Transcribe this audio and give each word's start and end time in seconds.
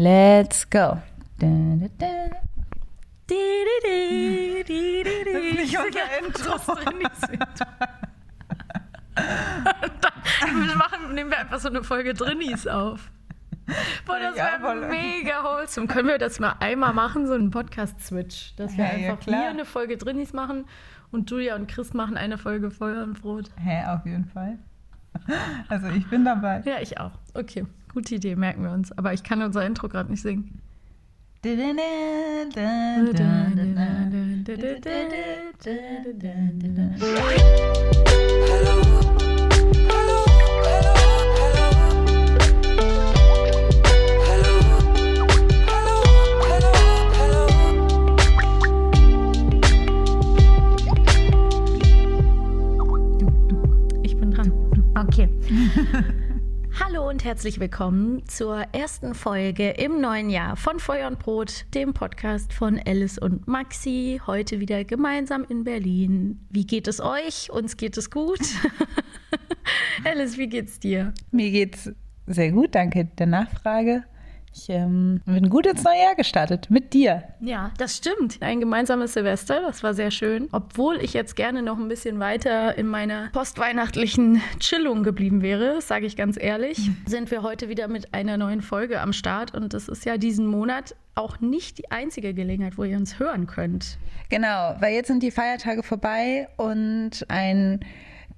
Let's 0.00 0.64
go. 0.70 0.96
Da, 1.38 1.46
da, 1.46 1.86
da. 1.98 2.06
Di, 3.28 3.36
di, 3.84 4.64
di. 4.64 5.04
Das 5.04 5.42
ist 5.42 5.54
nicht 5.58 5.78
unser 5.78 5.98
Ja, 5.98 6.26
Intro. 6.26 6.52
das 6.52 6.64
Drinnies-Intro. 6.66 7.66
Dann 9.14 10.66
wir 10.68 10.76
machen, 10.76 11.14
nehmen 11.14 11.30
wir 11.30 11.38
einfach 11.40 11.58
so 11.60 11.68
eine 11.68 11.82
Folge 11.84 12.14
Drinnies 12.14 12.66
auf. 12.66 13.10
Boah, 14.06 14.18
das 14.18 14.36
Ja, 14.38 14.58
wäre 14.62 14.74
mega 14.88 15.44
wholesome. 15.44 15.86
Können 15.86 16.08
wir 16.08 16.16
das 16.16 16.40
mal 16.40 16.54
einmal 16.60 16.94
machen, 16.94 17.26
so 17.26 17.34
einen 17.34 17.50
Podcast-Switch? 17.50 18.56
Dass 18.56 18.74
wir 18.78 18.84
Ja, 18.86 18.96
ja, 18.96 19.10
einfach 19.12 19.20
klar. 19.24 19.42
wir 19.42 19.50
eine 19.50 19.64
Folge 19.66 19.98
Drinnies 19.98 20.32
machen 20.32 20.64
und 21.10 21.30
Julia 21.30 21.56
und 21.56 21.68
Chris 21.70 21.92
machen 21.92 22.16
eine 22.16 22.38
Folge 22.38 22.70
Feuer 22.70 23.02
und 23.04 23.20
Brot. 23.20 23.50
Hä, 23.62 23.84
auf 23.86 24.06
jeden 24.06 24.24
Fall. 24.24 24.58
Also 25.68 25.88
ich 25.88 26.08
bin 26.08 26.24
dabei. 26.24 26.62
Ja, 26.64 26.80
ich 26.80 26.98
auch. 26.98 27.12
Okay, 27.34 27.66
gute 27.92 28.14
Idee, 28.14 28.36
merken 28.36 28.62
wir 28.62 28.70
uns. 28.72 28.92
Aber 28.92 29.12
ich 29.12 29.22
kann 29.22 29.42
unser 29.42 29.64
Intro 29.64 29.88
gerade 29.88 30.10
nicht 30.10 30.22
singen. 30.22 30.60
Ich 54.02 54.16
bin 54.16 54.30
dran. 54.30 54.52
Okay. 54.94 55.28
Und 57.10 57.24
herzlich 57.24 57.58
willkommen 57.58 58.24
zur 58.28 58.66
ersten 58.70 59.14
Folge 59.14 59.70
im 59.70 60.00
neuen 60.00 60.30
Jahr 60.30 60.54
von 60.54 60.78
Feuer 60.78 61.08
und 61.08 61.18
Brot, 61.18 61.64
dem 61.74 61.92
Podcast 61.92 62.52
von 62.52 62.80
Alice 62.86 63.18
und 63.18 63.48
Maxi. 63.48 64.20
Heute 64.28 64.60
wieder 64.60 64.84
gemeinsam 64.84 65.44
in 65.48 65.64
Berlin. 65.64 66.46
Wie 66.50 66.64
geht 66.64 66.86
es 66.86 67.00
euch? 67.00 67.50
Uns 67.50 67.76
geht 67.76 67.96
es 67.96 68.12
gut. 68.12 68.38
Alice, 70.04 70.38
wie 70.38 70.48
geht's 70.48 70.78
dir? 70.78 71.12
Mir 71.32 71.50
geht's 71.50 71.90
sehr 72.28 72.52
gut, 72.52 72.76
danke 72.76 73.06
der 73.06 73.26
Nachfrage. 73.26 74.04
Ich 74.52 74.68
ähm, 74.68 75.20
bin 75.26 75.48
gut 75.48 75.66
ins 75.66 75.84
neue 75.84 76.02
Jahr 76.02 76.14
gestartet 76.16 76.70
mit 76.70 76.92
dir. 76.92 77.22
Ja, 77.40 77.70
das 77.78 77.96
stimmt. 77.96 78.38
Ein 78.40 78.58
gemeinsames 78.58 79.12
Silvester, 79.12 79.60
das 79.62 79.82
war 79.82 79.94
sehr 79.94 80.10
schön. 80.10 80.48
Obwohl 80.50 80.96
ich 80.96 81.12
jetzt 81.12 81.36
gerne 81.36 81.62
noch 81.62 81.78
ein 81.78 81.88
bisschen 81.88 82.18
weiter 82.18 82.76
in 82.76 82.86
meiner 82.86 83.28
postweihnachtlichen 83.32 84.42
Chillung 84.58 85.04
geblieben 85.04 85.42
wäre, 85.42 85.80
sage 85.80 86.06
ich 86.06 86.16
ganz 86.16 86.36
ehrlich, 86.40 86.90
sind 87.06 87.30
wir 87.30 87.42
heute 87.42 87.68
wieder 87.68 87.86
mit 87.86 88.12
einer 88.12 88.36
neuen 88.36 88.60
Folge 88.60 89.00
am 89.00 89.12
Start. 89.12 89.54
Und 89.54 89.72
das 89.72 89.88
ist 89.88 90.04
ja 90.04 90.16
diesen 90.16 90.46
Monat 90.46 90.96
auch 91.14 91.38
nicht 91.40 91.78
die 91.78 91.90
einzige 91.90 92.34
Gelegenheit, 92.34 92.76
wo 92.76 92.84
ihr 92.84 92.96
uns 92.96 93.18
hören 93.18 93.46
könnt. 93.46 93.98
Genau, 94.30 94.74
weil 94.80 94.94
jetzt 94.94 95.08
sind 95.08 95.22
die 95.22 95.30
Feiertage 95.30 95.82
vorbei 95.82 96.48
und 96.56 97.24
ein 97.28 97.80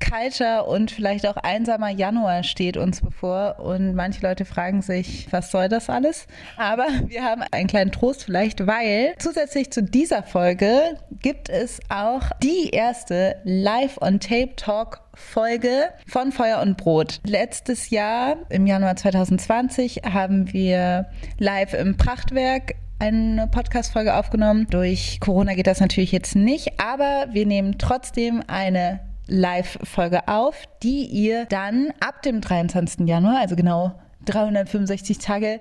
kalter 0.00 0.68
und 0.68 0.90
vielleicht 0.90 1.26
auch 1.26 1.36
einsamer 1.36 1.90
Januar 1.90 2.42
steht 2.42 2.76
uns 2.76 3.00
bevor 3.00 3.60
und 3.60 3.94
manche 3.94 4.20
Leute 4.26 4.44
fragen 4.44 4.82
sich, 4.82 5.28
was 5.30 5.50
soll 5.50 5.68
das 5.68 5.88
alles? 5.88 6.26
Aber 6.56 6.84
wir 7.06 7.24
haben 7.24 7.42
einen 7.50 7.66
kleinen 7.66 7.90
Trost 7.92 8.24
vielleicht, 8.24 8.66
weil 8.66 9.14
zusätzlich 9.18 9.72
zu 9.72 9.82
dieser 9.82 10.22
Folge 10.22 10.98
gibt 11.20 11.48
es 11.48 11.80
auch 11.88 12.24
die 12.42 12.68
erste 12.70 13.36
Live-on-Tape-Talk-Folge 13.44 15.88
von 16.06 16.32
Feuer 16.32 16.60
und 16.60 16.77
Brot. 16.77 17.20
Letztes 17.24 17.88
Jahr, 17.90 18.36
im 18.50 18.66
Januar 18.66 18.96
2020, 18.96 20.02
haben 20.12 20.52
wir 20.52 21.06
live 21.38 21.72
im 21.74 21.96
Prachtwerk 21.96 22.74
eine 23.02 23.48
Podcast-Folge 23.48 24.14
aufgenommen. 24.14 24.68
Durch 24.70 25.18
Corona 25.18 25.54
geht 25.54 25.66
das 25.66 25.80
natürlich 25.80 26.12
jetzt 26.12 26.36
nicht, 26.36 26.80
aber 26.80 27.27
wir 27.32 27.46
nehmen 27.46 27.77
trotzdem 27.78 28.44
eine 28.46 29.00
Live-Folge 29.32 30.28
auf, 30.28 30.64
die 30.82 31.06
ihr 31.06 31.46
dann 31.46 31.92
ab 32.00 32.22
dem 32.22 32.40
23. 32.40 33.08
Januar, 33.08 33.38
also 33.40 33.56
genau 33.56 33.92
365 34.26 35.18
Tage 35.18 35.60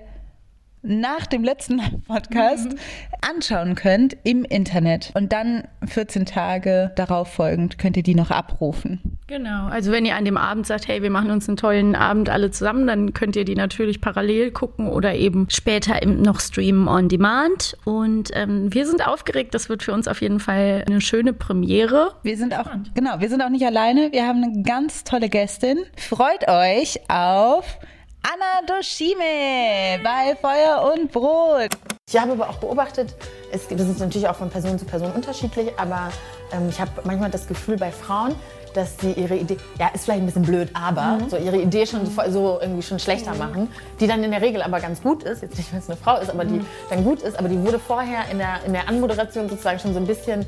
nach 0.82 1.26
dem 1.26 1.44
letzten 1.44 1.80
Podcast 2.06 2.74
anschauen 3.20 3.74
könnt 3.74 4.16
im 4.24 4.44
Internet. 4.44 5.12
Und 5.14 5.32
dann 5.32 5.64
14 5.86 6.26
Tage 6.26 6.92
darauf 6.96 7.32
folgend 7.32 7.78
könnt 7.78 7.96
ihr 7.96 8.02
die 8.02 8.14
noch 8.14 8.30
abrufen. 8.30 9.18
Genau, 9.28 9.66
also 9.66 9.92
wenn 9.92 10.04
ihr 10.04 10.16
an 10.16 10.24
dem 10.24 10.36
Abend 10.36 10.66
sagt, 10.66 10.88
hey, 10.88 11.02
wir 11.02 11.10
machen 11.10 11.30
uns 11.30 11.48
einen 11.48 11.56
tollen 11.56 11.94
Abend 11.94 12.28
alle 12.28 12.50
zusammen, 12.50 12.86
dann 12.86 13.14
könnt 13.14 13.36
ihr 13.36 13.44
die 13.44 13.54
natürlich 13.54 14.00
parallel 14.00 14.50
gucken 14.50 14.88
oder 14.88 15.14
eben 15.14 15.46
später 15.50 16.04
noch 16.06 16.40
streamen 16.40 16.88
on 16.88 17.08
demand. 17.08 17.76
Und 17.84 18.30
ähm, 18.34 18.74
wir 18.74 18.86
sind 18.86 19.06
aufgeregt, 19.06 19.54
das 19.54 19.68
wird 19.68 19.82
für 19.82 19.92
uns 19.92 20.08
auf 20.08 20.20
jeden 20.20 20.40
Fall 20.40 20.84
eine 20.86 21.00
schöne 21.00 21.32
Premiere. 21.32 22.12
Wir 22.22 22.36
sind 22.36 22.58
auch, 22.58 22.66
genau, 22.94 23.20
wir 23.20 23.28
sind 23.28 23.42
auch 23.42 23.50
nicht 23.50 23.64
alleine. 23.64 24.12
Wir 24.12 24.26
haben 24.26 24.42
eine 24.42 24.62
ganz 24.62 25.04
tolle 25.04 25.28
Gästin. 25.28 25.78
Freut 25.96 26.48
euch 26.48 27.00
auf 27.08 27.78
Anna 28.22 28.64
Doshime 28.66 29.98
bei 30.02 30.36
Feuer 30.40 30.92
und 30.94 31.10
Brot. 31.10 31.70
Ich 32.08 32.16
habe 32.18 32.32
aber 32.32 32.48
auch 32.50 32.56
beobachtet, 32.58 33.14
es, 33.50 33.66
das 33.68 33.80
ist 33.88 33.98
natürlich 33.98 34.28
auch 34.28 34.36
von 34.36 34.48
Person 34.50 34.78
zu 34.78 34.84
Person 34.84 35.10
unterschiedlich, 35.12 35.70
aber 35.76 36.10
ähm, 36.52 36.68
ich 36.68 36.80
habe 36.80 36.90
manchmal 37.04 37.30
das 37.30 37.48
Gefühl 37.48 37.76
bei 37.76 37.90
Frauen, 37.90 38.34
dass 38.74 38.96
sie 38.98 39.12
ihre 39.12 39.34
Idee, 39.36 39.56
ja, 39.78 39.88
ist 39.92 40.04
vielleicht 40.04 40.20
ein 40.22 40.26
bisschen 40.26 40.42
blöd, 40.42 40.70
aber 40.74 41.18
so 41.28 41.36
ihre 41.36 41.58
Idee 41.58 41.84
schon 41.86 42.06
voll- 42.06 42.30
so 42.30 42.58
irgendwie 42.60 42.82
schon 42.82 42.98
schlechter 42.98 43.34
machen, 43.34 43.68
die 44.00 44.06
dann 44.06 44.22
in 44.22 44.30
der 44.30 44.40
Regel 44.40 44.62
aber 44.62 44.80
ganz 44.80 45.02
gut 45.02 45.24
ist, 45.24 45.42
jetzt 45.42 45.56
nicht, 45.58 45.72
weil 45.72 45.80
es 45.80 45.88
eine 45.88 45.96
Frau 45.98 46.16
ist, 46.18 46.30
aber 46.30 46.44
die 46.44 46.64
dann 46.90 47.04
gut 47.04 47.22
ist, 47.22 47.38
aber 47.38 47.48
die 47.48 47.60
wurde 47.60 47.78
vorher 47.78 48.20
in 48.30 48.38
der, 48.38 48.60
in 48.64 48.72
der 48.72 48.88
Anmoderation 48.88 49.48
sozusagen 49.48 49.78
schon 49.78 49.92
so 49.92 49.98
ein 50.00 50.06
bisschen 50.06 50.46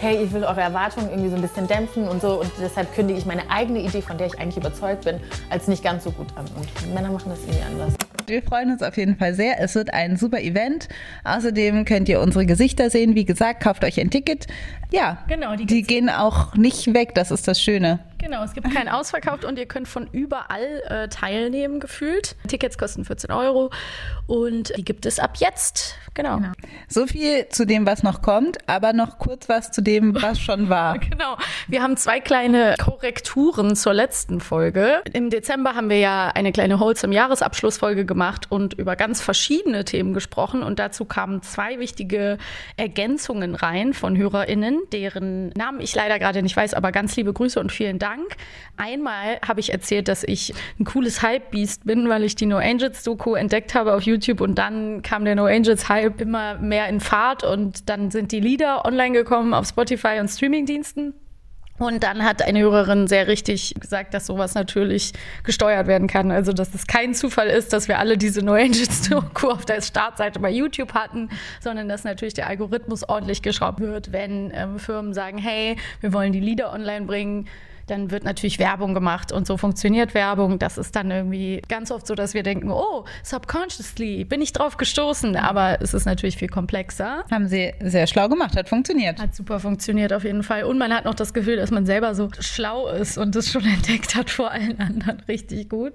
hey, 0.00 0.24
ich 0.24 0.32
will 0.32 0.44
eure 0.44 0.62
Erwartungen 0.62 1.10
irgendwie 1.10 1.28
so 1.28 1.36
ein 1.36 1.42
bisschen 1.42 1.66
dämpfen 1.66 2.08
und 2.08 2.22
so 2.22 2.40
und 2.40 2.50
deshalb 2.60 2.94
kündige 2.94 3.18
ich 3.18 3.26
meine 3.26 3.50
eigene 3.50 3.80
Idee, 3.80 4.00
von 4.00 4.16
der 4.16 4.28
ich 4.28 4.38
eigentlich 4.38 4.56
überzeugt 4.56 5.04
bin, 5.04 5.20
als 5.50 5.68
nicht 5.68 5.84
ganz 5.84 6.04
so 6.04 6.10
gut 6.10 6.28
an. 6.36 6.46
Und 6.56 6.94
Männer 6.94 7.10
machen 7.10 7.30
das 7.30 7.40
irgendwie 7.40 7.62
anders. 7.62 7.94
Wir 8.26 8.42
freuen 8.42 8.70
uns 8.70 8.82
auf 8.82 8.96
jeden 8.96 9.16
Fall 9.16 9.34
sehr. 9.34 9.60
Es 9.60 9.74
wird 9.74 9.92
ein 9.92 10.16
super 10.16 10.40
Event. 10.40 10.88
Außerdem 11.24 11.84
könnt 11.84 12.08
ihr 12.08 12.20
unsere 12.20 12.46
Gesichter 12.46 12.88
sehen. 12.88 13.14
Wie 13.16 13.24
gesagt, 13.24 13.60
kauft 13.62 13.84
euch 13.84 14.00
ein 14.00 14.10
Ticket. 14.10 14.46
Ja, 14.90 15.18
Genau, 15.28 15.54
die 15.56 15.66
die 15.66 15.82
gehen 15.82 16.10
auch 16.10 16.54
nicht 16.54 16.92
weg. 16.94 17.14
Das 17.14 17.30
ist 17.30 17.46
das 17.46 17.60
Schöne. 17.62 18.00
Genau, 18.18 18.44
es 18.44 18.52
gibt 18.52 18.70
keinen 18.74 18.88
Ausverkauf 18.88 19.44
und 19.44 19.58
ihr 19.58 19.64
könnt 19.64 19.88
von 19.88 20.06
überall 20.12 20.82
äh, 20.88 21.08
teilnehmen, 21.08 21.80
gefühlt. 21.80 22.36
Tickets 22.48 22.76
kosten 22.76 23.04
14 23.06 23.30
Euro 23.30 23.70
und 24.26 24.76
die 24.76 24.84
gibt 24.84 25.06
es 25.06 25.18
ab 25.18 25.38
jetzt. 25.38 25.94
Genau. 26.12 26.38
So 26.86 27.06
viel 27.06 27.48
zu 27.48 27.64
dem, 27.64 27.86
was 27.86 28.02
noch 28.02 28.20
kommt, 28.20 28.58
aber 28.68 28.92
noch 28.92 29.18
kurz 29.18 29.48
was 29.48 29.70
zu 29.70 29.80
dem, 29.82 30.20
was 30.20 30.38
schon 30.40 30.68
war. 30.68 30.98
Genau. 30.98 31.38
Wir 31.68 31.82
haben 31.82 31.96
zwei 31.96 32.20
kleine 32.20 32.74
Korrekturen 32.78 33.74
zur 33.74 33.94
letzten 33.94 34.40
Folge. 34.40 35.02
Im 35.14 35.30
Dezember 35.30 35.74
haben 35.74 35.88
wir 35.88 35.98
ja 35.98 36.28
eine 36.28 36.52
kleine 36.52 36.78
Wholesome 36.78 37.14
Jahresabschlussfolge 37.14 38.04
gemacht 38.04 38.46
und 38.50 38.74
über 38.74 38.96
ganz 38.96 39.22
verschiedene 39.22 39.86
Themen 39.86 40.12
gesprochen. 40.12 40.62
Und 40.62 40.78
dazu 40.78 41.06
kamen 41.06 41.42
zwei 41.42 41.78
wichtige 41.78 42.36
Ergänzungen 42.76 43.54
rein 43.54 43.94
von 43.94 44.16
HörerInnen, 44.18 44.79
deren 44.92 45.50
Namen 45.50 45.80
ich 45.80 45.94
leider 45.94 46.18
gerade 46.18 46.42
nicht 46.42 46.56
weiß, 46.56 46.74
aber 46.74 46.92
ganz 46.92 47.16
liebe 47.16 47.32
Grüße 47.32 47.58
und 47.60 47.72
vielen 47.72 47.98
Dank. 47.98 48.36
Einmal 48.76 49.38
habe 49.46 49.60
ich 49.60 49.72
erzählt, 49.72 50.08
dass 50.08 50.24
ich 50.24 50.54
ein 50.78 50.84
cooles 50.84 51.22
Hype-Beast 51.22 51.84
bin, 51.84 52.08
weil 52.08 52.24
ich 52.24 52.34
die 52.36 52.46
No 52.46 52.56
Angels 52.56 53.02
Doku 53.02 53.34
entdeckt 53.34 53.74
habe 53.74 53.94
auf 53.94 54.02
YouTube 54.02 54.40
und 54.40 54.56
dann 54.56 55.02
kam 55.02 55.24
der 55.24 55.34
No 55.34 55.46
Angels 55.46 55.88
Hype 55.88 56.20
immer 56.20 56.54
mehr 56.58 56.88
in 56.88 57.00
Fahrt 57.00 57.44
und 57.44 57.88
dann 57.88 58.10
sind 58.10 58.32
die 58.32 58.40
Lieder 58.40 58.84
online 58.84 59.12
gekommen 59.12 59.54
auf 59.54 59.66
Spotify 59.66 60.18
und 60.20 60.28
Streamingdiensten. 60.28 61.14
Und 61.80 62.02
dann 62.02 62.26
hat 62.26 62.42
eine 62.42 62.60
Hörerin 62.60 63.06
sehr 63.06 63.26
richtig 63.26 63.74
gesagt, 63.80 64.12
dass 64.12 64.26
sowas 64.26 64.54
natürlich 64.54 65.14
gesteuert 65.44 65.86
werden 65.86 66.08
kann. 66.08 66.30
Also, 66.30 66.52
dass 66.52 66.74
es 66.74 66.86
kein 66.86 67.14
Zufall 67.14 67.48
ist, 67.48 67.72
dass 67.72 67.88
wir 67.88 67.98
alle 67.98 68.18
diese 68.18 68.44
No 68.44 68.52
Angels 68.52 69.08
Doku 69.08 69.48
auf 69.48 69.64
der 69.64 69.80
Startseite 69.80 70.40
bei 70.40 70.50
YouTube 70.50 70.92
hatten, 70.92 71.30
sondern 71.58 71.88
dass 71.88 72.04
natürlich 72.04 72.34
der 72.34 72.48
Algorithmus 72.48 73.08
ordentlich 73.08 73.40
geschraubt 73.40 73.80
wird, 73.80 74.12
wenn 74.12 74.52
ähm, 74.54 74.78
Firmen 74.78 75.14
sagen, 75.14 75.38
hey, 75.38 75.76
wir 76.02 76.12
wollen 76.12 76.32
die 76.32 76.40
Lieder 76.40 76.70
online 76.70 77.06
bringen. 77.06 77.48
Dann 77.90 78.10
wird 78.10 78.24
natürlich 78.24 78.58
Werbung 78.58 78.94
gemacht 78.94 79.32
und 79.32 79.46
so 79.46 79.56
funktioniert 79.56 80.14
Werbung. 80.14 80.58
Das 80.58 80.78
ist 80.78 80.94
dann 80.94 81.10
irgendwie 81.10 81.60
ganz 81.68 81.90
oft 81.90 82.06
so, 82.06 82.14
dass 82.14 82.34
wir 82.34 82.42
denken, 82.42 82.70
oh, 82.70 83.04
subconsciously 83.24 84.24
bin 84.24 84.40
ich 84.40 84.52
drauf 84.52 84.76
gestoßen. 84.76 85.36
Aber 85.36 85.82
es 85.82 85.92
ist 85.92 86.04
natürlich 86.04 86.36
viel 86.36 86.48
komplexer. 86.48 87.24
Haben 87.30 87.48
sie 87.48 87.74
sehr 87.80 88.06
schlau 88.06 88.28
gemacht, 88.28 88.56
hat 88.56 88.68
funktioniert. 88.68 89.20
Hat 89.20 89.34
super 89.34 89.58
funktioniert 89.58 90.12
auf 90.12 90.24
jeden 90.24 90.42
Fall. 90.44 90.64
Und 90.64 90.78
man 90.78 90.94
hat 90.94 91.04
noch 91.04 91.14
das 91.14 91.34
Gefühl, 91.34 91.56
dass 91.56 91.70
man 91.70 91.84
selber 91.84 92.14
so 92.14 92.28
schlau 92.38 92.88
ist 92.88 93.18
und 93.18 93.34
es 93.34 93.50
schon 93.50 93.64
entdeckt 93.74 94.14
hat 94.14 94.30
vor 94.30 94.52
allen 94.52 94.78
anderen. 94.78 95.20
Richtig 95.26 95.68
gut. 95.68 95.94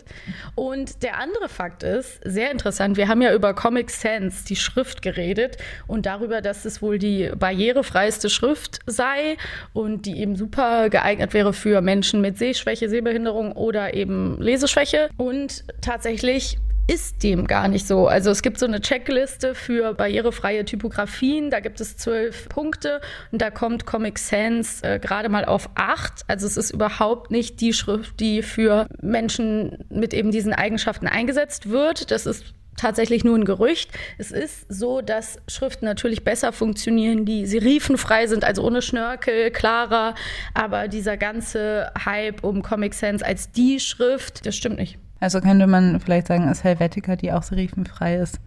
Und 0.55 1.01
der 1.01 1.19
andere 1.19 1.47
Fakt 1.47 1.83
ist, 1.83 2.19
sehr 2.25 2.51
interessant, 2.51 2.97
wir 2.97 3.07
haben 3.07 3.21
ja 3.21 3.33
über 3.33 3.53
Comic 3.53 3.89
Sans, 3.89 4.43
die 4.43 4.55
Schrift, 4.55 5.01
geredet 5.01 5.57
und 5.87 6.05
darüber, 6.05 6.41
dass 6.41 6.65
es 6.65 6.81
wohl 6.81 6.99
die 6.99 7.31
barrierefreiste 7.37 8.29
Schrift 8.29 8.79
sei 8.85 9.37
und 9.73 10.05
die 10.05 10.19
eben 10.19 10.35
super 10.35 10.89
geeignet 10.89 11.33
wäre 11.33 11.53
für 11.53 11.81
Menschen 11.85 12.19
mit 12.19 12.37
Sehschwäche, 12.37 12.89
Sehbehinderung 12.89 13.53
oder 13.53 13.93
eben 13.93 14.41
Leseschwäche. 14.41 15.09
Und 15.17 15.63
tatsächlich 15.81 16.57
ist 16.87 17.23
dem 17.23 17.47
gar 17.47 17.67
nicht 17.67 17.87
so. 17.87 18.07
Also 18.07 18.29
es 18.29 18.41
gibt 18.41 18.59
so 18.59 18.65
eine 18.65 18.79
Checkliste 18.79 19.55
für 19.55 19.93
barrierefreie 19.93 20.65
Typografien, 20.65 21.49
da 21.49 21.59
gibt 21.59 21.81
es 21.81 21.97
zwölf 21.97 22.47
Punkte 22.47 23.01
und 23.31 23.41
da 23.41 23.49
kommt 23.49 23.85
Comic 23.85 24.19
Sans 24.19 24.81
äh, 24.83 24.99
gerade 24.99 25.29
mal 25.29 25.45
auf 25.45 25.69
acht. 25.75 26.21
Also 26.27 26.45
es 26.45 26.57
ist 26.57 26.71
überhaupt 26.71 27.31
nicht 27.31 27.59
die 27.61 27.73
Schrift, 27.73 28.19
die 28.19 28.43
für 28.43 28.87
Menschen 29.01 29.85
mit 29.89 30.13
eben 30.13 30.31
diesen 30.31 30.53
Eigenschaften 30.53 31.07
eingesetzt 31.07 31.69
wird. 31.69 32.11
Das 32.11 32.25
ist 32.25 32.53
tatsächlich 32.77 33.23
nur 33.23 33.37
ein 33.37 33.45
Gerücht. 33.45 33.91
Es 34.17 34.31
ist 34.31 34.65
so, 34.69 35.01
dass 35.01 35.37
Schriften 35.47 35.85
natürlich 35.85 36.23
besser 36.23 36.51
funktionieren, 36.51 37.25
die 37.25 37.45
serifenfrei 37.45 38.27
sind, 38.27 38.43
also 38.43 38.63
ohne 38.63 38.81
Schnörkel, 38.81 39.51
klarer. 39.51 40.15
Aber 40.53 40.87
dieser 40.87 41.17
ganze 41.17 41.91
Hype 42.05 42.43
um 42.43 42.61
Comic 42.61 42.93
Sans 42.93 43.23
als 43.23 43.51
die 43.51 43.79
Schrift, 43.79 44.45
das 44.45 44.55
stimmt 44.55 44.77
nicht. 44.77 44.97
Also 45.19 45.41
könnte 45.41 45.67
man 45.67 45.99
vielleicht 45.99 46.27
sagen, 46.27 46.49
ist 46.49 46.63
Helvetica, 46.63 47.15
die 47.15 47.31
auch 47.31 47.43
serifenfrei 47.43 48.17
ist, 48.17 48.39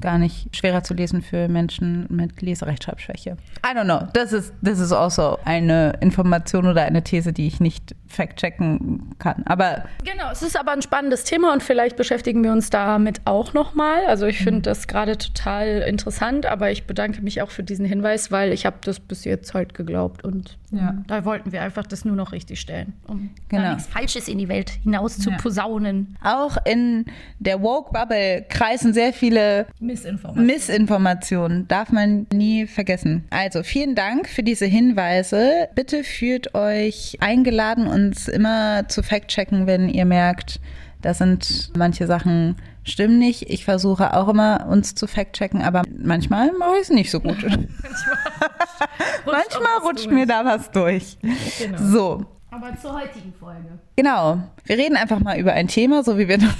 gar 0.00 0.18
nicht 0.18 0.54
schwerer 0.54 0.82
zu 0.82 0.92
lesen 0.92 1.22
für 1.22 1.48
Menschen 1.48 2.06
mit 2.10 2.42
Leserechtschreibschwäche. 2.42 3.36
I 3.64 3.76
don't 3.76 3.84
know. 3.84 4.06
Das 4.12 4.32
ist, 4.32 4.52
das 4.60 4.78
ist 4.78 4.92
also 4.92 5.38
eine 5.44 5.94
Information 6.00 6.66
oder 6.66 6.82
eine 6.82 7.02
These, 7.02 7.32
die 7.32 7.46
ich 7.46 7.60
nicht 7.60 7.94
fact-checken 8.14 9.16
kann. 9.18 9.42
Aber 9.46 9.84
genau, 10.04 10.30
es 10.32 10.42
ist 10.42 10.58
aber 10.58 10.72
ein 10.72 10.82
spannendes 10.82 11.24
Thema 11.24 11.52
und 11.52 11.62
vielleicht 11.62 11.96
beschäftigen 11.96 12.42
wir 12.42 12.52
uns 12.52 12.70
damit 12.70 13.20
auch 13.24 13.52
nochmal. 13.54 14.06
Also 14.06 14.26
ich 14.26 14.38
finde 14.38 14.62
das 14.62 14.86
gerade 14.86 15.18
total 15.18 15.84
interessant, 15.86 16.46
aber 16.46 16.70
ich 16.70 16.86
bedanke 16.86 17.22
mich 17.22 17.42
auch 17.42 17.50
für 17.50 17.62
diesen 17.62 17.84
Hinweis, 17.84 18.30
weil 18.30 18.52
ich 18.52 18.66
habe 18.66 18.76
das 18.82 19.00
bis 19.00 19.24
jetzt 19.24 19.54
halt 19.54 19.74
geglaubt 19.74 20.24
und 20.24 20.58
ja. 20.70 21.02
da 21.06 21.24
wollten 21.24 21.52
wir 21.52 21.62
einfach 21.62 21.86
das 21.86 22.04
nur 22.04 22.16
noch 22.16 22.32
richtig 22.32 22.60
stellen, 22.60 22.94
um 23.06 23.30
genau. 23.48 23.74
nichts 23.74 23.86
Falsches 23.86 24.28
in 24.28 24.38
die 24.38 24.48
Welt 24.48 24.70
hinaus 24.82 25.18
zu 25.18 25.30
ja. 25.30 25.36
posaunen. 25.36 26.16
Auch 26.22 26.56
in 26.64 27.06
der 27.38 27.62
Woke-Bubble 27.62 28.46
kreisen 28.48 28.92
sehr 28.92 29.12
viele 29.12 29.66
Missinformationen. 29.80 30.46
Missinformationen. 30.46 31.68
Darf 31.68 31.92
man 31.92 32.26
nie 32.32 32.66
vergessen. 32.66 33.24
Also 33.30 33.62
vielen 33.62 33.94
Dank 33.94 34.28
für 34.28 34.42
diese 34.42 34.66
Hinweise. 34.66 35.68
Bitte 35.74 36.04
fühlt 36.04 36.54
euch 36.54 37.18
eingeladen 37.20 37.86
und 37.86 38.03
uns 38.06 38.28
immer 38.28 38.88
zu 38.88 39.02
fact-checken, 39.02 39.66
wenn 39.66 39.88
ihr 39.88 40.04
merkt, 40.04 40.60
da 41.02 41.14
sind 41.14 41.70
manche 41.76 42.06
Sachen 42.06 42.56
stimmen 42.82 43.18
nicht. 43.18 43.50
Ich 43.50 43.64
versuche 43.64 44.14
auch 44.14 44.28
immer, 44.28 44.66
uns 44.68 44.94
zu 44.94 45.06
fact-checken, 45.06 45.62
aber 45.62 45.82
manchmal 46.02 46.52
mache 46.52 46.76
ich 46.76 46.82
es 46.82 46.90
nicht 46.90 47.10
so 47.10 47.20
gut. 47.20 47.36
manchmal 49.24 49.78
rutscht, 49.82 50.10
mir 50.10 50.26
da 50.26 50.44
was 50.44 50.70
durch. 50.70 51.18
Genau. 51.58 51.78
So. 51.78 52.26
Aber 52.50 52.76
zur 52.80 52.94
heutigen 52.94 53.32
Folge. 53.38 53.78
Genau. 53.96 54.38
Wir 54.64 54.78
reden 54.78 54.96
einfach 54.96 55.18
mal 55.18 55.38
über 55.38 55.52
ein 55.52 55.66
Thema, 55.66 56.04
so 56.04 56.18
wie 56.18 56.28
wir 56.28 56.38
das 56.38 56.54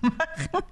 machen. 0.00 0.64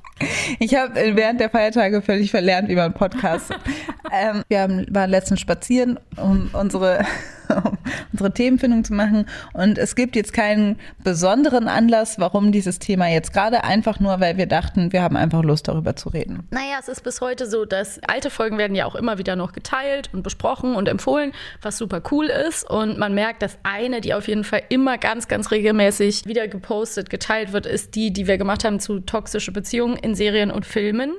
Ich 0.59 0.75
habe 0.75 0.95
während 1.15 1.41
der 1.41 1.51
Feiertage 1.51 2.03
völlig 2.03 2.31
verlernt, 2.31 2.69
wie 2.69 2.75
man 2.75 2.93
Podcast. 2.93 3.51
ähm, 4.13 4.43
wir 4.49 4.61
haben, 4.61 4.87
waren 4.91 5.11
letztens 5.11 5.41
spazieren, 5.41 5.99
um 6.17 6.51
unsere, 6.53 7.05
unsere 8.13 8.33
Themenfindung 8.33 8.85
zu 8.85 8.95
machen. 8.95 9.27
Und 9.53 9.79
es 9.79 9.95
gibt 9.95 10.17
jetzt 10.17 10.33
keinen 10.33 10.79
besonderen 11.03 11.69
Anlass, 11.69 12.19
warum 12.19 12.53
dieses 12.53 12.79
Thema 12.79 13.09
jetzt 13.09 13.33
gerade 13.33 13.65
einfach 13.65 14.01
nur, 14.01 14.21
weil 14.21 14.37
wir 14.37 14.47
dachten, 14.47 14.93
wir 14.93 15.03
haben 15.03 15.17
einfach 15.17 15.43
Lust, 15.43 15.69
darüber 15.69 15.97
zu 15.97 16.09
reden. 16.09 16.47
Naja, 16.51 16.77
es 16.81 16.89
ist 16.89 17.03
bis 17.03 17.21
heute 17.21 17.47
so, 17.47 17.65
dass 17.65 18.01
alte 18.07 18.31
Folgen 18.31 18.59
werden 18.59 18.75
ja 18.75 18.87
auch 18.87 18.95
immer 18.95 19.19
wieder 19.19 19.37
noch 19.37 19.53
geteilt 19.53 20.11
und 20.13 20.23
besprochen 20.23 20.75
und 20.75 20.89
empfohlen, 20.89 21.33
was 21.63 21.79
super 21.79 22.03
cool 22.11 22.27
ist. 22.27 22.69
Und 22.69 22.99
man 22.99 23.15
merkt, 23.15 23.43
dass 23.43 23.59
eine, 23.63 24.01
die 24.01 24.15
auf 24.15 24.29
jeden 24.29 24.45
Fall 24.45 24.63
immer 24.69 24.99
ganz, 24.99 25.29
ganz 25.29 25.51
regelmäßig 25.51 26.27
wieder 26.27 26.49
gepostet, 26.49 27.11
geteilt 27.11 27.53
wird, 27.53 27.67
ist 27.67 27.95
die, 27.95 28.13
die 28.13 28.27
wir 28.27 28.39
gemacht 28.39 28.65
haben 28.65 28.81
zu 28.81 29.01
toxische 29.01 29.53
Beziehungen 29.53 29.97
in 29.97 30.15
Serien 30.15 30.51
und 30.51 30.67
Filmen. 30.67 31.15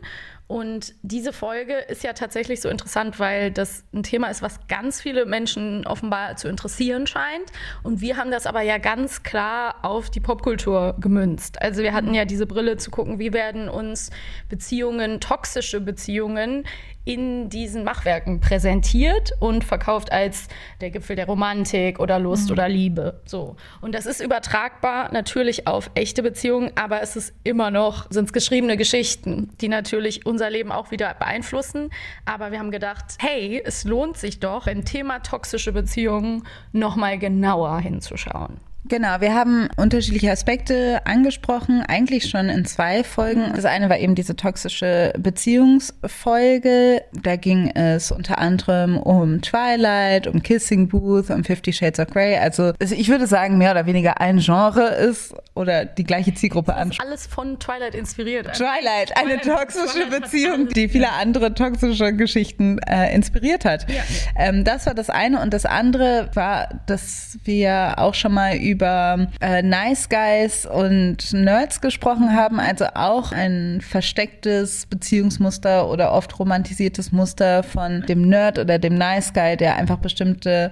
Und 0.49 0.95
diese 1.03 1.31
Folge 1.31 1.75
ist 1.75 2.03
ja 2.03 2.13
tatsächlich 2.13 2.59
so 2.59 2.69
interessant, 2.69 3.19
weil 3.19 3.51
das 3.51 3.83
ein 3.93 4.01
Thema 4.01 4.29
ist, 4.29 4.41
was 4.41 4.67
ganz 4.67 4.99
viele 4.99 5.27
Menschen 5.27 5.85
offenbar 5.85 6.37
zu 6.37 6.47
interessieren 6.47 7.05
scheint. 7.05 7.51
Und 7.83 8.01
wir 8.01 8.17
haben 8.17 8.31
das 8.31 8.47
aber 8.47 8.61
ja 8.61 8.79
ganz 8.79 9.21
klar 9.21 9.75
auf 9.83 10.09
die 10.09 10.19
Popkultur 10.19 10.95
gemünzt. 10.99 11.61
Also 11.61 11.83
wir 11.83 11.93
hatten 11.93 12.15
ja 12.15 12.25
diese 12.25 12.47
Brille 12.47 12.77
zu 12.77 12.89
gucken, 12.89 13.19
wie 13.19 13.31
werden 13.31 13.69
uns 13.69 14.09
Beziehungen, 14.49 15.19
toxische 15.19 15.81
Beziehungen 15.81 16.65
in 17.09 17.49
diesen 17.49 17.83
Machwerken 17.83 18.39
präsentiert 18.39 19.31
und 19.39 19.63
verkauft 19.63 20.11
als 20.11 20.47
der 20.79 20.91
Gipfel 20.91 21.15
der 21.15 21.25
Romantik 21.25 21.99
oder 21.99 22.19
Lust 22.19 22.47
mhm. 22.47 22.51
oder 22.51 22.69
Liebe. 22.69 23.21
So. 23.25 23.55
Und 23.81 23.95
das 23.95 24.05
ist 24.05 24.21
übertragbar 24.21 25.11
natürlich 25.11 25.65
auf 25.65 25.89
echte 25.95 26.21
Beziehungen, 26.21 26.71
aber 26.75 27.01
es 27.01 27.15
ist 27.15 27.33
immer 27.43 27.71
noch, 27.71 28.05
sind 28.11 28.25
es 28.25 28.33
geschriebene 28.33 28.77
Geschichten, 28.77 29.49
die 29.59 29.69
natürlich 29.69 30.27
unser 30.39 30.49
Leben 30.49 30.71
auch 30.71 30.89
wieder 30.89 31.13
beeinflussen. 31.15 31.89
Aber 32.23 32.51
wir 32.53 32.59
haben 32.59 32.71
gedacht, 32.71 33.17
hey, 33.19 33.61
es 33.65 33.83
lohnt 33.83 34.15
sich 34.15 34.39
doch, 34.39 34.67
im 34.67 34.85
Thema 34.85 35.19
toxische 35.19 35.73
Beziehungen 35.73 36.47
nochmal 36.71 37.19
genauer 37.19 37.79
hinzuschauen. 37.79 38.61
Genau, 38.85 39.19
wir 39.19 39.35
haben 39.35 39.67
unterschiedliche 39.75 40.31
Aspekte 40.31 41.01
angesprochen, 41.05 41.83
eigentlich 41.87 42.29
schon 42.29 42.49
in 42.49 42.65
zwei 42.65 43.03
Folgen. 43.03 43.51
Das 43.55 43.65
eine 43.65 43.89
war 43.89 43.99
eben 43.99 44.15
diese 44.15 44.35
toxische 44.35 45.13
Beziehungsfolge. 45.19 47.03
Da 47.21 47.35
ging 47.35 47.69
es 47.75 48.11
unter 48.11 48.39
anderem 48.39 48.97
um 48.97 49.41
Twilight, 49.41 50.27
um 50.27 50.41
Kissing 50.41 50.87
Booth, 50.87 51.29
um 51.29 51.43
Fifty 51.43 51.73
Shades 51.73 51.99
of 51.99 52.07
Grey. 52.07 52.37
Also 52.37 52.73
ich 52.79 53.09
würde 53.09 53.27
sagen, 53.27 53.57
mehr 53.57 53.71
oder 53.71 53.85
weniger 53.85 54.21
ein 54.21 54.39
Genre 54.39 54.87
ist 54.95 55.35
oder 55.55 55.85
die 55.85 56.05
gleiche 56.05 56.33
Zielgruppe 56.33 56.73
anspricht. 56.73 57.05
Alles 57.05 57.27
von 57.27 57.59
Twilight 57.59 57.93
inspiriert. 57.93 58.53
Twilight, 58.53 59.15
eine 59.17 59.39
Twilight, 59.39 59.73
toxische 59.73 60.07
Beziehung, 60.07 60.69
die 60.69 60.87
viele 60.87 61.11
andere 61.11 61.53
toxische 61.53 62.13
Geschichten 62.13 62.79
äh, 62.79 63.13
inspiriert 63.13 63.65
hat. 63.65 63.85
Ja. 63.91 64.01
Ähm, 64.37 64.63
das 64.63 64.85
war 64.85 64.93
das 64.93 65.09
eine. 65.09 65.41
Und 65.41 65.53
das 65.53 65.65
andere 65.65 66.29
war, 66.33 66.81
dass 66.85 67.37
wir 67.43 67.95
auch 67.97 68.13
schon 68.13 68.33
mal 68.33 68.55
über 68.69 69.27
äh, 69.41 69.61
Nice 69.61 70.09
Guys 70.09 70.65
und 70.65 71.33
Nerds 71.33 71.81
gesprochen 71.81 72.35
haben, 72.35 72.59
also 72.59 72.85
auch 72.93 73.31
ein 73.31 73.81
verstecktes 73.81 74.85
Beziehungsmuster 74.85 75.89
oder 75.89 76.13
oft 76.13 76.37
romantisiertes 76.37 77.11
Muster 77.11 77.63
von 77.63 78.01
dem 78.01 78.21
Nerd 78.21 78.59
oder 78.59 78.79
dem 78.79 78.95
Nice 78.95 79.33
Guy, 79.33 79.57
der 79.57 79.75
einfach 79.75 79.97
bestimmte 79.97 80.71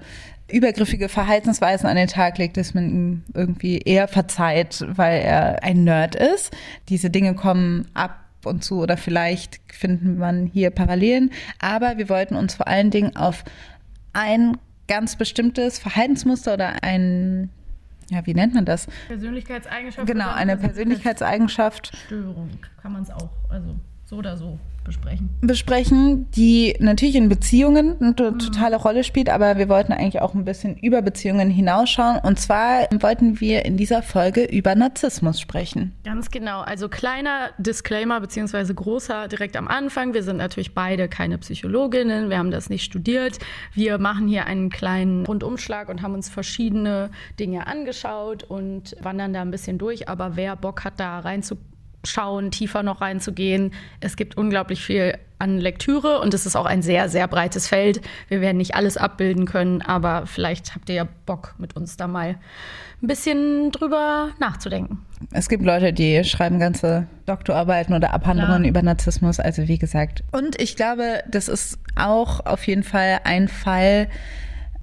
übergriffige 0.49 1.09
Verhaltensweisen 1.09 1.89
an 1.89 1.97
den 1.97 2.07
Tag 2.07 2.37
legt, 2.37 2.57
dass 2.57 2.73
man 2.73 2.89
ihm 2.89 3.23
irgendwie 3.33 3.79
eher 3.79 4.07
verzeiht, 4.07 4.85
weil 4.87 5.21
er 5.21 5.63
ein 5.63 5.83
Nerd 5.83 6.15
ist. 6.15 6.55
Diese 6.89 7.09
Dinge 7.09 7.33
kommen 7.35 7.87
ab 7.93 8.19
und 8.45 8.63
zu 8.63 8.79
oder 8.79 8.95
vielleicht 8.95 9.59
finden 9.67 10.17
man 10.17 10.45
hier 10.45 10.69
Parallelen, 10.69 11.31
aber 11.59 11.97
wir 11.97 12.07
wollten 12.07 12.35
uns 12.35 12.55
vor 12.55 12.67
allen 12.67 12.91
Dingen 12.91 13.15
auf 13.15 13.43
ein 14.13 14.57
ganz 14.87 15.17
bestimmtes 15.17 15.79
Verhaltensmuster 15.79 16.53
oder 16.53 16.81
ein 16.81 17.49
ja, 18.09 18.25
wie 18.25 18.33
nennt 18.33 18.53
man 18.53 18.65
das? 18.65 18.87
Persönlichkeitseigenschaft. 19.07 20.07
Genau, 20.07 20.31
eine 20.31 20.57
Persönlichkeitseigenschaft. 20.57 21.95
Störung 22.05 22.49
kann 22.81 22.93
man 22.93 23.03
es 23.03 23.11
auch, 23.11 23.29
also 23.49 23.75
so 24.05 24.17
oder 24.17 24.37
so 24.37 24.59
besprechen. 24.87 25.29
Besprechen, 25.41 26.31
die 26.31 26.75
natürlich 26.79 27.15
in 27.15 27.29
Beziehungen 27.29 27.95
eine 27.99 28.09
mhm. 28.09 28.39
totale 28.39 28.77
Rolle 28.77 29.03
spielt, 29.03 29.29
aber 29.29 29.57
wir 29.57 29.69
wollten 29.69 29.93
eigentlich 29.93 30.21
auch 30.21 30.33
ein 30.33 30.45
bisschen 30.45 30.77
über 30.77 31.01
Beziehungen 31.01 31.49
hinausschauen. 31.49 32.17
Und 32.23 32.39
zwar 32.39 32.87
wollten 32.99 33.39
wir 33.39 33.65
in 33.65 33.77
dieser 33.77 34.01
Folge 34.01 34.45
über 34.45 34.73
Narzissmus 34.73 35.39
sprechen. 35.39 35.93
Ganz 36.03 36.31
genau. 36.31 36.61
Also 36.61 36.89
kleiner 36.89 37.49
Disclaimer 37.59 38.19
beziehungsweise 38.19 38.73
großer 38.73 39.27
direkt 39.27 39.55
am 39.55 39.67
Anfang. 39.67 40.13
Wir 40.13 40.23
sind 40.23 40.37
natürlich 40.37 40.73
beide 40.73 41.07
keine 41.07 41.37
Psychologinnen, 41.37 42.29
wir 42.29 42.37
haben 42.37 42.51
das 42.51 42.69
nicht 42.69 42.83
studiert. 42.83 43.37
Wir 43.73 43.99
machen 43.99 44.27
hier 44.27 44.45
einen 44.45 44.69
kleinen 44.69 45.25
Rundumschlag 45.25 45.89
und 45.89 46.01
haben 46.01 46.13
uns 46.13 46.29
verschiedene 46.29 47.11
Dinge 47.39 47.67
angeschaut 47.67 48.43
und 48.43 48.95
wandern 49.01 49.33
da 49.33 49.41
ein 49.41 49.51
bisschen 49.51 49.77
durch. 49.77 50.07
Aber 50.07 50.35
wer 50.35 50.55
Bock 50.55 50.85
hat, 50.85 50.99
da 50.99 51.19
reinzukommen, 51.19 51.76
schauen, 52.03 52.51
tiefer 52.51 52.83
noch 52.83 53.01
reinzugehen. 53.01 53.73
Es 53.99 54.15
gibt 54.15 54.37
unglaublich 54.37 54.81
viel 54.83 55.17
an 55.39 55.59
Lektüre 55.59 56.19
und 56.19 56.33
es 56.33 56.45
ist 56.45 56.55
auch 56.55 56.65
ein 56.65 56.81
sehr, 56.81 57.09
sehr 57.09 57.27
breites 57.27 57.67
Feld. 57.67 58.01
Wir 58.27 58.41
werden 58.41 58.57
nicht 58.57 58.75
alles 58.75 58.97
abbilden 58.97 59.45
können, 59.45 59.81
aber 59.81 60.25
vielleicht 60.25 60.73
habt 60.73 60.89
ihr 60.89 60.95
ja 60.95 61.07
Bock, 61.25 61.53
mit 61.57 61.75
uns 61.75 61.97
da 61.97 62.07
mal 62.07 62.37
ein 63.01 63.07
bisschen 63.07 63.71
drüber 63.71 64.29
nachzudenken. 64.39 65.05
Es 65.31 65.49
gibt 65.49 65.63
Leute, 65.63 65.93
die 65.93 66.23
schreiben 66.23 66.59
ganze 66.59 67.07
Doktorarbeiten 67.27 67.93
oder 67.93 68.13
Abhandlungen 68.13 68.63
Klar. 68.63 68.69
über 68.69 68.81
Narzissmus, 68.81 69.39
also 69.39 69.67
wie 69.67 69.77
gesagt. 69.77 70.23
Und 70.31 70.59
ich 70.59 70.75
glaube, 70.75 71.23
das 71.29 71.47
ist 71.47 71.77
auch 71.95 72.45
auf 72.45 72.65
jeden 72.65 72.83
Fall 72.83 73.19
ein 73.23 73.47
Fall, 73.47 74.07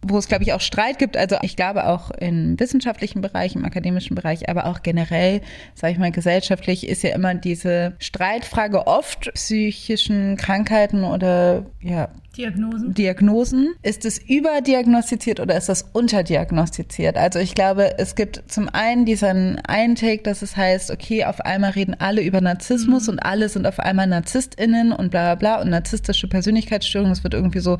wo 0.06 0.18
es, 0.18 0.28
glaube 0.28 0.44
ich, 0.44 0.52
auch 0.52 0.60
Streit 0.60 0.98
gibt. 0.98 1.16
Also 1.16 1.36
ich 1.42 1.56
glaube 1.56 1.86
auch 1.86 2.10
im 2.10 2.58
wissenschaftlichen 2.58 3.20
Bereich, 3.20 3.54
im 3.54 3.64
akademischen 3.64 4.14
Bereich, 4.14 4.48
aber 4.48 4.66
auch 4.66 4.82
generell, 4.82 5.40
sage 5.74 5.92
ich 5.92 5.98
mal, 5.98 6.10
gesellschaftlich 6.10 6.86
ist 6.86 7.02
ja 7.02 7.14
immer 7.14 7.34
diese 7.34 7.94
Streitfrage 7.98 8.86
oft 8.86 9.32
psychischen 9.34 10.36
Krankheiten 10.36 11.04
oder 11.04 11.66
ja, 11.80 12.08
Diagnosen. 12.36 12.94
Diagnosen. 12.94 13.74
Ist 13.82 14.04
es 14.04 14.18
überdiagnostiziert 14.18 15.40
oder 15.40 15.56
ist 15.56 15.68
das 15.68 15.82
unterdiagnostiziert? 15.92 17.16
Also 17.16 17.38
ich 17.38 17.54
glaube, 17.54 17.98
es 17.98 18.14
gibt 18.14 18.42
zum 18.48 18.68
einen 18.68 19.04
diesen 19.04 19.60
Eintake, 19.66 20.22
dass 20.22 20.42
es 20.42 20.56
heißt, 20.56 20.90
okay, 20.90 21.24
auf 21.24 21.40
einmal 21.40 21.70
reden 21.70 21.94
alle 21.98 22.22
über 22.22 22.40
Narzissmus 22.40 23.06
mhm. 23.06 23.14
und 23.14 23.18
alle 23.20 23.48
sind 23.48 23.66
auf 23.66 23.78
einmal 23.78 24.06
NarzisstInnen 24.06 24.92
und 24.92 25.10
bla 25.10 25.34
bla 25.34 25.54
bla 25.56 25.62
und 25.62 25.70
narzisstische 25.70 26.26
Persönlichkeitsstörungen. 26.28 27.12
Es 27.12 27.22
wird 27.22 27.34
irgendwie 27.34 27.60
so 27.60 27.78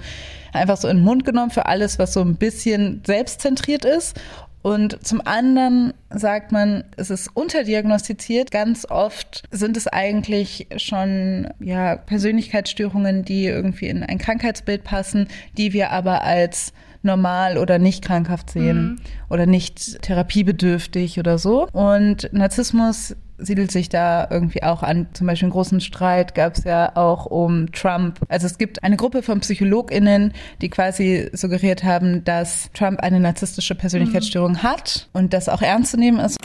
einfach 0.53 0.77
so 0.77 0.89
in 0.89 0.99
den 0.99 1.05
Mund 1.05 1.25
genommen 1.25 1.51
für 1.51 1.67
alles, 1.67 1.99
was 1.99 2.13
so 2.13 2.21
ein 2.21 2.37
bisschen 2.37 3.03
selbstzentriert 3.05 3.85
ist. 3.85 4.21
Und 4.65 5.07
zum 5.07 5.21
anderen 5.27 5.93
sagt 6.09 6.51
man, 6.51 6.85
es 6.97 7.11
ist 7.11 7.29
unterdiagnostiziert. 7.35 8.51
Ganz 8.51 8.87
oft 8.89 9.43
sind 9.51 9.77
es 9.77 9.87
eigentlich 9.87 10.69
schon 10.79 11.49
ja, 11.61 11.97
Persönlichkeitsstörungen, 11.97 13.27
die 13.27 13.45
irgendwie 13.45 13.89
in 13.89 14.03
ein 14.03 14.17
Krankheitsbild 14.17 14.83
passen, 14.83 15.29
die 15.59 15.75
wir 15.75 15.91
aber 15.91 16.23
als 16.23 16.73
normal 17.03 17.59
oder 17.59 17.79
nicht 17.79 18.03
krankhaft 18.03 18.49
sehen 18.49 18.83
mhm. 18.83 18.97
oder 19.29 19.45
nicht 19.45 20.01
therapiebedürftig 20.01 21.19
oder 21.19 21.37
so. 21.37 21.69
Und 21.69 22.31
Narzissmus 22.33 23.17
siedelt 23.39 23.71
sich 23.71 23.89
da 23.89 24.29
irgendwie 24.31 24.63
auch 24.63 24.83
an. 24.83 25.07
Zum 25.13 25.27
Beispiel 25.27 25.47
einen 25.47 25.53
großen 25.53 25.81
Streit 25.81 26.35
gab 26.35 26.57
es 26.57 26.65
ja 26.65 26.95
auch 26.95 27.27
um 27.27 27.71
Trump. 27.73 28.21
Also 28.29 28.47
es 28.47 28.59
gibt 28.59 28.83
eine 28.83 28.97
Gruppe 28.97 29.23
von 29.23 29.41
PsychologInnen, 29.41 30.33
die 30.61 30.69
quasi 30.69 31.29
suggeriert 31.33 31.85
haben, 31.85 32.25
dass 32.25 32.71
Trump 32.75 33.01
eine 33.01 33.21
narzisstische 33.21 33.75
Persönlichkeitsstörung 33.75 34.53
mhm. 34.53 34.63
hat 34.63 35.09
und 35.13 35.33
das 35.33 35.49
auch 35.49 35.63
ernst 35.63 35.93
zu 35.93 35.97
nehmen 35.97 36.21
ist. 36.21 36.37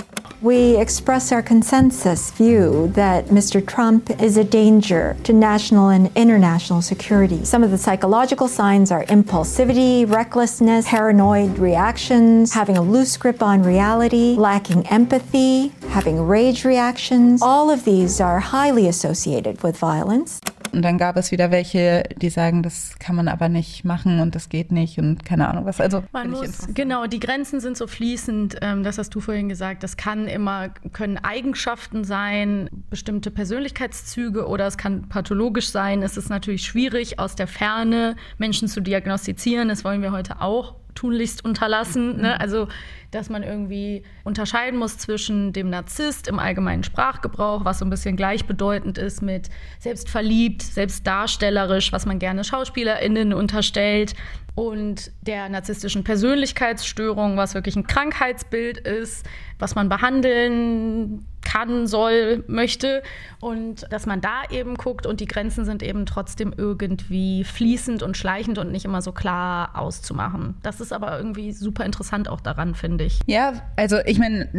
We 0.41 0.77
express 0.77 1.31
our 1.31 1.41
consensus 1.41 2.31
view 2.31 2.87
that 2.93 3.25
Mr. 3.25 3.65
Trump 3.65 4.09
is 4.21 4.37
a 4.37 4.43
danger 4.43 5.17
to 5.23 5.33
national 5.33 5.89
and 5.89 6.09
international 6.15 6.81
security. 6.81 7.43
Some 7.43 7.63
of 7.63 7.71
the 7.71 7.77
psychological 7.77 8.47
signs 8.47 8.89
are 8.89 9.03
impulsivity, 9.05 10.09
recklessness, 10.09 10.87
paranoid 10.87 11.59
reactions, 11.59 12.53
having 12.53 12.77
a 12.77 12.81
loose 12.81 13.17
grip 13.17 13.43
on 13.43 13.63
reality, 13.63 14.35
lacking 14.37 14.87
empathy, 14.87 15.73
having 15.89 16.25
rage 16.25 16.63
reactions. 16.63 17.41
All 17.41 17.69
of 17.69 17.83
these 17.83 18.21
are 18.21 18.39
highly 18.39 18.87
associated 18.87 19.61
with 19.61 19.77
violence. 19.77 20.39
Und 20.71 20.81
dann 20.83 20.97
gab 20.97 21.17
es 21.17 21.31
wieder 21.31 21.51
welche, 21.51 22.03
die 22.17 22.29
sagen, 22.29 22.63
das 22.63 22.97
kann 22.99 23.15
man 23.15 23.27
aber 23.27 23.49
nicht 23.49 23.85
machen 23.85 24.19
und 24.19 24.35
das 24.35 24.49
geht 24.49 24.71
nicht 24.71 24.99
und 24.99 25.25
keine 25.25 25.47
Ahnung 25.47 25.65
was. 25.65 25.79
Also 25.79 26.03
man 26.11 26.29
muss, 26.31 26.67
genau, 26.73 27.07
die 27.07 27.19
Grenzen 27.19 27.59
sind 27.59 27.77
so 27.77 27.87
fließend. 27.87 28.57
Ähm, 28.61 28.83
das 28.83 28.97
hast 28.97 29.13
du 29.15 29.19
vorhin 29.19 29.49
gesagt. 29.49 29.83
Das 29.83 29.97
kann 29.97 30.27
immer 30.27 30.69
können 30.93 31.17
Eigenschaften 31.17 32.03
sein, 32.03 32.69
bestimmte 32.89 33.31
Persönlichkeitszüge 33.31 34.47
oder 34.47 34.67
es 34.67 34.77
kann 34.77 35.09
pathologisch 35.09 35.69
sein. 35.69 36.01
Es 36.01 36.17
ist 36.17 36.29
natürlich 36.29 36.63
schwierig 36.63 37.19
aus 37.19 37.35
der 37.35 37.47
Ferne 37.47 38.15
Menschen 38.37 38.67
zu 38.67 38.81
diagnostizieren. 38.81 39.69
Das 39.69 39.83
wollen 39.83 40.01
wir 40.01 40.11
heute 40.11 40.41
auch 40.41 40.75
tunlichst 40.95 41.43
unterlassen. 41.43 42.17
Ne? 42.17 42.35
Mhm. 42.35 42.41
Also 42.41 42.67
dass 43.11 43.29
man 43.29 43.43
irgendwie 43.43 44.03
unterscheiden 44.23 44.77
muss 44.77 44.97
zwischen 44.97 45.51
dem 45.51 45.69
Narzisst 45.69 46.27
im 46.27 46.39
allgemeinen 46.39 46.83
Sprachgebrauch, 46.83 47.65
was 47.65 47.79
so 47.79 47.85
ein 47.85 47.89
bisschen 47.89 48.15
gleichbedeutend 48.15 48.97
ist 48.97 49.21
mit 49.21 49.49
selbstverliebt, 49.79 50.61
selbstdarstellerisch, 50.61 51.91
was 51.91 52.05
man 52.05 52.19
gerne 52.19 52.43
SchauspielerInnen 52.43 53.33
unterstellt, 53.33 54.13
und 54.55 55.11
der 55.21 55.49
narzisstischen 55.49 56.03
Persönlichkeitsstörung, 56.03 57.37
was 57.37 57.53
wirklich 57.53 57.75
ein 57.75 57.87
Krankheitsbild 57.87 58.79
ist, 58.79 59.25
was 59.57 59.75
man 59.75 59.89
behandeln 59.89 61.25
kann, 61.41 61.87
soll, 61.87 62.43
möchte 62.47 63.01
und 63.39 63.91
dass 63.91 64.05
man 64.05 64.21
da 64.21 64.43
eben 64.51 64.75
guckt 64.75 65.05
und 65.05 65.19
die 65.19 65.25
Grenzen 65.25 65.65
sind 65.65 65.81
eben 65.81 66.05
trotzdem 66.05 66.53
irgendwie 66.55 67.43
fließend 67.43 68.03
und 68.03 68.17
schleichend 68.17 68.57
und 68.57 68.71
nicht 68.71 68.85
immer 68.85 69.01
so 69.01 69.11
klar 69.11 69.71
auszumachen. 69.77 70.55
Das 70.63 70.81
ist 70.81 70.93
aber 70.93 71.17
irgendwie 71.17 71.51
super 71.51 71.85
interessant 71.85 72.27
auch 72.29 72.41
daran, 72.41 72.75
finde 72.75 73.05
ich. 73.05 73.19
Ja, 73.25 73.53
also 73.77 73.97
ich 74.05 74.19
meine, 74.19 74.49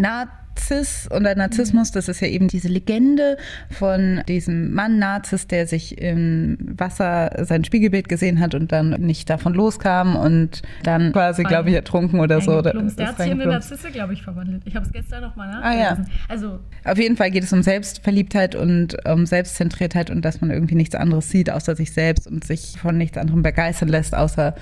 nah 0.60 0.70
Narzis 0.70 1.08
oder 1.10 1.34
Narzissmus, 1.34 1.90
das 1.90 2.08
ist 2.08 2.20
ja 2.20 2.28
eben 2.28 2.48
diese 2.48 2.68
Legende 2.68 3.36
von 3.70 4.22
diesem 4.28 4.72
Mann 4.72 4.98
Narzis, 4.98 5.46
der 5.46 5.66
sich 5.66 6.00
im 6.00 6.58
Wasser 6.60 7.44
sein 7.44 7.64
Spiegelbild 7.64 8.08
gesehen 8.08 8.40
hat 8.40 8.54
und 8.54 8.72
dann 8.72 8.90
nicht 9.00 9.30
davon 9.30 9.54
loskam 9.54 10.16
und 10.16 10.62
dann 10.82 11.12
quasi, 11.12 11.42
glaube 11.42 11.70
ich, 11.70 11.74
ertrunken 11.74 12.20
oder 12.20 12.40
so. 12.40 12.62
Der 12.62 12.74
hat 12.74 13.16
sich 13.16 13.26
in 13.26 13.40
eine 13.40 13.46
Narzisse, 13.46 13.90
glaube 13.90 14.12
ich, 14.12 14.22
verwandelt. 14.22 14.62
Ich 14.64 14.76
habe 14.76 14.86
es 14.86 14.92
gestern 14.92 15.22
noch 15.22 15.36
mal 15.36 15.48
nachgelesen. 15.48 16.06
Ah, 16.06 16.08
ja. 16.08 16.24
also, 16.28 16.60
Auf 16.84 16.98
jeden 16.98 17.16
Fall 17.16 17.30
geht 17.30 17.44
es 17.44 17.52
um 17.52 17.62
Selbstverliebtheit 17.62 18.54
und 18.54 18.96
um 19.06 19.26
Selbstzentriertheit 19.26 20.10
und 20.10 20.24
dass 20.24 20.40
man 20.40 20.50
irgendwie 20.50 20.74
nichts 20.74 20.94
anderes 20.94 21.30
sieht 21.30 21.50
außer 21.50 21.76
sich 21.76 21.92
selbst 21.92 22.26
und 22.26 22.44
sich 22.44 22.76
von 22.80 22.96
nichts 22.96 23.16
anderem 23.16 23.42
begeistern 23.42 23.88
lässt 23.88 24.14
außer 24.14 24.54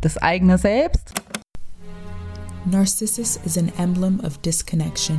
das 0.00 0.18
eigene 0.18 0.58
Selbst. 0.58 1.12
Narcissus 2.66 3.38
is 3.44 3.56
an 3.56 3.72
emblem 3.78 4.18
of 4.24 4.38
disconnection. 4.38 5.18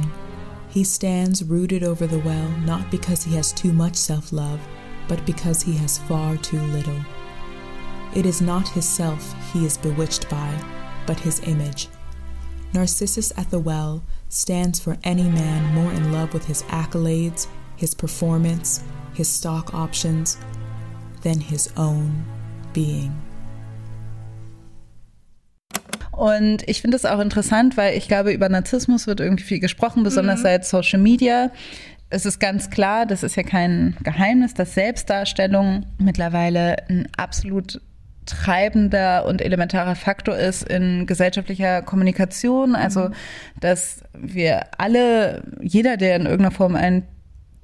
He 0.77 0.83
stands 0.83 1.43
rooted 1.43 1.83
over 1.83 2.05
the 2.05 2.19
well 2.19 2.49
not 2.59 2.91
because 2.91 3.23
he 3.23 3.33
has 3.33 3.51
too 3.51 3.73
much 3.73 3.95
self 3.95 4.31
love, 4.31 4.59
but 5.07 5.25
because 5.25 5.63
he 5.63 5.73
has 5.77 5.97
far 5.97 6.37
too 6.37 6.61
little. 6.67 6.99
It 8.13 8.27
is 8.27 8.43
not 8.43 8.67
his 8.67 8.87
self 8.87 9.33
he 9.51 9.65
is 9.65 9.75
bewitched 9.75 10.29
by, 10.29 10.53
but 11.07 11.19
his 11.19 11.39
image. 11.47 11.87
Narcissus 12.75 13.33
at 13.37 13.49
the 13.49 13.57
well 13.57 14.03
stands 14.29 14.79
for 14.79 14.99
any 15.03 15.23
man 15.23 15.73
more 15.73 15.91
in 15.91 16.11
love 16.11 16.31
with 16.31 16.45
his 16.45 16.61
accolades, 16.65 17.47
his 17.75 17.95
performance, 17.95 18.83
his 19.15 19.27
stock 19.27 19.73
options, 19.73 20.37
than 21.23 21.39
his 21.39 21.71
own 21.75 22.23
being. 22.71 23.19
Und 26.17 26.67
ich 26.67 26.81
finde 26.81 26.97
es 26.97 27.05
auch 27.05 27.19
interessant, 27.19 27.77
weil 27.77 27.95
ich 27.95 28.07
glaube, 28.07 28.31
über 28.31 28.49
Narzissmus 28.49 29.05
wird 29.05 29.19
irgendwie 29.19 29.43
viel 29.43 29.59
gesprochen, 29.59 30.01
besonders 30.01 30.39
mhm. 30.39 30.43
seit 30.43 30.65
Social 30.65 30.99
Media. 30.99 31.51
Es 32.09 32.25
ist 32.25 32.39
ganz 32.39 32.71
klar, 32.71 33.05
das 33.05 33.21
ist 33.21 33.35
ja 33.35 33.43
kein 33.43 33.95
Geheimnis, 34.01 34.55
dass 34.55 34.73
Selbstdarstellung 34.73 35.85
mittlerweile 35.99 36.77
ein 36.89 37.07
absolut 37.17 37.79
treibender 38.25 39.27
und 39.27 39.43
elementarer 39.43 39.93
Faktor 39.93 40.35
ist 40.35 40.63
in 40.63 41.05
gesellschaftlicher 41.05 41.83
Kommunikation. 41.83 42.73
Also, 42.73 43.09
mhm. 43.09 43.13
dass 43.59 44.01
wir 44.17 44.61
alle, 44.79 45.43
jeder, 45.61 45.97
der 45.97 46.15
in 46.15 46.23
irgendeiner 46.23 46.51
Form 46.51 46.75
ein 46.75 47.03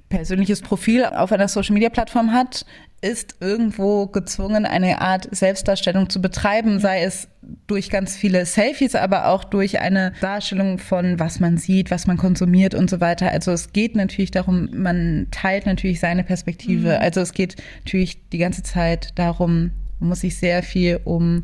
persönliches 0.10 0.62
Profil 0.62 1.06
auf 1.06 1.32
einer 1.32 1.48
Social-Media-Plattform 1.48 2.32
hat, 2.34 2.68
ist 3.04 3.36
irgendwo 3.42 4.08
gezwungen, 4.08 4.66
eine 4.66 5.02
Art 5.02 5.28
Selbstdarstellung 5.32 6.10
zu 6.10 6.22
betreiben, 6.22 6.80
sei 6.80 7.04
es 7.04 7.28
durch 7.68 7.90
ganz 7.90 8.16
viele 8.16 8.46
Selfies, 8.46 8.96
aber 8.96 9.28
auch 9.28 9.44
durch 9.44 9.80
eine 9.80 10.14
Darstellung 10.22 10.78
von, 10.78 11.20
was 11.20 11.42
man 11.42 11.58
sieht, 11.58 11.92
was 11.92 12.08
man 12.08 12.18
konsumiert 12.18 12.74
und 12.74 12.90
so 12.90 13.02
weiter. 13.02 13.32
Also 13.32 13.52
es 13.52 13.74
geht 13.74 13.96
natürlich 13.96 14.32
darum, 14.32 14.70
man 14.72 15.28
teilt 15.32 15.66
natürlich 15.66 16.00
seine 16.00 16.24
Perspektive. 16.24 16.96
Mhm. 16.96 17.02
Also 17.02 17.20
es 17.20 17.34
geht 17.34 17.58
natürlich 17.84 18.30
die 18.30 18.38
ganze 18.38 18.64
Zeit 18.64 19.12
darum, 19.16 19.72
man 20.00 20.10
muss 20.10 20.22
sich 20.22 20.38
sehr 20.38 20.64
viel 20.64 21.02
um 21.04 21.44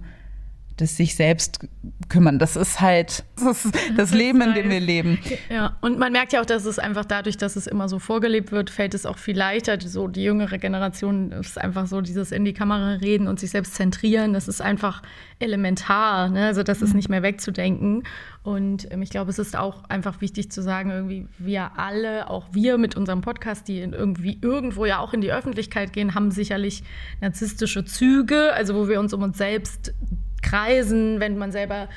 das 0.81 0.97
sich 0.97 1.15
selbst 1.15 1.59
kümmern. 2.09 2.39
Das 2.39 2.55
ist 2.55 2.81
halt 2.81 3.23
das, 3.37 3.65
ist 3.65 3.75
das 3.97 4.13
Leben, 4.13 4.41
in 4.41 4.53
dem 4.53 4.69
wir 4.69 4.79
leben. 4.79 5.19
Ja, 5.49 5.77
und 5.81 5.99
man 5.99 6.11
merkt 6.11 6.33
ja 6.33 6.41
auch, 6.41 6.45
dass 6.45 6.65
es 6.65 6.79
einfach 6.79 7.05
dadurch, 7.05 7.37
dass 7.37 7.55
es 7.55 7.67
immer 7.67 7.89
so 7.89 7.99
vorgelebt 7.99 8.51
wird, 8.51 8.69
fällt 8.69 8.93
es 8.93 9.05
auch 9.05 9.17
viel 9.17 9.37
leichter. 9.37 9.79
So 9.79 10.07
die 10.07 10.23
jüngere 10.23 10.57
Generation 10.57 11.31
ist 11.31 11.57
einfach 11.57 11.87
so 11.87 12.01
dieses 12.01 12.31
in 12.31 12.45
die 12.45 12.53
Kamera 12.53 12.93
reden 12.93 13.27
und 13.27 13.39
sich 13.39 13.51
selbst 13.51 13.75
zentrieren. 13.75 14.33
Das 14.33 14.47
ist 14.47 14.61
einfach 14.61 15.01
elementar. 15.39 16.29
Ne? 16.29 16.45
Also 16.45 16.63
das 16.63 16.81
ist 16.81 16.91
mhm. 16.91 16.95
nicht 16.97 17.09
mehr 17.09 17.23
wegzudenken. 17.23 18.03
Und 18.43 18.91
ähm, 18.91 19.01
ich 19.01 19.09
glaube, 19.09 19.29
es 19.29 19.39
ist 19.39 19.55
auch 19.55 19.83
einfach 19.89 20.21
wichtig 20.21 20.51
zu 20.51 20.61
sagen, 20.61 20.91
irgendwie 20.91 21.27
wir 21.37 21.77
alle, 21.77 22.29
auch 22.29 22.47
wir 22.51 22.77
mit 22.77 22.95
unserem 22.95 23.21
Podcast, 23.21 23.67
die 23.67 23.79
irgendwie 23.79 24.39
irgendwo 24.41 24.85
ja 24.85 24.99
auch 24.99 25.13
in 25.13 25.21
die 25.21 25.31
Öffentlichkeit 25.31 25.93
gehen, 25.93 26.15
haben 26.15 26.31
sicherlich 26.31 26.83
narzisstische 27.21 27.85
Züge, 27.85 28.53
also 28.53 28.75
wo 28.75 28.87
wir 28.87 28.99
uns 28.99 29.13
um 29.13 29.23
uns 29.23 29.37
selbst 29.37 29.93
kreisen, 30.41 31.19
wenn 31.19 31.37
man 31.37 31.51
selber 31.51 31.89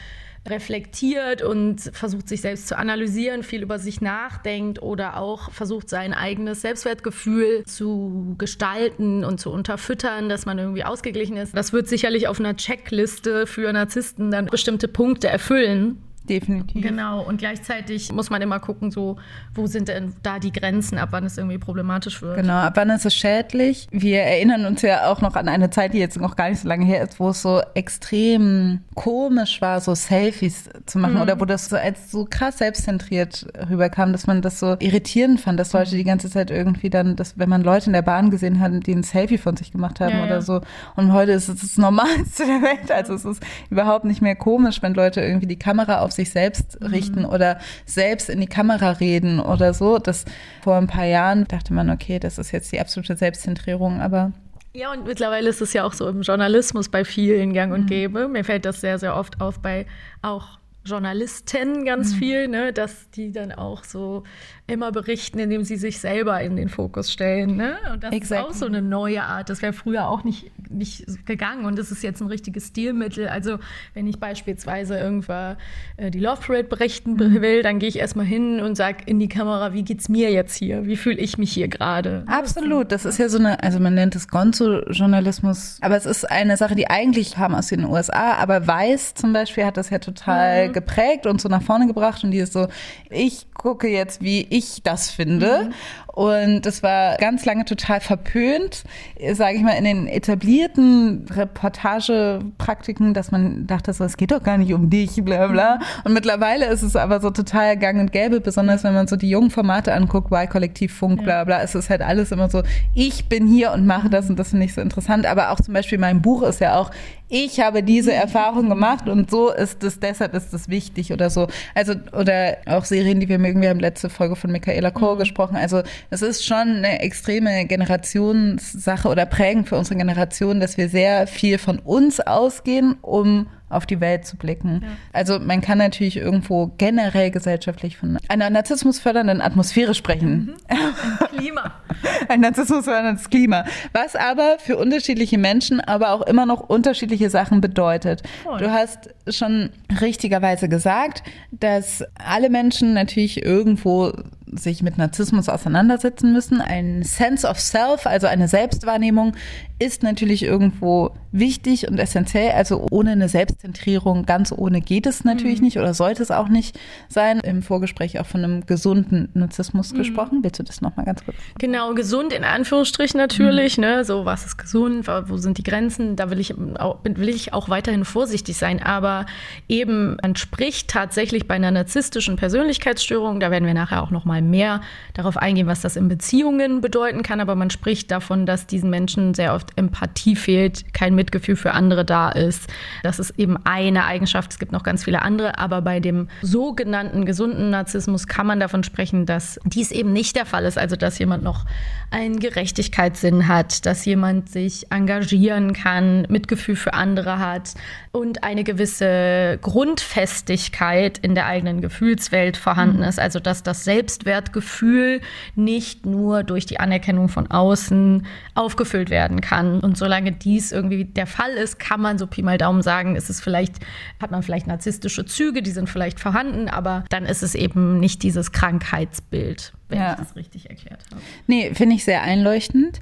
reflektiert 0.49 1.41
und 1.43 1.81
versucht 1.93 2.29
sich 2.29 2.41
selbst 2.41 2.67
zu 2.67 2.77
analysieren, 2.77 3.43
viel 3.45 3.63
über 3.63 3.79
sich 3.79 4.01
nachdenkt 4.01 4.83
oder 4.83 5.17
auch 5.19 5.53
versucht 5.53 5.89
sein 5.89 6.13
eigenes 6.15 6.63
Selbstwertgefühl 6.63 7.63
zu 7.65 8.35
gestalten 8.39 9.25
und 9.25 9.39
zu 9.39 9.53
unterfüttern, 9.53 10.29
dass 10.29 10.45
man 10.45 10.59
irgendwie 10.59 10.85
ausgeglichen 10.85 11.37
ist. 11.37 11.57
Das 11.57 11.73
wird 11.73 11.87
sicherlich 11.87 12.27
auf 12.27 12.41
einer 12.41 12.57
Checkliste 12.57 13.47
für 13.47 13.73
Narzissten 13.73 14.33
dann 14.33 14.47
bestimmte 14.47 14.89
Punkte 14.89 15.29
erfüllen. 15.29 16.03
Definitiv. 16.29 16.83
Genau, 16.83 17.23
und 17.23 17.39
gleichzeitig 17.39 18.13
muss 18.13 18.31
man 18.31 18.41
immer 18.43 18.61
gucken, 18.61 18.91
so, 18.91 19.17
wo 19.55 19.67
sind 19.67 19.89
denn 19.89 20.15
da 20.23 20.39
die 20.39 20.53
Grenzen, 20.53 20.99
ab 20.99 21.09
wann 21.13 21.25
es 21.25 21.37
irgendwie 21.37 21.59
problematisch 21.59 22.23
wird. 22.23 22.37
Genau, 22.37 22.55
ab 22.55 22.75
wann 22.77 22.91
ist 22.91 23.05
es 23.05 23.15
schädlich? 23.15 23.89
Wir 23.91 24.23
erinnern 24.23 24.65
uns 24.65 24.83
ja 24.83 25.11
auch 25.11 25.21
noch 25.21 25.35
an 25.35 25.49
eine 25.49 25.71
Zeit, 25.71 25.95
die 25.95 25.99
jetzt 25.99 26.19
noch 26.21 26.37
gar 26.37 26.49
nicht 26.49 26.61
so 26.61 26.69
lange 26.69 26.85
her 26.85 27.03
ist, 27.03 27.19
wo 27.19 27.31
es 27.31 27.43
so 27.43 27.61
extrem 27.75 28.81
komisch 28.95 29.61
war, 29.61 29.81
so 29.81 29.95
Selfies 29.95 30.71
zu 30.87 30.99
machen 30.99 31.15
mhm. 31.15 31.23
oder 31.23 31.41
wo 31.41 31.45
das 31.45 31.69
so 31.69 31.77
als 31.77 32.13
so 32.13 32.27
krass 32.29 32.59
selbstzentriert 32.59 33.47
rüberkam, 33.69 34.13
dass 34.13 34.29
man 34.29 34.43
das 34.43 34.61
so 34.61 34.77
irritierend 34.79 35.41
fand, 35.41 35.59
dass 35.59 35.73
Leute 35.73 35.97
die 35.97 36.05
ganze 36.05 36.31
Zeit 36.31 36.53
irgendwie 36.53 36.91
dann, 36.91 37.17
dass, 37.17 37.37
wenn 37.39 37.49
man 37.49 37.63
Leute 37.63 37.87
in 37.87 37.95
der 37.95 38.03
Bahn 38.03 38.31
gesehen 38.31 38.61
hat, 38.61 38.87
die 38.87 38.95
ein 38.95 39.03
Selfie 39.03 39.39
von 39.39 39.57
sich 39.57 39.73
gemacht 39.73 39.99
haben 40.01 40.17
ja, 40.19 40.25
oder 40.25 40.35
ja. 40.37 40.41
so. 40.41 40.61
Und 40.95 41.13
heute 41.13 41.33
ist 41.33 41.49
es 41.49 41.61
das 41.61 41.77
Normalste 41.79 42.47
der 42.47 42.63
Welt. 42.63 42.93
Also 42.93 43.15
es 43.15 43.25
ist 43.25 43.43
überhaupt 43.71 44.05
nicht 44.05 44.23
mehr 44.23 44.37
komisch, 44.37 44.83
wenn 44.83 44.95
Leute 44.95 45.21
irgendwie 45.21 45.47
die 45.47 45.59
Kamera 45.59 46.01
auf 46.01 46.12
sich 46.13 46.31
selbst 46.31 46.81
mhm. 46.81 46.87
richten 46.89 47.21
mhm. 47.21 47.27
oder 47.27 47.59
selbst 47.87 48.31
in 48.31 48.41
die 48.41 48.47
Kamera 48.47 48.93
reden 48.93 49.41
oder 49.41 49.75
so. 49.75 49.99
Das 49.99 50.25
vor 50.63 50.77
ein 50.77 50.87
paar 50.87 51.07
Jahren 51.07 51.47
dachte 51.49 51.73
man, 51.73 51.91
okay, 51.91 52.19
das 52.19 52.39
ist 52.39 52.53
jetzt 52.53 52.73
die 52.73 52.81
absolute 52.81 53.17
Selbstzentrierung, 53.17 54.01
aber 54.01 54.33
ja, 54.75 54.91
und 54.91 55.07
mittlerweile 55.07 55.51
ist 55.51 55.61
es 55.61 55.75
ja 55.75 55.85
auch 55.85 55.93
so 55.93 56.09
im 56.09 56.23
Journalismus 56.23 56.89
bei 56.89 57.05
vielen 57.05 57.53
gang 57.53 57.75
und 57.75 57.83
mhm. 57.83 57.87
gäbe. 57.87 58.29
Mir 58.29 58.43
fällt 58.43 58.65
das 58.65 58.81
sehr, 58.81 58.99
sehr 58.99 59.17
oft 59.17 59.41
auf 59.41 59.59
bei 59.59 59.87
auch 60.23 60.59
Journalisten 60.85 61.85
ganz 61.85 62.15
mhm. 62.15 62.19
viel, 62.19 62.49
ne, 62.49 62.73
dass 62.73 63.11
die 63.11 63.33
dann 63.33 63.53
auch 63.53 63.85
so 63.85 64.25
immer 64.69 64.93
berichten, 64.93 65.39
indem 65.39 65.65
sie 65.65 65.77
sich 65.77 65.99
selber 65.99 66.41
in 66.41 66.57
den 66.57 66.69
Fokus 66.69 67.13
stellen. 67.13 67.57
Ne? 67.57 67.77
Und 67.93 68.05
das 68.05 68.13
exactly. 68.13 68.49
ist 68.49 68.57
auch 68.57 68.59
so 68.59 68.67
eine 68.67 68.81
neue 68.81 69.23
Art. 69.23 69.51
Das 69.51 69.61
wäre 69.61 69.73
früher 69.73 70.09
auch 70.09 70.23
nicht, 70.23 70.51
nicht 70.71 71.27
gegangen 71.27 71.65
und 71.65 71.79
das 71.79 71.91
ist 71.91 72.03
jetzt 72.03 72.21
ein 72.21 72.29
richtiges 72.29 72.69
Stilmittel. 72.69 73.29
Also 73.29 73.59
wenn 73.93 74.07
ich 74.07 74.19
beispielsweise 74.21 74.97
irgendwann 74.99 75.57
äh, 75.97 76.11
die 76.11 76.21
Love 76.21 76.41
Parade 76.47 76.65
berichten 76.65 77.15
mhm. 77.15 77.43
will, 77.43 77.63
dann 77.63 77.81
gehe 77.81 77.89
ich 77.89 77.99
erstmal 77.99 78.25
hin 78.25 78.61
und 78.61 78.77
sage 78.77 78.99
in 79.07 79.19
die 79.19 79.29
Kamera, 79.29 79.73
wie 79.73 79.83
geht's 79.83 80.09
mir 80.09 80.31
jetzt 80.31 80.55
hier? 80.57 80.87
Wie 80.87 80.97
fühle 80.97 81.19
ich 81.19 81.39
mich 81.39 81.53
hier 81.53 81.69
gerade? 81.69 82.25
Absolut. 82.27 82.93
Das 82.93 83.05
ist 83.05 83.19
ja 83.19 83.29
so 83.29 83.39
eine, 83.39 83.63
also 83.63 83.81
man 83.81 83.95
nennt 83.95 84.15
es 84.15 84.29
Gonzo-Journalismus, 84.29 85.79
aber 85.81 85.97
es 85.97 86.07
ist 86.07 86.31
eine 86.31 86.57
Sache, 86.57 86.77
die 86.77 86.89
eigentlich 86.89 87.35
kam 87.35 87.55
aus 87.55 87.67
den 87.67 87.85
USA, 87.85 88.35
aber 88.35 88.67
Weiß 88.67 89.15
zum 89.15 89.33
Beispiel 89.33 89.67
hat 89.67 89.77
das 89.77 89.91
ja 89.91 89.99
total 89.99 90.69
mhm. 90.69 90.73
geprägt 90.73 91.27
und 91.27 91.41
so 91.41 91.49
nach 91.49 91.63
vorne 91.63 91.89
gebracht 91.89 92.23
und 92.23 92.31
die 92.31 92.39
ist 92.39 92.53
so, 92.53 92.69
ich 93.11 93.53
gucke 93.55 93.89
jetzt, 93.89 94.23
wie 94.23 94.52
ich 94.53 94.83
das 94.83 95.11
finde. 95.11 95.65
Mhm. 95.65 95.75
Und 96.13 96.67
das 96.67 96.83
war 96.83 97.17
ganz 97.17 97.47
lange 97.47 97.65
total 97.65 98.01
verpönt, 98.01 98.85
sage 99.33 99.57
ich 99.57 99.63
mal, 99.63 99.73
in 99.73 99.85
den 99.85 100.07
etablierten 100.07 101.27
Reportagepraktiken, 101.31 103.15
dass 103.15 103.31
man 103.31 103.67
dachte, 103.67 103.95
so, 103.95 104.05
es 104.05 104.19
geht 104.19 104.31
doch 104.31 104.43
gar 104.43 104.59
nicht 104.59 104.75
um 104.75 104.91
dich, 104.91 105.25
bla 105.25 105.47
bla. 105.47 105.77
Mhm. 105.77 105.83
Und 106.05 106.13
mittlerweile 106.13 106.67
ist 106.67 106.83
es 106.83 106.97
aber 106.97 107.21
so 107.21 107.31
total 107.31 107.79
gang 107.79 107.99
und 107.99 108.13
gäbe, 108.13 108.41
besonders 108.41 108.85
wenn 108.85 108.93
man 108.93 109.07
so 109.07 109.17
die 109.17 109.31
jungen 109.31 109.51
Formate 109.51 109.95
anguckt, 109.95 110.31
Y-Kollektiv, 110.31 110.95
Funk, 110.95 111.25
bla 111.25 111.45
bla. 111.45 111.63
Es 111.63 111.75
ist 111.75 111.89
halt 111.89 112.03
alles 112.03 112.31
immer 112.31 112.51
so, 112.51 112.63
ich 112.95 113.31
bin 113.31 113.47
hier 113.47 113.73
und 113.73 113.87
mache 113.87 114.11
das 114.11 114.29
und 114.29 114.39
das 114.39 114.51
finde 114.51 114.67
ich 114.67 114.75
so 114.75 114.83
interessant. 114.83 115.25
Aber 115.25 115.51
auch 115.51 115.61
zum 115.61 115.73
Beispiel 115.73 115.97
mein 115.97 116.21
Buch 116.21 116.43
ist 116.43 116.61
ja 116.61 116.77
auch, 116.79 116.91
ich 117.35 117.61
habe 117.61 117.83
diese 117.83 118.13
Erfahrung 118.13 118.69
gemacht 118.69 119.09
und 119.09 119.31
so 119.31 119.51
ist 119.51 119.83
es, 119.83 119.99
deshalb 119.99 120.35
ist 120.35 120.53
es 120.53 120.69
wichtig 120.69 121.15
oder 121.15 121.31
so. 121.31 121.47
Also, 121.75 121.95
oder 122.13 122.59
auch 122.67 122.85
Serien, 122.85 123.21
die 123.21 123.29
wir 123.31 123.39
mögen, 123.39 123.63
wir 123.63 123.71
haben 123.71 123.81
letzte 123.81 124.11
Folge 124.11 124.37
von 124.37 124.53
Michaela 124.53 124.91
Koh 124.91 125.15
mhm. 125.15 125.21
gesprochen. 125.21 125.57
Also, 125.57 125.83
es 126.11 126.23
ist 126.23 126.45
schon 126.45 126.59
eine 126.59 127.01
extreme 127.01 127.67
Generationssache 127.67 129.09
oder 129.09 129.27
prägend 129.27 129.69
für 129.69 129.77
unsere 129.77 129.97
Generation, 129.97 130.61
dass 130.61 130.77
wir 130.77 130.89
sehr 130.89 131.27
viel 131.27 131.59
von 131.59 131.79
uns 131.79 132.21
ausgehen, 132.21 132.97
um 133.03 133.47
auf 133.73 133.87
die 133.87 134.01
Welt 134.01 134.27
zu 134.27 134.37
blicken. 134.37 134.81
Ja. 134.83 134.89
Also 135.13 135.39
man 135.39 135.61
kann 135.61 135.79
natürlich 135.79 136.17
irgendwo 136.17 136.73
generell 136.79 137.31
gesellschaftlich 137.31 137.97
von 137.97 138.19
einer 138.29 138.51
narzissmusfördernden 138.51 139.41
Atmosphäre 139.41 139.95
sprechen. 139.95 140.47
Mhm. 140.47 140.55
Ein 140.69 141.39
Klima. 141.39 141.73
Ein 142.29 142.41
narzissmusförderndes 142.41 143.31
Klima. 143.31 143.65
Was 143.93 144.17
aber 144.17 144.57
für 144.59 144.77
unterschiedliche 144.77 145.39
Menschen 145.39 145.81
aber 145.81 146.13
auch 146.13 146.23
immer 146.23 146.47
noch 146.47 146.61
unterschiedliche 146.69 147.31
Sachen 147.31 147.61
bedeutet. 147.61 148.23
Voll. 148.43 148.59
Du 148.59 148.71
hast 148.71 149.11
schon 149.29 149.71
richtigerweise 150.01 150.69
gesagt, 150.69 151.23
dass 151.51 152.05
alle 152.15 152.51
Menschen 152.51 152.95
natürlich 152.95 153.45
irgendwo 153.45 154.13
sich 154.53 154.83
mit 154.83 154.99
Narzissmus 154.99 155.49
auseinandersetzen 155.49 156.33
müssen. 156.33 156.61
Ein 156.61 157.03
Sense 157.03 157.47
of 157.49 157.59
Self, 157.59 158.07
also 158.07 158.27
eine 158.27 158.49
Selbstwahrnehmung, 158.49 159.35
ist 159.79 160.03
natürlich 160.03 160.43
irgendwo 160.43 161.11
wichtig 161.33 161.89
und 161.89 161.99
essentiell. 161.99 162.53
Also 162.53 162.87
ohne 162.91 163.13
eine 163.13 163.29
Selbstzentrierung, 163.63 164.27
ganz 164.27 164.53
ohne 164.53 164.81
geht 164.81 165.07
es 165.07 165.23
natürlich 165.23 165.59
mhm. 165.59 165.67
nicht 165.67 165.79
oder 165.79 165.95
sollte 165.95 166.21
es 166.23 166.33
auch 166.33 166.49
nicht 166.49 166.79
sein. 167.09 167.39
Im 167.41 167.63
Vorgespräch 167.63 168.19
auch 168.19 168.27
von 168.27 168.43
einem 168.43 168.67
gesunden 168.67 169.29
Narzissmus 169.35 169.93
mhm. 169.93 169.99
gesprochen. 169.99 170.41
Willst 170.43 170.59
du 170.59 170.65
das 170.65 170.81
nochmal 170.81 171.07
ganz 171.07 171.25
kurz? 171.25 171.37
Genau, 171.59 171.95
gesund 171.95 172.33
in 172.33 172.43
Anführungsstrichen 172.43 173.19
natürlich. 173.19 173.79
Mhm. 173.79 173.85
Ne? 173.85 174.05
So, 174.05 174.25
was 174.25 174.45
ist 174.45 174.59
gesund? 174.59 175.07
Wo 175.07 175.37
sind 175.37 175.59
die 175.59 175.63
Grenzen? 175.63 176.17
Da 176.17 176.31
will 176.31 176.41
ich, 176.41 176.55
will 176.57 177.29
ich 177.29 177.53
auch 177.53 177.69
weiterhin 177.69 178.05
vorsichtig 178.05 178.57
sein. 178.57 178.83
Aber 178.83 179.27
eben, 179.69 180.17
man 180.21 180.35
spricht 180.35 180.91
tatsächlich 180.91 181.47
bei 181.47 181.55
einer 181.55 181.71
narzisstischen 181.71 182.35
Persönlichkeitsstörung, 182.35 183.39
da 183.39 183.53
werden 183.53 183.67
wir 183.67 183.75
nachher 183.75 184.03
auch 184.03 184.11
nochmal 184.11 184.43
mehr 184.43 184.81
darauf 185.15 185.37
eingehen, 185.37 185.69
was 185.69 185.83
das 185.83 185.95
in 185.95 186.09
Beziehungen 186.09 186.81
bedeuten 186.81 187.23
kann. 187.23 187.41
Aber 187.41 187.55
man 187.55 187.71
spricht 187.71 188.11
davon, 188.11 188.45
dass 188.45 188.67
diesen 188.67 188.91
Menschen 188.91 189.35
sehr 189.35 189.55
oft 189.55 189.71
Empathie 189.77 190.35
fehlt, 190.35 190.93
kein 190.93 191.15
Mitgefühl 191.15 191.55
für 191.55 191.73
andere 191.73 192.05
da 192.05 192.29
ist. 192.31 192.69
Das 193.05 193.21
ist 193.21 193.39
eben 193.39 193.52
eine 193.65 194.05
Eigenschaft. 194.05 194.53
Es 194.53 194.59
gibt 194.59 194.73
noch 194.73 194.83
ganz 194.83 195.05
viele 195.05 195.23
andere. 195.23 195.59
Aber 195.59 195.83
bei 195.83 196.01
dem 196.01 196.29
sogenannten 196.43 197.25
gesunden 197.25 197.71
Narzissmus 197.71 198.27
kann 198.27 198.47
man 198.47 198.61
davon 198.61 198.85
sprechen, 198.85 199.27
dass 199.27 199.59
dies 199.65 199.91
eben 199.91 200.13
nicht 200.13 200.37
der 200.37 200.47
Fall 200.47 200.65
ist. 200.65 200.79
Also, 200.79 200.97
dass 200.97 201.19
jemand 201.19 201.43
noch 201.43 201.65
einen 202.11 202.39
Gerechtigkeitssinn 202.39 203.49
hat, 203.49 203.87
dass 203.87 204.05
jemand 204.05 204.51
sich 204.51 204.91
engagieren 204.91 205.73
kann, 205.73 206.27
Mitgefühl 206.29 206.77
für 206.77 206.95
andere 206.95 207.39
hat 207.39 207.75
und 208.13 208.45
eine 208.45 208.65
gewisse 208.65 209.59
Grundfestigkeit 209.63 211.19
in 211.19 211.35
der 211.35 211.47
eigenen 211.47 211.81
Gefühlswelt 211.81 212.57
vorhanden 212.57 212.99
mhm. 212.99 213.05
ist. 213.05 213.19
Also, 213.19 213.41
dass 213.41 213.63
das 213.63 213.85
Selbstwertgefühl 213.85 215.21
nicht 215.55 216.05
nur 216.05 216.43
durch 216.43 216.67
die 216.67 216.81
Anerkennung 216.81 217.29
von 217.29 217.51
außen 217.51 218.27
aufgefüllt 218.55 219.11
werden 219.11 219.41
kann. 219.41 219.81
Und 219.81 219.97
solange 219.97 220.33
dies 220.33 220.73
irgendwie 220.73 221.05
der 221.05 221.27
Fall 221.27 221.53
ist, 221.53 221.79
kann 221.79 222.01
man 222.01 222.19
so 222.19 222.27
Pi 222.27 222.43
mal 222.43 222.59
Daumen 222.59 222.83
sagen, 222.83 223.17
ist 223.17 223.31
es 223.31 223.32
vielleicht, 223.41 223.77
hat 224.21 224.31
man 224.31 224.43
vielleicht 224.43 224.67
narzisstische 224.67 225.25
Züge, 225.25 225.63
die 225.63 225.71
sind 225.71 225.89
vielleicht 225.89 226.21
vorhanden, 226.21 226.69
aber 226.69 227.05
dann 227.11 227.25
ist 227.25 227.43
es 227.43 227.55
eben 227.55 228.01
nicht 228.01 228.23
dieses 228.23 228.53
Krankheitsbild, 228.53 229.73
wenn 229.89 229.99
ja. 229.99 230.13
ich 230.13 230.19
das 230.19 230.37
richtig 230.37 230.71
erklärt 230.71 231.05
habe. 231.11 231.21
Nee, 231.47 231.73
finde 231.75 231.97
ich 231.97 232.05
sehr 232.05 232.23
einleuchtend. 232.23 233.01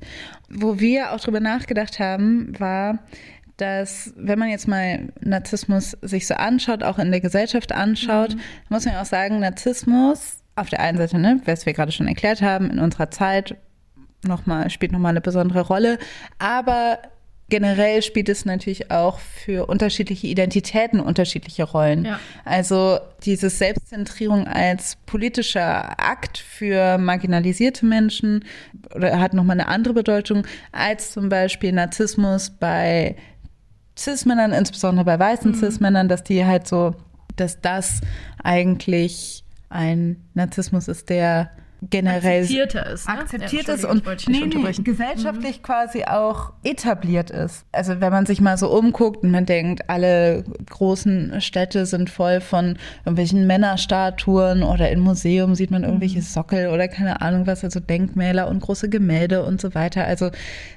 Wo 0.48 0.80
wir 0.80 1.12
auch 1.12 1.20
drüber 1.20 1.40
nachgedacht 1.40 1.98
haben, 1.98 2.58
war, 2.58 2.98
dass 3.56 4.12
wenn 4.16 4.38
man 4.38 4.48
jetzt 4.48 4.68
mal 4.68 5.08
Narzissmus 5.20 5.96
sich 6.02 6.26
so 6.26 6.34
anschaut, 6.34 6.82
auch 6.82 6.98
in 6.98 7.10
der 7.10 7.20
Gesellschaft 7.20 7.72
anschaut, 7.72 8.34
mhm. 8.34 8.40
muss 8.68 8.86
man 8.86 8.96
auch 8.96 9.04
sagen, 9.04 9.40
Narzissmus 9.40 10.38
auf 10.56 10.68
der 10.68 10.80
einen 10.80 10.98
Seite, 10.98 11.18
ne, 11.18 11.40
was 11.44 11.66
wir 11.66 11.72
gerade 11.72 11.92
schon 11.92 12.08
erklärt 12.08 12.42
haben, 12.42 12.70
in 12.70 12.78
unserer 12.78 13.10
Zeit 13.10 13.56
noch 14.26 14.46
mal, 14.46 14.68
spielt 14.70 14.92
nochmal 14.92 15.10
eine 15.10 15.20
besondere 15.20 15.62
Rolle. 15.62 15.98
Aber 16.38 16.98
generell 17.50 18.02
spielt 18.02 18.28
es 18.28 18.44
natürlich 18.44 18.90
auch 18.90 19.18
für 19.18 19.66
unterschiedliche 19.66 20.26
Identitäten 20.26 21.00
unterschiedliche 21.00 21.64
Rollen. 21.64 22.04
Ja. 22.04 22.20
Also 22.44 22.98
diese 23.24 23.50
Selbstzentrierung 23.50 24.46
als 24.46 24.96
politischer 25.06 26.00
Akt 26.00 26.38
für 26.38 26.96
marginalisierte 26.96 27.84
Menschen 27.84 28.44
oder 28.94 29.20
hat 29.20 29.34
nochmal 29.34 29.60
eine 29.60 29.68
andere 29.68 29.94
Bedeutung 29.94 30.46
als 30.72 31.12
zum 31.12 31.28
Beispiel 31.28 31.72
Narzissmus 31.72 32.50
bei 32.50 33.16
Cis-Männern, 33.98 34.52
insbesondere 34.52 35.04
bei 35.04 35.18
weißen 35.18 35.50
mhm. 35.50 35.56
Cis-Männern, 35.56 36.08
dass 36.08 36.24
die 36.24 36.46
halt 36.46 36.66
so, 36.66 36.94
dass 37.36 37.60
das 37.60 38.00
eigentlich 38.42 39.44
ein 39.68 40.16
Narzissmus 40.34 40.88
ist, 40.88 41.10
der 41.10 41.50
generell 41.88 42.42
akzeptierter 42.42 42.90
ist, 42.90 43.08
ne? 43.08 43.14
akzeptiert 43.14 43.68
ja, 43.68 43.74
ist 43.74 43.84
und 43.84 44.04
nee, 44.28 44.44
nee, 44.44 44.72
gesellschaftlich 44.82 45.58
mhm. 45.58 45.62
quasi 45.62 46.04
auch 46.04 46.52
etabliert 46.62 47.30
ist. 47.30 47.64
Also 47.72 48.00
wenn 48.00 48.12
man 48.12 48.26
sich 48.26 48.40
mal 48.40 48.58
so 48.58 48.70
umguckt 48.70 49.22
und 49.22 49.30
man 49.30 49.46
denkt, 49.46 49.88
alle 49.88 50.44
großen 50.68 51.40
Städte 51.40 51.86
sind 51.86 52.10
voll 52.10 52.40
von 52.40 52.76
irgendwelchen 53.04 53.46
Männerstatuen 53.46 54.62
oder 54.62 54.90
im 54.90 55.00
Museum 55.00 55.54
sieht 55.54 55.70
man 55.70 55.84
irgendwelche 55.84 56.18
mhm. 56.18 56.24
Sockel 56.24 56.68
oder 56.68 56.88
keine 56.88 57.22
Ahnung 57.22 57.46
was, 57.46 57.64
also 57.64 57.80
Denkmäler 57.80 58.48
und 58.48 58.60
große 58.60 58.90
Gemälde 58.90 59.44
und 59.44 59.60
so 59.60 59.74
weiter. 59.74 60.04
Also 60.04 60.30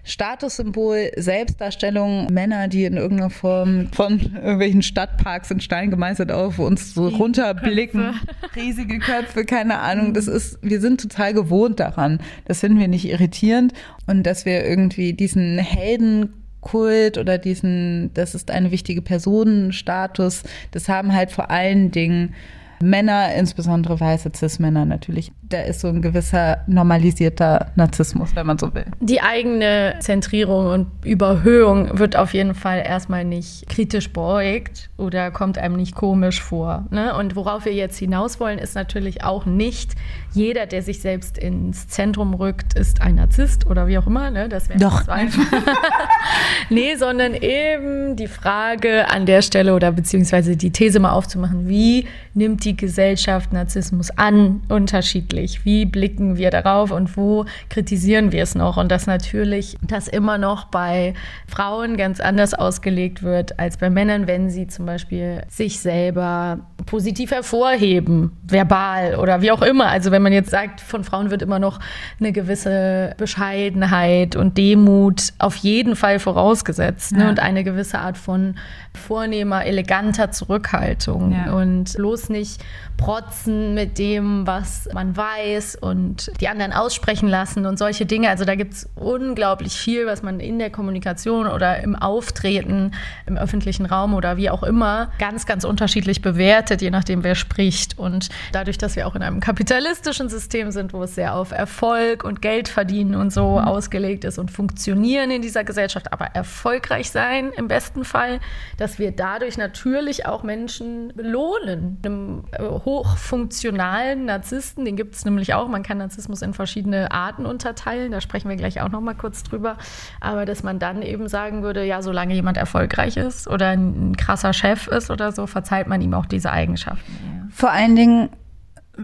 Statussymbol, 0.04 1.12
Selbstdarstellung, 1.18 2.28
Männer, 2.32 2.68
die 2.70 2.86
in 2.86 2.96
irgendeiner 2.96 3.30
Form 3.30 3.90
von 3.94 4.20
irgendwelchen 4.20 4.84
Stadtparks 4.84 5.52
in 5.52 5.60
Stein 5.60 5.92
gemeißelt 5.92 6.32
auf 6.32 6.60
uns 6.60 6.94
so 6.94 7.08
runterblicken, 7.08 8.14
Köpfe. 8.14 8.56
riesige 8.56 9.00
Köpfe, 9.00 9.46
keine 9.46 9.80
Ahnung. 9.80 10.14
Das 10.14 10.28
ist, 10.28 10.60
wir 10.62 10.80
sind 10.80 10.93
sind 10.94 11.12
total 11.12 11.34
gewohnt 11.34 11.80
daran. 11.80 12.20
Das 12.46 12.60
finden 12.60 12.80
wir 12.80 12.88
nicht 12.88 13.06
irritierend 13.06 13.74
und 14.08 14.24
dass 14.24 14.46
wir 14.46 14.66
irgendwie 14.66 15.14
diesen 15.14 15.58
Helden 15.58 16.34
Kult 16.62 17.18
oder 17.18 17.38
diesen, 17.38 18.12
das 18.14 18.36
ist 18.36 18.50
eine 18.50 18.72
wichtige 18.72 19.02
Personenstatus, 19.02 20.44
das 20.72 20.88
haben 20.88 21.14
halt 21.14 21.32
vor 21.32 21.52
allen 21.52 21.92
Dingen 21.92 22.34
Männer, 22.82 23.34
insbesondere 23.36 24.00
weiße 24.00 24.32
Cis-Männer 24.36 24.86
natürlich. 24.86 25.32
Da 25.42 25.62
ist 25.62 25.82
so 25.82 25.88
ein 25.88 26.02
gewisser 26.02 26.60
normalisierter 26.68 27.72
Narzissmus, 27.76 28.36
wenn 28.36 28.46
man 28.48 28.58
so 28.58 28.74
will. 28.74 28.86
Die 29.00 29.22
eigene 29.22 29.96
Zentrierung 30.00 30.68
und 30.68 30.88
Überhöhung 31.06 31.98
wird 31.98 32.16
auf 32.16 32.34
jeden 32.34 32.56
Fall 32.56 32.84
erstmal 32.86 33.24
nicht 33.24 33.70
kritisch 33.70 34.12
beäugt 34.12 34.90
oder 34.98 35.32
kommt 35.32 35.58
einem 35.58 35.76
nicht 35.76 35.96
komisch 35.96 36.42
vor. 36.42 36.86
Ne? 36.92 37.16
Und 37.16 37.36
worauf 37.36 37.66
wir 37.66 37.74
jetzt 37.74 37.98
hinaus 37.98 38.40
wollen, 38.40 38.60
ist 38.60 38.76
natürlich 38.76 39.24
auch 39.24 39.46
nicht, 39.46 39.94
jeder, 40.34 40.66
der 40.66 40.82
sich 40.82 41.00
selbst 41.00 41.38
ins 41.38 41.88
Zentrum 41.88 42.34
rückt, 42.34 42.74
ist 42.74 43.02
ein 43.02 43.16
Narzisst 43.16 43.68
oder 43.68 43.88
wie 43.88 43.98
auch 43.98 44.08
immer. 44.08 44.32
Ne? 44.32 44.50
Das 44.50 44.70
wäre 44.70 44.80
Doch. 44.80 45.04
so 45.04 45.12
einfach. 45.12 45.46
nee, 46.70 46.96
sondern 46.96 47.36
eben 47.36 48.16
die 48.16 48.28
Frage 48.28 49.10
an 49.10 49.26
der 49.26 49.42
Stelle 49.42 49.76
oder 49.76 49.92
beziehungsweise 49.92 50.58
die 50.58 50.72
These 50.72 51.00
mal 51.00 51.12
aufzumachen, 51.12 51.68
wie 51.68 52.08
nimmt 52.34 52.66
die 52.66 52.73
Gesellschaft 52.76 53.54
Narzissmus 53.54 54.12
an, 54.12 54.62
unterschiedlich? 54.70 55.66
Wie 55.66 55.86
blicken 55.86 56.38
wir 56.38 56.50
darauf 56.50 56.92
und 56.92 57.16
wo 57.18 57.46
kritisieren 57.70 58.32
wir 58.32 58.44
es 58.44 58.56
noch? 58.56 58.78
Und 58.78 58.92
dass 58.92 59.08
natürlich 59.08 59.78
das 59.82 60.08
immer 60.08 60.38
noch 60.38 60.66
bei 60.66 61.14
Frauen 61.48 61.98
ganz 61.98 62.20
anders 62.20 62.54
ausgelegt 62.54 63.24
wird 63.24 63.60
als 63.60 63.78
bei 63.78 63.90
Männern, 63.90 64.28
wenn 64.28 64.50
sie 64.50 64.68
zum 64.68 64.86
Beispiel 64.86 65.44
sich 65.50 65.80
selber 65.80 66.60
positiv 66.86 67.32
hervorheben, 67.32 68.32
verbal 68.44 69.16
oder 69.16 69.42
wie 69.42 69.52
auch 69.52 69.62
immer. 69.62 69.88
Also 69.88 70.12
wenn 70.12 70.22
man 70.22 70.34
jetzt 70.34 70.50
sagt, 70.50 70.82
von 70.82 71.04
Frauen 71.04 71.32
wird 71.32 71.42
immer 71.42 71.60
noch 71.60 71.80
eine 72.20 72.32
gewisse 72.32 73.14
Bescheidenheit 73.18 74.36
und 74.36 74.58
Demut 74.58 75.34
auf 75.40 75.56
jeden 75.58 75.96
Fall 75.96 76.20
vorausgesetzt 76.20 77.14
ne? 77.14 77.30
und 77.30 77.40
eine 77.40 77.64
gewisse 77.64 78.00
Art 78.00 78.18
von 78.18 78.56
vornehmer, 78.98 79.66
eleganter 79.66 80.32
Zurückhaltung 80.32 81.32
Ja. 81.32 81.54
und 81.54 81.94
bloß 81.96 82.30
nicht 82.30 82.62
protzen 82.98 83.74
mit 83.74 83.98
dem, 83.98 84.46
was 84.46 84.88
man 84.94 85.18
weiß 85.18 85.76
und 85.76 86.32
die 86.40 86.48
anderen 86.48 86.72
aussprechen 86.74 87.28
lassen 87.28 87.66
und 87.66 87.78
solche 87.78 88.06
Dinge. 88.06 88.30
Also 88.30 88.46
da 88.46 88.56
gibt 88.56 88.74
es 88.74 88.90
unglaublich 88.96 89.74
viel, 89.74 90.06
was 90.06 90.22
man 90.24 90.40
in 90.40 90.60
der 90.60 90.70
Kommunikation 90.70 91.48
oder 91.48 91.82
im 91.84 91.96
Auftreten 91.96 92.92
im 93.26 93.36
öffentlichen 93.38 93.86
Raum 93.86 94.14
oder 94.14 94.38
wie 94.38 94.50
auch 94.50 94.64
immer 94.64 95.12
ganz, 95.20 95.46
ganz 95.46 95.64
unterschiedlich 95.64 96.22
bewertet, 96.22 96.82
je 96.82 96.92
nachdem, 96.92 97.24
wer 97.24 97.36
spricht. 97.36 97.98
Und 97.98 98.30
dadurch, 98.52 98.78
dass 98.78 98.96
wir 98.96 99.08
auch 99.08 99.16
in 99.16 99.24
einem 99.24 99.40
kapitalistischen 99.40 100.30
System 100.30 100.72
sind, 100.72 100.94
wo 100.94 101.04
es 101.04 101.16
sehr 101.16 101.36
auf 101.36 101.52
Erfolg 101.52 102.24
und 102.24 102.42
Geld 102.42 102.68
verdienen 102.68 103.16
und 103.16 103.34
so 103.34 103.60
ausgelegt 103.60 104.24
ist 104.24 104.38
und 104.38 104.52
funktionieren 104.52 105.32
in 105.32 105.42
dieser 105.42 105.64
Gesellschaft, 105.64 106.14
aber 106.14 106.26
erfolgreich 106.28 107.10
sein 107.12 107.52
im 107.58 107.68
besten 107.68 108.06
Fall, 108.06 108.40
dass 108.84 109.00
wir 109.00 109.14
dadurch 109.14 109.58
natürlich 109.58 110.26
auch 110.26 110.44
Menschen 110.44 111.14
belohnen. 111.16 112.00
Einem 112.04 112.44
äh, 112.52 112.62
hochfunktionalen 112.62 114.26
Narzissten, 114.26 114.84
den 114.84 114.98
gibt 114.98 115.16
es 115.16 115.24
nämlich 115.24 115.54
auch. 115.54 115.70
Man 115.70 115.84
kann 115.84 116.00
Narzissmus 116.00 116.42
in 116.42 116.54
verschiedene 116.54 117.10
Arten 117.10 117.46
unterteilen. 117.46 118.12
Da 118.12 118.20
sprechen 118.20 118.50
wir 118.50 118.58
gleich 118.58 118.82
auch 118.82 118.90
noch 118.90 119.00
mal 119.00 119.16
kurz 119.16 119.42
drüber. 119.44 119.78
Aber 120.20 120.46
dass 120.46 120.64
man 120.64 120.80
dann 120.80 121.02
eben 121.02 121.30
sagen 121.30 121.64
würde, 121.64 121.86
ja, 121.86 122.02
solange 122.02 122.34
jemand 122.34 122.58
erfolgreich 122.58 123.16
ist 123.16 123.48
oder 123.48 123.70
ein, 123.70 124.18
krasser 124.18 124.52
Chef 124.52 124.88
ist 124.88 125.10
oder 125.10 125.32
so, 125.32 125.48
verzeiht 125.48 125.88
man 125.88 126.02
ihm 126.02 126.14
auch 126.14 126.26
diese 126.26 126.52
Eigenschaften. 126.52 127.50
Vor 127.52 127.72
allen 127.72 127.96
Dingen, 127.96 128.32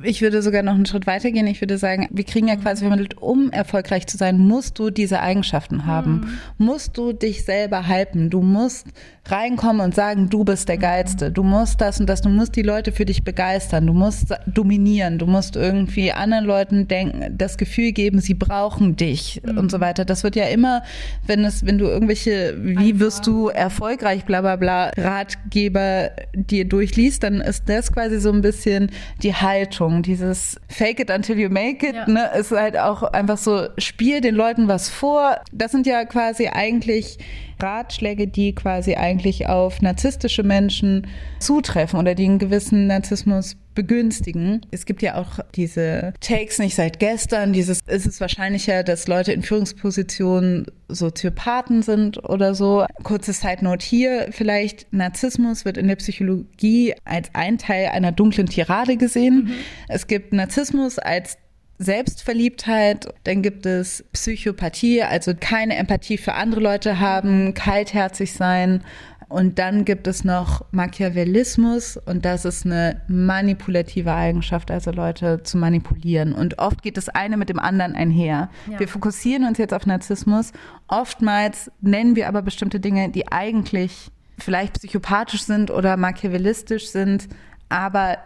ich 0.04 0.22
würde 0.22 0.44
sogar 0.44 0.62
noch 0.62 0.76
einen 0.76 0.86
Schritt 0.86 1.08
weiter 1.08 1.32
gehen. 1.32 1.48
Ich 1.48 1.62
würde 1.62 1.80
sagen, 1.80 2.08
wir 2.12 2.24
kriegen 2.24 2.48
ja 2.48 2.56
quasi 2.56 2.86
vermittelt, 2.86 3.18
um 3.18 3.50
erfolgreich 3.52 4.06
zu 4.06 4.18
sein, 4.18 4.38
musst 4.38 4.78
du 4.78 4.92
diese 4.92 5.20
Eigenschaften 5.20 5.88
haben. 5.88 6.40
Musst 6.60 6.96
du 6.96 7.12
dich 7.12 7.44
selber 7.44 7.88
halten. 7.88 8.30
Du 8.30 8.42
musst 8.42 8.86
reinkommen 9.26 9.82
und 9.82 9.96
sagen, 9.96 10.30
du 10.30 10.44
bist 10.44 10.70
der 10.70 10.78
Geilste. 10.78 11.32
Du 11.32 11.42
musst 11.42 11.82
das 11.82 12.00
und 12.00 12.08
das. 12.08 12.22
Du 12.22 12.30
musst 12.30 12.56
die 12.56 12.62
Leute 12.62 12.92
für 12.92 13.06
dich 13.06 13.24
begeistern. 13.24 13.88
Du 13.88 13.94
musst 13.94 14.32
dominieren. 14.46 15.18
Du 15.18 15.26
musst 15.26 15.56
irgendwie 15.56 16.12
anderen 16.12 16.46
Leuten 16.46 16.88
denken, 16.88 17.36
das 17.36 17.58
Gefühl 17.58 17.92
geben, 17.92 18.22
sie 18.22 18.36
brauchen 18.36 18.96
dich 18.96 19.42
und 19.44 19.72
so 19.72 19.80
weiter. 19.80 20.06
Das 20.06 20.24
wird 20.24 20.36
ja 20.36 20.46
immer, 20.46 20.84
wenn 21.26 21.44
es, 21.44 21.66
wenn 21.66 21.80
du 21.80 21.86
irgendwelche, 21.86 22.56
wie 22.60 23.00
wirst 23.00 23.26
du 23.26 23.48
erfolgreich, 23.48 24.24
bla 24.26 24.42
bla 24.42 24.56
bla, 24.56 24.92
Ratgeber 24.96 26.12
dir 26.34 26.66
durchliest, 26.66 27.24
dann 27.24 27.42
ist 27.42 27.68
das 27.68 27.92
quasi 27.92 28.20
so 28.20 28.32
ein 28.32 28.42
bisschen 28.42 28.92
die 29.24 29.34
Haltung. 29.34 29.79
Dieses 30.04 30.60
Fake 30.68 31.00
it 31.00 31.10
until 31.10 31.38
you 31.40 31.50
make 31.50 31.86
it, 31.88 31.96
Ja. 31.96 32.08
ne, 32.08 32.30
ist 32.38 32.52
halt 32.52 32.78
auch 32.78 33.04
einfach 33.04 33.38
so, 33.38 33.68
spiel 33.78 34.22
den 34.22 34.36
Leuten 34.36 34.68
was 34.68 34.90
vor. 34.90 35.38
Das 35.52 35.72
sind 35.72 35.86
ja 35.88 36.06
quasi 36.06 36.48
eigentlich 36.48 37.18
Ratschläge, 37.62 38.28
die 38.28 38.54
quasi 38.56 38.96
eigentlich 38.96 39.48
auf 39.48 39.82
narzisstische 39.82 40.44
Menschen 40.44 41.08
zutreffen 41.40 42.00
oder 42.00 42.16
die 42.16 42.26
einen 42.26 42.40
gewissen 42.40 42.88
Narzissmus 42.88 43.56
begünstigen. 43.76 44.66
Es 44.72 44.86
gibt 44.86 45.02
ja 45.02 45.16
auch 45.16 45.40
diese 45.56 46.14
Takes 46.20 46.60
nicht 46.60 46.76
seit 46.76 47.00
gestern, 47.00 47.54
dieses 47.54 47.80
ist 47.88 48.06
es 48.06 48.20
wahrscheinlicher, 48.20 48.84
dass 48.84 49.08
Leute 49.08 49.32
in 49.32 49.42
Führungspositionen 49.42 50.66
Soziopathen 50.90 51.82
sind 51.82 52.22
oder 52.28 52.56
so. 52.56 52.86
Kurze 53.04 53.32
Side 53.32 53.64
Note 53.64 53.86
hier 53.86 54.28
vielleicht, 54.32 54.92
Narzissmus 54.92 55.64
wird 55.64 55.78
in 55.78 55.88
der 55.88 55.96
Psychologie 55.96 56.94
als 57.06 57.30
ein 57.34 57.58
Teil 57.58 57.88
einer 57.88 58.12
dunklen 58.12 58.48
Tirade 58.48 58.98
gesehen. 58.98 59.52
Es 59.88 60.08
gibt 60.08 60.34
Narzissmus 60.34 61.00
als 61.00 61.38
Selbstverliebtheit, 61.80 63.08
dann 63.24 63.42
gibt 63.42 63.66
es 63.66 64.04
Psychopathie, 64.12 65.02
also 65.02 65.32
keine 65.40 65.78
Empathie 65.78 66.18
für 66.18 66.34
andere 66.34 66.62
Leute 66.62 67.00
haben, 67.00 67.54
kaltherzig 67.54 68.34
sein. 68.34 68.84
Und 69.30 69.60
dann 69.60 69.86
gibt 69.86 70.08
es 70.08 70.24
noch 70.24 70.66
Machiavellismus 70.72 71.98
und 71.98 72.26
das 72.26 72.46
ist 72.46 72.66
eine 72.66 73.02
manipulative 73.08 74.12
Eigenschaft, 74.12 74.72
also 74.72 74.90
Leute 74.92 75.44
zu 75.44 75.58
manipulieren. 75.58 76.34
Und 76.34 76.58
oft 76.58 76.82
geht 76.82 76.98
das 76.98 77.10
eine 77.10 77.38
mit 77.38 77.48
dem 77.48 77.60
anderen 77.60 77.96
einher. 77.96 78.50
Wir 78.80 78.88
fokussieren 78.88 79.46
uns 79.46 79.60
jetzt 79.60 79.74
auf 79.74 79.86
Narzissmus. 79.86 80.52
Oftmals 80.88 81.72
nennen 81.80 82.16
wir 82.16 82.28
aber 82.28 82.42
bestimmte 82.42 82.80
Dinge, 82.80 83.10
die 83.10 83.32
eigentlich 83.32 84.10
vielleicht 84.40 84.74
psychopathisch 84.74 85.44
sind 85.44 85.70
oder 85.70 85.96
machiavellistisch 85.96 86.90
sind, 86.90 87.30
aber 87.70 88.18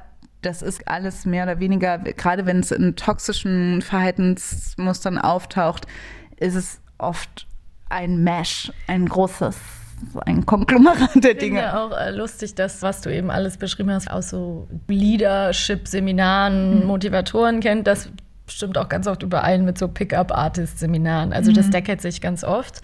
das 0.45 0.61
ist 0.61 0.87
alles 0.87 1.25
mehr 1.25 1.43
oder 1.43 1.59
weniger, 1.59 1.97
gerade 1.97 2.45
wenn 2.45 2.59
es 2.59 2.71
in 2.71 2.95
toxischen 2.95 3.81
Verhaltensmustern 3.81 5.17
auftaucht, 5.17 5.85
ist 6.37 6.55
es 6.55 6.81
oft 6.97 7.47
ein 7.89 8.23
Mesh, 8.23 8.71
ein 8.87 9.07
großes, 9.07 9.55
ein 10.25 10.45
Konglomerat 10.45 10.99
der 10.99 11.03
Ich 11.07 11.11
finde 11.11 11.35
Dinge. 11.39 11.79
auch 11.79 11.91
äh, 11.97 12.11
lustig, 12.11 12.55
das, 12.55 12.81
was 12.81 13.01
du 13.01 13.13
eben 13.13 13.29
alles 13.31 13.57
beschrieben 13.57 13.91
hast, 13.91 14.09
aus 14.09 14.29
so 14.29 14.67
Leadership-Seminaren, 14.87 16.85
Motivatoren 16.85 17.59
kennt, 17.59 17.87
das 17.87 18.09
stimmt 18.47 18.77
auch 18.77 18.89
ganz 18.89 19.07
oft 19.07 19.23
überein 19.23 19.63
mit 19.63 19.77
so 19.77 19.87
Pickup-Artist-Seminaren. 19.87 21.33
Also 21.33 21.51
das 21.51 21.69
deckelt 21.69 22.01
sich 22.01 22.19
ganz 22.21 22.43
oft. 22.43 22.81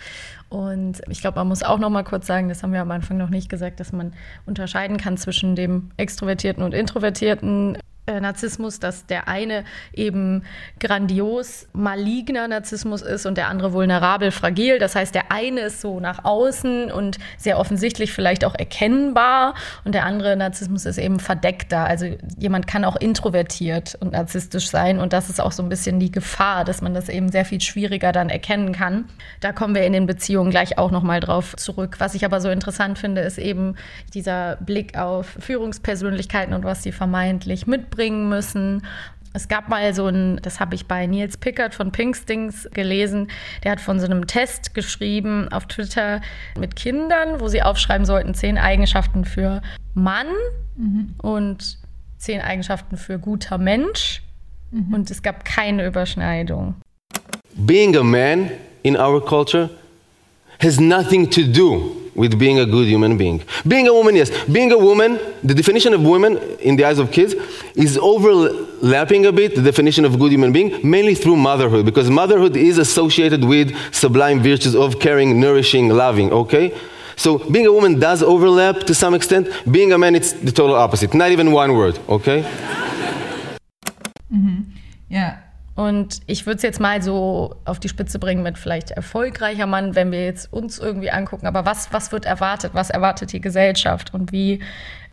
Und 0.49 1.01
ich 1.07 1.21
glaube, 1.21 1.37
man 1.37 1.47
muss 1.47 1.61
auch 1.61 1.77
noch 1.77 1.91
mal 1.91 2.03
kurz 2.03 2.25
sagen, 2.25 2.49
das 2.49 2.63
haben 2.63 2.73
wir 2.73 2.81
am 2.81 2.91
Anfang 2.91 3.17
noch 3.17 3.29
nicht 3.29 3.49
gesagt, 3.49 3.79
dass 3.79 3.91
man 3.91 4.13
unterscheiden 4.45 4.97
kann 4.97 5.15
zwischen 5.15 5.55
dem 5.55 5.91
extrovertierten 5.97 6.63
und 6.63 6.73
introvertierten 6.73 7.77
Narzissmus, 8.09 8.79
dass 8.79 9.05
der 9.05 9.27
eine 9.27 9.63
eben 9.93 10.43
grandios 10.79 11.67
maligner 11.73 12.47
Narzissmus 12.47 13.01
ist 13.01 13.25
und 13.25 13.37
der 13.37 13.47
andere 13.47 13.73
vulnerabel 13.73 14.31
fragil. 14.31 14.79
Das 14.79 14.95
heißt, 14.95 15.13
der 15.13 15.31
eine 15.31 15.61
ist 15.61 15.81
so 15.81 15.99
nach 15.99 16.25
außen 16.25 16.91
und 16.91 17.17
sehr 17.37 17.59
offensichtlich 17.59 18.11
vielleicht 18.11 18.43
auch 18.43 18.55
erkennbar 18.55 19.53
und 19.85 19.93
der 19.93 20.05
andere 20.05 20.35
Narzissmus 20.35 20.85
ist 20.85 20.97
eben 20.97 21.19
verdeckter. 21.19 21.85
Also 21.85 22.17
jemand 22.37 22.67
kann 22.67 22.83
auch 22.83 22.95
introvertiert 22.95 23.97
und 23.99 24.13
narzisstisch 24.13 24.69
sein 24.69 24.99
und 24.99 25.13
das 25.13 25.29
ist 25.29 25.39
auch 25.39 25.51
so 25.51 25.63
ein 25.63 25.69
bisschen 25.69 25.99
die 25.99 26.11
Gefahr, 26.11 26.65
dass 26.65 26.81
man 26.81 26.93
das 26.93 27.09
eben 27.09 27.29
sehr 27.31 27.45
viel 27.45 27.61
schwieriger 27.61 28.11
dann 28.11 28.29
erkennen 28.29 28.73
kann. 28.73 29.05
Da 29.39 29.51
kommen 29.51 29.75
wir 29.75 29.83
in 29.83 29.93
den 29.93 30.07
Beziehungen 30.07 30.49
gleich 30.49 30.77
auch 30.77 30.91
noch 30.91 31.03
mal 31.03 31.19
drauf 31.19 31.55
zurück. 31.55 31.95
Was 31.99 32.15
ich 32.15 32.25
aber 32.25 32.41
so 32.41 32.49
interessant 32.49 32.97
finde, 32.97 33.21
ist 33.21 33.37
eben 33.37 33.75
dieser 34.13 34.57
Blick 34.57 34.97
auf 34.97 35.37
Führungspersönlichkeiten 35.39 36.53
und 36.53 36.63
was 36.63 36.83
sie 36.83 36.91
vermeintlich 36.91 37.67
mitbringen 37.67 37.98
müssen. 38.07 38.85
Es 39.33 39.47
gab 39.47 39.69
mal 39.69 39.93
so 39.93 40.07
ein, 40.07 40.39
das 40.41 40.59
habe 40.59 40.73
ich 40.75 40.87
bei 40.87 41.05
Nils 41.05 41.37
Pickard 41.37 41.75
von 41.75 41.91
Pinkstings 41.91 42.67
gelesen, 42.73 43.27
der 43.63 43.73
hat 43.73 43.81
von 43.81 43.99
so 43.99 44.05
einem 44.05 44.25
Test 44.25 44.73
geschrieben 44.73 45.47
auf 45.51 45.67
Twitter 45.67 46.21
mit 46.57 46.75
Kindern, 46.75 47.39
wo 47.39 47.47
sie 47.47 47.61
aufschreiben 47.61 48.05
sollten, 48.05 48.33
zehn 48.33 48.57
Eigenschaften 48.57 49.25
für 49.25 49.61
Mann 49.93 50.27
und 51.21 51.77
zehn 52.17 52.41
Eigenschaften 52.41 52.97
für 52.97 53.19
guter 53.19 53.57
Mensch. 53.57 54.23
Und 54.91 55.11
es 55.11 55.21
gab 55.21 55.45
keine 55.45 55.85
Überschneidung. 55.85 56.75
being 57.65 57.95
a 57.95 58.03
man 58.03 58.51
in 58.83 58.95
our 58.95 59.19
culture 59.21 59.69
has 60.59 60.79
nothing 60.79 61.29
to 61.31 61.43
do 61.45 61.95
with 62.15 62.37
being 62.37 62.59
a 62.59 62.65
good 62.65 62.87
human 62.87 63.17
being. 63.17 63.41
Being 63.65 63.87
a 63.87 63.93
woman, 63.93 64.15
yes. 64.15 64.29
Being 64.45 64.71
a 64.73 64.77
woman, 64.77 65.19
the 65.41 65.53
definition 65.53 65.93
of 65.93 66.01
woman 66.01 66.37
in 66.59 66.75
the 66.75 66.83
eyes 66.83 66.99
of 66.99 67.11
kids 67.11 67.33
is 67.75 67.97
overlapping 67.97 69.25
a 69.25 69.31
bit 69.31 69.55
the 69.55 69.61
definition 69.61 70.03
of 70.03 70.19
good 70.19 70.31
human 70.31 70.51
being, 70.51 70.79
mainly 70.83 71.15
through 71.15 71.37
motherhood, 71.37 71.85
because 71.85 72.09
motherhood 72.09 72.57
is 72.57 72.77
associated 72.77 73.45
with 73.45 73.73
sublime 73.93 74.41
virtues 74.41 74.75
of 74.75 74.99
caring, 74.99 75.39
nourishing, 75.39 75.89
loving, 75.89 76.31
okay? 76.33 76.77
So 77.15 77.37
being 77.37 77.65
a 77.65 77.71
woman 77.71 77.99
does 77.99 78.21
overlap 78.21 78.79
to 78.83 78.93
some 78.93 79.13
extent. 79.13 79.47
Being 79.69 79.93
a 79.93 79.97
man, 79.97 80.15
it's 80.15 80.33
the 80.33 80.51
total 80.51 80.75
opposite. 80.75 81.13
Not 81.13 81.31
even 81.31 81.51
one 81.53 81.73
word, 81.73 81.99
okay? 82.09 82.43
Mm-hmm. 84.31 84.59
Ja. 85.09 85.48
Und 85.79 86.19
ich 86.27 86.45
würde 86.45 86.57
es 86.57 86.63
jetzt 86.63 86.81
mal 86.81 87.01
so 87.01 87.55
auf 87.63 87.79
die 87.79 87.87
Spitze 87.87 88.19
bringen 88.19 88.43
mit 88.43 88.57
vielleicht 88.57 88.91
erfolgreicher 88.91 89.65
Mann, 89.65 89.95
wenn 89.95 90.11
wir 90.11 90.25
jetzt 90.25 90.51
uns 90.51 90.77
irgendwie 90.77 91.09
angucken. 91.09 91.47
Aber 91.47 91.65
was, 91.65 91.93
was 91.93 92.11
wird 92.11 92.25
erwartet? 92.25 92.71
Was 92.73 92.89
erwartet 92.89 93.31
die 93.31 93.39
Gesellschaft? 93.39 94.13
Und 94.13 94.33
wie, 94.33 94.59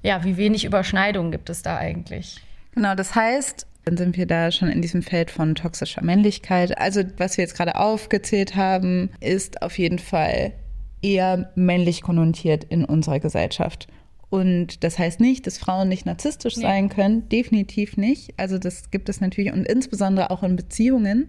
ja, 0.03 0.25
wie 0.25 0.37
wenig 0.37 0.65
Überschneidungen 0.65 1.31
gibt 1.31 1.51
es 1.51 1.63
da 1.63 1.77
eigentlich? 1.77 2.41
Genau, 2.75 2.97
das 2.97 3.15
heißt, 3.15 3.65
dann 3.85 3.97
sind 3.97 4.17
wir 4.17 4.27
da 4.27 4.51
schon 4.51 4.69
in 4.69 4.83
diesem 4.83 5.03
Feld 5.03 5.31
von 5.31 5.55
toxischer 5.55 6.03
Männlichkeit. 6.03 6.77
Also, 6.79 7.03
was 7.17 7.37
wir 7.37 7.45
jetzt 7.45 7.57
gerade 7.57 7.77
aufgezählt 7.77 8.57
haben, 8.57 9.11
ist 9.21 9.63
auf 9.63 9.79
jeden 9.79 10.01
Fall 10.01 10.53
eher 11.01 11.53
männlich 11.55 12.03
konnotiert 12.03 12.65
in 12.65 12.85
unserer 12.85 13.21
Gesellschaft. 13.21 13.87
Und 14.29 14.83
das 14.83 14.99
heißt 14.99 15.21
nicht, 15.21 15.47
dass 15.47 15.57
Frauen 15.57 15.89
nicht 15.89 16.05
narzisstisch 16.05 16.57
Nee. 16.57 16.63
sein 16.63 16.89
können. 16.89 17.29
Definitiv 17.29 17.97
nicht. 17.97 18.35
Also 18.37 18.59
das 18.59 18.91
gibt 18.91 19.09
es 19.09 19.21
natürlich 19.21 19.53
und 19.53 19.67
insbesondere 19.69 20.31
auch 20.31 20.43
in 20.43 20.57
Beziehungen. 20.57 21.29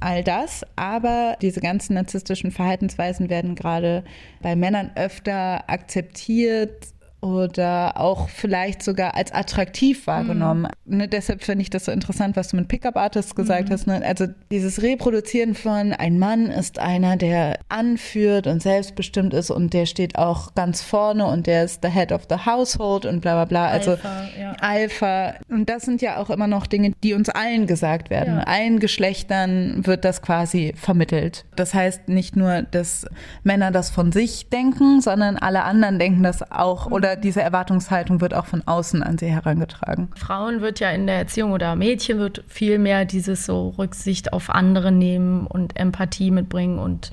All 0.00 0.22
das. 0.22 0.62
Aber 0.76 1.36
diese 1.40 1.60
ganzen 1.60 1.94
narzisstischen 1.94 2.50
Verhaltensweisen 2.50 3.30
werden 3.30 3.54
gerade 3.54 4.04
bei 4.42 4.56
Männern 4.56 4.90
öfter 4.94 5.70
akzeptiert 5.70 6.88
oder 7.20 7.94
auch 7.96 8.28
vielleicht 8.28 8.82
sogar 8.82 9.16
als 9.16 9.32
attraktiv 9.32 10.06
wahrgenommen. 10.06 10.68
Ne, 10.84 11.08
deshalb 11.08 11.42
finde 11.42 11.62
ich 11.62 11.70
das 11.70 11.86
so 11.86 11.92
interessant, 11.92 12.36
was 12.36 12.48
du 12.48 12.56
mit 12.56 12.68
Pickup-Artists 12.68 13.34
gesagt 13.34 13.70
hast. 13.70 13.88
Ne? 13.88 14.02
Also 14.04 14.26
dieses 14.52 14.82
Reproduzieren 14.82 15.54
von 15.54 15.92
ein 15.92 16.18
Mann 16.20 16.46
ist 16.46 16.78
einer, 16.78 17.16
der 17.16 17.58
anführt 17.68 18.46
und 18.46 18.62
selbstbestimmt 18.62 19.34
ist 19.34 19.50
und 19.50 19.74
der 19.74 19.86
steht 19.86 20.16
auch 20.16 20.54
ganz 20.54 20.80
vorne 20.82 21.26
und 21.26 21.48
der 21.48 21.64
ist 21.64 21.82
the 21.82 21.88
head 21.88 22.12
of 22.12 22.22
the 22.30 22.36
household 22.46 23.04
und 23.04 23.20
bla 23.20 23.34
bla 23.34 23.44
bla. 23.46 23.68
Also 23.68 23.92
Alpha, 23.92 24.28
ja. 24.38 24.52
Alpha. 24.60 25.34
Und 25.48 25.68
das 25.68 25.82
sind 25.82 26.00
ja 26.00 26.18
auch 26.18 26.30
immer 26.30 26.46
noch 26.46 26.66
Dinge, 26.66 26.92
die 27.02 27.14
uns 27.14 27.28
allen 27.30 27.66
gesagt 27.66 28.10
werden. 28.10 28.36
Ja. 28.36 28.44
Allen 28.44 28.78
Geschlechtern 28.78 29.84
wird 29.84 30.04
das 30.04 30.22
quasi 30.22 30.72
vermittelt. 30.76 31.46
Das 31.56 31.74
heißt 31.74 32.08
nicht 32.08 32.36
nur, 32.36 32.62
dass 32.62 33.06
Männer 33.42 33.72
das 33.72 33.90
von 33.90 34.12
sich 34.12 34.48
denken, 34.50 35.00
sondern 35.00 35.36
alle 35.36 35.64
anderen 35.64 35.98
denken 35.98 36.22
das 36.22 36.48
auch. 36.52 36.90
Oder 36.90 37.07
diese 37.16 37.42
Erwartungshaltung 37.42 38.20
wird 38.20 38.34
auch 38.34 38.46
von 38.46 38.62
außen 38.66 39.02
an 39.02 39.18
sie 39.18 39.26
herangetragen. 39.26 40.08
Frauen 40.16 40.60
wird 40.60 40.80
ja 40.80 40.90
in 40.90 41.06
der 41.06 41.16
Erziehung 41.16 41.52
oder 41.52 41.76
Mädchen 41.76 42.18
wird 42.18 42.44
viel 42.48 42.78
mehr 42.78 43.04
dieses 43.04 43.46
so 43.46 43.70
Rücksicht 43.78 44.32
auf 44.32 44.50
andere 44.50 44.92
nehmen 44.92 45.46
und 45.46 45.76
Empathie 45.76 46.30
mitbringen 46.30 46.78
und 46.78 47.12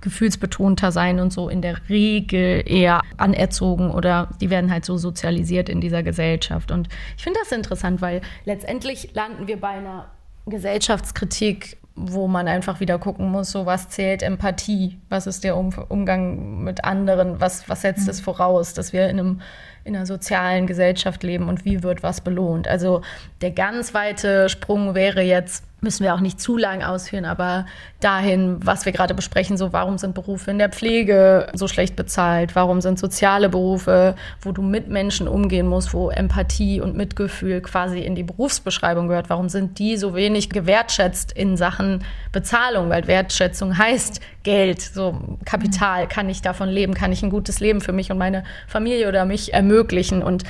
gefühlsbetonter 0.00 0.92
sein 0.92 1.20
und 1.20 1.32
so 1.32 1.48
in 1.48 1.62
der 1.62 1.88
Regel 1.88 2.62
eher 2.66 3.00
anerzogen 3.16 3.90
oder 3.90 4.28
die 4.40 4.50
werden 4.50 4.70
halt 4.70 4.84
so 4.84 4.96
sozialisiert 4.96 5.68
in 5.68 5.80
dieser 5.80 6.02
Gesellschaft. 6.02 6.70
Und 6.70 6.88
ich 7.16 7.24
finde 7.24 7.40
das 7.40 7.52
interessant, 7.52 8.00
weil 8.02 8.20
letztendlich 8.44 9.14
landen 9.14 9.46
wir 9.46 9.58
bei 9.58 9.68
einer 9.68 10.06
Gesellschaftskritik, 10.46 11.78
wo 11.96 12.26
man 12.26 12.48
einfach 12.48 12.80
wieder 12.80 12.98
gucken 12.98 13.30
muss, 13.30 13.52
so 13.52 13.66
was 13.66 13.88
zählt 13.88 14.22
Empathie, 14.22 14.98
was 15.08 15.26
ist 15.26 15.44
der 15.44 15.56
um 15.56 15.70
Umgang 15.88 16.64
mit 16.64 16.84
anderen, 16.84 17.40
was, 17.40 17.68
was 17.68 17.82
setzt 17.82 18.08
es 18.08 18.20
voraus, 18.20 18.74
dass 18.74 18.92
wir 18.92 19.08
in 19.08 19.18
einem 19.20 19.40
in 19.84 19.94
einer 19.94 20.06
sozialen 20.06 20.66
Gesellschaft 20.66 21.22
leben 21.22 21.48
und 21.48 21.64
wie 21.64 21.82
wird 21.82 22.02
was 22.02 22.22
belohnt. 22.22 22.66
Also 22.66 23.02
der 23.42 23.50
ganz 23.50 23.92
weite 23.92 24.48
Sprung 24.48 24.94
wäre 24.94 25.20
jetzt, 25.20 25.64
müssen 25.84 26.02
wir 26.02 26.14
auch 26.14 26.20
nicht 26.20 26.40
zu 26.40 26.56
lang 26.56 26.82
ausführen, 26.82 27.24
aber 27.24 27.66
dahin, 28.00 28.58
was 28.64 28.84
wir 28.84 28.92
gerade 28.92 29.14
besprechen, 29.14 29.56
so 29.56 29.72
warum 29.72 29.98
sind 29.98 30.14
Berufe 30.14 30.50
in 30.50 30.58
der 30.58 30.70
Pflege 30.70 31.46
so 31.54 31.68
schlecht 31.68 31.94
bezahlt, 31.94 32.56
warum 32.56 32.80
sind 32.80 32.98
soziale 32.98 33.48
Berufe, 33.48 34.16
wo 34.40 34.50
du 34.50 34.62
mit 34.62 34.88
Menschen 34.88 35.28
umgehen 35.28 35.68
musst, 35.68 35.94
wo 35.94 36.10
Empathie 36.10 36.80
und 36.80 36.96
Mitgefühl 36.96 37.60
quasi 37.60 38.00
in 38.00 38.16
die 38.16 38.24
Berufsbeschreibung 38.24 39.06
gehört, 39.06 39.30
warum 39.30 39.48
sind 39.48 39.78
die 39.78 39.96
so 39.96 40.14
wenig 40.14 40.50
gewertschätzt 40.50 41.30
in 41.30 41.56
Sachen 41.56 42.02
Bezahlung, 42.32 42.90
weil 42.90 43.06
Wertschätzung 43.06 43.78
heißt 43.78 44.20
Geld, 44.42 44.80
so 44.82 45.38
Kapital, 45.44 46.08
kann 46.08 46.28
ich 46.28 46.42
davon 46.42 46.68
leben, 46.68 46.94
kann 46.94 47.12
ich 47.12 47.22
ein 47.22 47.30
gutes 47.30 47.60
Leben 47.60 47.80
für 47.80 47.92
mich 47.92 48.10
und 48.10 48.18
meine 48.18 48.44
Familie 48.66 49.08
oder 49.08 49.24
mich 49.24 49.54
ermöglichen? 49.54 50.22
Und 50.22 50.44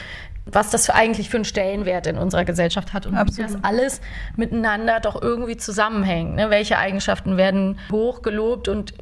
was 0.46 0.70
das 0.70 0.86
für 0.86 0.94
eigentlich 0.94 1.30
für 1.30 1.38
einen 1.38 1.44
Stellenwert 1.44 2.06
in 2.06 2.18
unserer 2.18 2.44
Gesellschaft 2.44 2.92
hat 2.92 3.06
und 3.06 3.14
wie 3.14 3.18
Absolut. 3.18 3.54
das 3.54 3.64
alles 3.64 4.00
miteinander 4.36 5.00
doch 5.00 5.20
irgendwie 5.20 5.56
zusammenhängt. 5.56 6.34
Ne? 6.36 6.50
Welche 6.50 6.78
Eigenschaften 6.78 7.36
werden 7.36 7.78
hochgelobt 7.90 8.68
und 8.68 8.94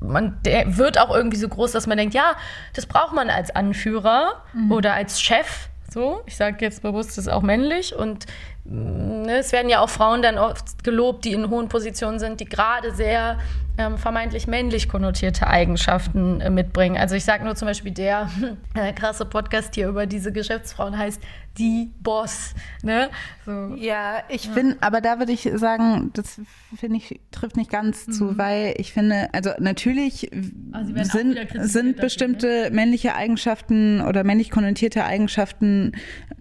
man 0.00 0.38
der 0.44 0.76
wird 0.76 0.98
auch 0.98 1.14
irgendwie 1.14 1.36
so 1.36 1.48
groß, 1.48 1.72
dass 1.72 1.86
man 1.86 1.98
denkt, 1.98 2.14
ja, 2.14 2.36
das 2.74 2.86
braucht 2.86 3.14
man 3.14 3.30
als 3.30 3.54
Anführer 3.54 4.42
oder 4.70 4.94
als 4.94 5.20
Chef. 5.20 5.68
So, 5.90 6.20
ich 6.26 6.36
sage 6.36 6.58
jetzt 6.60 6.82
bewusst, 6.82 7.10
das 7.10 7.18
ist 7.18 7.28
auch 7.28 7.42
männlich 7.42 7.94
und 7.94 8.26
ne, 8.68 9.38
es 9.38 9.52
werden 9.52 9.68
ja 9.68 9.80
auch 9.80 9.90
Frauen 9.90 10.22
dann 10.22 10.38
oft 10.38 10.84
gelobt, 10.84 11.24
die 11.24 11.32
in 11.32 11.50
hohen 11.50 11.68
Positionen 11.68 12.18
sind, 12.18 12.40
die 12.40 12.44
gerade 12.44 12.94
sehr 12.94 13.38
ähm, 13.78 13.96
vermeintlich 13.96 14.46
männlich 14.46 14.88
konnotierte 14.88 15.46
Eigenschaften 15.46 16.40
äh, 16.40 16.50
mitbringen. 16.50 16.96
Also 16.96 17.14
ich 17.14 17.24
sage 17.24 17.44
nur 17.44 17.54
zum 17.54 17.66
Beispiel 17.66 17.92
der 17.92 18.28
äh, 18.74 18.92
krasse 18.92 19.24
Podcast 19.24 19.74
hier 19.76 19.88
über 19.88 20.06
diese 20.06 20.32
Geschäftsfrauen 20.32 20.98
heißt 20.98 21.22
die 21.58 21.92
Boss. 22.00 22.54
Ne? 22.82 23.08
So. 23.46 23.74
Ja, 23.76 24.22
ich 24.28 24.48
finde, 24.48 24.76
aber 24.80 25.00
da 25.00 25.18
würde 25.18 25.32
ich 25.32 25.48
sagen, 25.54 26.10
das 26.14 26.40
finde 26.76 26.96
ich, 26.96 27.20
trifft 27.30 27.56
nicht 27.56 27.70
ganz 27.70 28.06
zu, 28.06 28.38
weil 28.38 28.74
ich 28.78 28.92
finde, 28.92 29.28
also 29.32 29.50
natürlich 29.58 30.30
auch 30.72 30.84
sind, 31.04 31.36
sind 31.54 31.96
dafür, 31.96 32.02
bestimmte 32.02 32.70
männliche 32.70 33.14
Eigenschaften 33.14 34.00
oder 34.00 34.22
männlich 34.24 34.50
konnotierte 34.50 35.04
Eigenschaften 35.04 35.92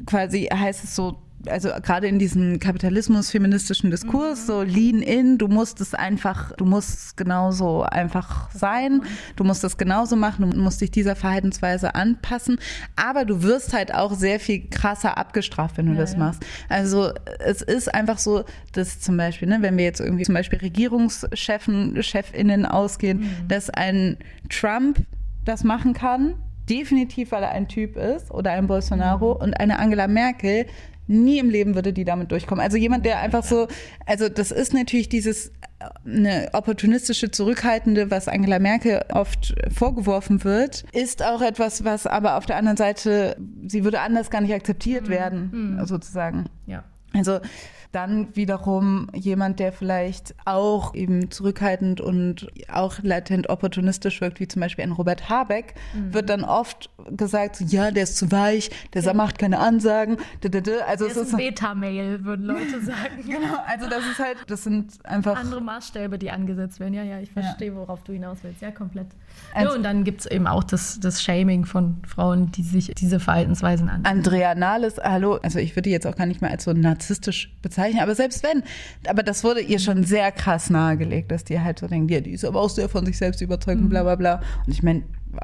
quasi 0.06 0.50
heißt 0.54 0.84
es 0.84 0.96
so, 0.96 1.18
also 1.50 1.70
gerade 1.82 2.08
in 2.08 2.20
diesem 2.20 2.60
Kapitalismus-feministischen 2.60 3.92
Diskurs, 3.92 4.48
so 4.48 4.62
lean 4.62 5.02
in, 5.02 5.38
du 5.38 5.48
musst 5.48 5.82
es 5.82 5.94
einfach, 5.94 6.52
du 6.54 6.66
musst 6.66 6.90
es 6.90 7.16
genauso 7.16 7.84
einfach 7.84 8.50
sein, 8.52 9.02
du 9.36 9.44
musst 9.44 9.64
es 9.64 9.78
genauso 9.78 10.16
machen, 10.16 10.50
du 10.50 10.58
musst 10.58 10.82
dich 10.82 10.92
dieser 10.92 11.16
Verhaltensweise 11.16 11.96
anpassen, 11.96 12.60
aber 12.96 13.26
du 13.26 13.44
wirst 13.44 13.74
halt 13.74 13.94
auch 13.94 14.14
sehr 14.14 14.40
viel 14.40 14.68
krasser 14.70 15.18
abgestraft, 15.18 15.78
wenn 15.78 15.88
du 15.88 15.96
das 15.96 16.18
machst. 16.18 16.46
Also 16.70 17.12
es 17.40 17.62
ist 17.62 17.94
einfach 17.94 18.18
so, 18.18 18.44
dass 18.74 19.00
zum 19.00 19.18
Beispiel, 19.18 19.48
ne, 19.48 19.58
wenn 19.62 19.78
wir 19.78 19.86
jetzt 19.86 20.00
irgendwie 20.00 20.24
zum 20.24 20.36
Beispiel 20.36 20.60
Regierungschefen, 20.60 22.02
Chefinnen 22.02 22.66
ausgehen, 22.66 23.30
dass 23.48 23.70
ein 23.70 24.18
Trump 24.50 25.00
das 25.46 25.64
machen 25.64 25.94
kann, 25.94 26.36
definitiv, 26.70 27.32
weil 27.32 27.44
er 27.44 27.52
ein 27.52 27.68
Typ 27.68 27.96
ist 27.96 28.32
oder 28.32 28.52
ein 28.52 28.68
Bolsonaro 28.68 29.32
und 29.32 29.60
eine 29.60 29.80
Angela 29.80 30.08
Merkel 30.08 30.66
nie 31.08 31.40
im 31.40 31.50
Leben 31.50 31.76
würde 31.76 31.94
die 31.94 32.06
damit 32.06 32.32
durchkommen. 32.32 32.64
Also 32.64 32.78
jemand, 32.78 33.06
der 33.06 33.20
einfach 33.20 33.44
so, 33.44 33.68
also 34.06 34.30
das 34.30 34.52
ist 34.52 34.74
natürlich 34.74 35.10
dieses 35.10 35.52
eine 36.06 36.50
opportunistische, 36.54 37.32
zurückhaltende, 37.32 38.10
was 38.10 38.28
Angela 38.28 38.60
Merkel 38.60 39.04
oft 39.14 39.56
vorgeworfen 39.74 40.44
wird, 40.44 40.86
ist 40.92 41.24
auch 41.24 41.42
etwas, 41.42 41.84
was 41.84 42.08
aber 42.08 42.38
auf 42.38 42.46
der 42.46 42.58
anderen 42.58 42.78
Seite, 42.78 43.38
sie 43.68 43.84
würde 43.84 44.02
anders 44.02 44.30
gar 44.30 44.42
nicht 44.42 44.54
akzeptiert 44.54 45.08
werden, 45.08 45.80
sozusagen. 45.86 46.46
Ja. 46.66 46.84
Also 47.14 47.40
dann 47.98 48.36
wiederum 48.36 49.08
jemand, 49.16 49.60
der 49.60 49.74
vielleicht 49.74 50.36
auch 50.46 50.94
eben 50.94 51.32
zurückhaltend 51.32 52.00
und 52.00 52.48
auch 52.72 53.00
latent 53.02 53.50
opportunistisch 53.50 54.22
wirkt, 54.22 54.40
wie 54.40 54.48
zum 54.48 54.60
Beispiel 54.60 54.84
ein 54.84 54.92
Robert 54.92 55.30
Habeck, 55.30 55.74
wird 56.12 56.30
dann 56.30 56.44
oft 56.44 56.92
gesagt, 57.10 57.56
so, 57.56 57.66
ja, 57.66 57.90
der 57.90 58.04
ist 58.04 58.18
zu 58.18 58.32
weich, 58.32 58.70
der 58.94 59.16
macht 59.16 59.40
keine 59.40 59.58
Ansagen. 59.58 60.18
Also 60.86 61.08
Das 61.08 61.18
es 61.18 61.18
ist 61.18 61.34
ein 61.34 61.38
Beta-Mail, 61.38 62.24
würden 62.24 62.46
Leute 62.46 62.82
sagen. 62.82 63.24
genau, 63.26 63.58
also 63.66 63.90
das 63.90 64.06
ist 64.06 64.20
halt, 64.20 64.38
das 64.46 64.64
sind 64.64 65.04
einfach 65.04 65.36
Andere 65.36 65.62
Maßstäbe, 65.62 66.20
die 66.20 66.30
angesetzt 66.30 66.80
werden. 66.80 66.94
Ja, 66.94 67.04
ja, 67.04 67.20
ich 67.20 67.32
verstehe, 67.32 67.76
worauf 67.76 68.04
du 68.04 68.14
hinaus 68.14 68.38
willst. 68.44 68.62
Ja, 68.62 68.70
komplett. 68.70 69.08
Also- 69.54 69.70
ja, 69.72 69.76
und 69.76 69.84
dann 69.84 70.04
gibt 70.04 70.22
es 70.22 70.26
eben 70.28 70.48
auch 70.48 70.64
das, 70.64 71.00
das 71.00 71.22
Shaming 71.22 71.66
von 71.66 71.98
Frauen, 72.08 72.52
die 72.52 72.64
sich 72.64 72.92
diese 72.96 73.20
Verhaltensweisen 73.20 73.90
an. 73.90 74.06
Andrea 74.06 74.54
Nahles, 74.56 74.98
hallo, 75.04 75.36
also 75.42 75.60
ich 75.60 75.72
würde 75.72 75.84
die 75.84 75.92
jetzt 75.92 76.06
auch 76.06 76.16
gar 76.16 76.26
nicht 76.26 76.42
mehr 76.42 76.52
als 76.52 76.64
so 76.66 76.74
narzisstisch 76.74 77.52
bezeichnen, 77.62 78.02
aber 78.02 78.16
selbst 78.16 78.44
wenn, 78.44 78.64
aber 79.08 79.24
das 79.24 79.44
wurde 79.44 79.62
ihr 79.62 79.80
schon 79.80 80.04
sehr 80.04 80.32
krass 80.32 80.70
nahegelegt, 80.70 81.32
dass 81.32 81.44
die 81.44 81.60
halt 81.60 81.80
so 81.80 81.88
denken, 81.88 82.10
ja, 82.10 82.22
die 82.22 82.32
ist 82.32 82.46
aber 82.46 82.60
auch 82.62 82.70
sehr 82.70 82.90
von 82.90 83.06
sich 83.06 83.18
selbst 83.18 83.42
überzeugt 83.42 83.82
und 83.82 83.90
bla 83.90 84.04
bla 84.04 84.16
bla. 84.16 84.42
Und 84.66 84.74
ich 84.74 84.84
meine, 84.84 85.04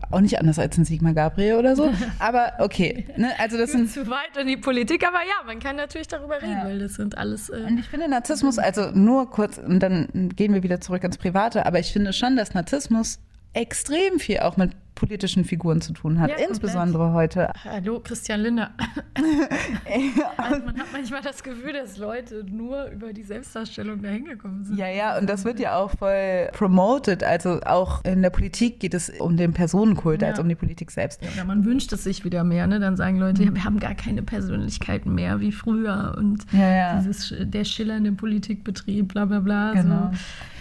auch 0.09 0.21
nicht 0.21 0.39
anders 0.39 0.57
als 0.57 0.77
ein 0.77 0.85
Sigmar 0.85 1.13
Gabriel 1.13 1.55
oder 1.55 1.75
so, 1.75 1.91
aber 2.19 2.53
okay, 2.59 3.05
ne, 3.17 3.29
also 3.37 3.57
das 3.57 3.71
sind 3.73 3.91
zu 3.91 4.07
weit 4.07 4.35
in 4.39 4.47
die 4.47 4.57
Politik, 4.57 5.05
aber 5.07 5.19
ja, 5.19 5.45
man 5.45 5.59
kann 5.59 5.75
natürlich 5.75 6.07
darüber 6.07 6.41
reden, 6.41 6.61
weil 6.63 6.79
das 6.79 6.95
sind 6.95 7.17
alles. 7.17 7.49
Äh, 7.49 7.63
Und 7.67 7.77
ich 7.79 7.87
finde 7.87 8.07
Narzissmus, 8.09 8.57
also 8.57 8.91
nur 8.91 9.29
kurz, 9.29 9.57
und 9.59 9.79
dann 9.81 10.29
gehen 10.35 10.53
wir 10.53 10.63
wieder 10.63 10.81
zurück 10.81 11.03
ins 11.03 11.17
Private, 11.17 11.65
aber 11.65 11.79
ich 11.79 11.91
finde 11.93 12.11
schon, 12.13 12.35
dass 12.35 12.53
Narzissmus 12.53 13.19
extrem 13.53 14.19
viel 14.19 14.39
auch 14.39 14.57
mit 14.57 14.71
politischen 14.95 15.43
Figuren 15.43 15.81
zu 15.81 15.91
tun 15.91 16.19
hat, 16.19 16.29
Ja, 16.29 16.47
insbesondere 16.47 17.13
heute. 17.13 17.51
Hallo, 17.65 17.99
Christian 17.99 18.41
Lindner. 18.41 18.71
also 20.37 20.65
man 20.65 20.77
hat 20.77 20.85
manchmal 20.93 21.21
das 21.21 21.43
Gefühl, 21.43 21.73
dass 21.73 21.97
Leute 21.97 22.45
nur 22.49 22.85
über 22.91 23.11
die 23.11 23.23
Selbstdarstellung 23.23 24.01
da 24.01 24.09
hingekommen 24.09 24.63
sind. 24.63 24.77
Ja, 24.77 24.87
ja, 24.87 25.17
und 25.17 25.27
das 25.27 25.45
wird 25.45 25.59
ja 25.59 25.77
auch 25.77 25.91
voll 25.97 26.47
promoted. 26.53 27.23
Also 27.23 27.59
auch 27.65 28.05
in 28.05 28.21
der 28.21 28.29
Politik 28.29 28.79
geht 28.79 28.93
es 28.93 29.09
um 29.09 29.35
den 29.35 29.51
Personenkult 29.53 30.21
Ja. 30.21 30.29
als 30.29 30.39
um 30.39 30.47
die 30.47 30.55
Politik 30.55 30.91
selbst. 30.91 31.21
Ja, 31.35 31.43
man 31.43 31.65
wünscht 31.65 31.91
es 31.91 32.03
sich 32.03 32.23
wieder 32.23 32.43
mehr, 32.43 32.67
ne? 32.67 32.79
Dann 32.79 32.95
sagen 32.95 33.17
Leute, 33.17 33.53
wir 33.53 33.63
haben 33.63 33.79
gar 33.79 33.95
keine 33.95 34.21
Persönlichkeiten 34.21 35.13
mehr 35.13 35.39
wie 35.39 35.51
früher 35.51 36.15
und 36.17 36.45
Ja, 36.53 36.99
dieses 36.99 37.33
der 37.39 37.63
schillernde 37.65 38.11
Politikbetrieb, 38.11 39.07
bla 39.09 39.25
bla 39.25 39.39
bla. 39.39 39.73
Genau. 39.73 40.11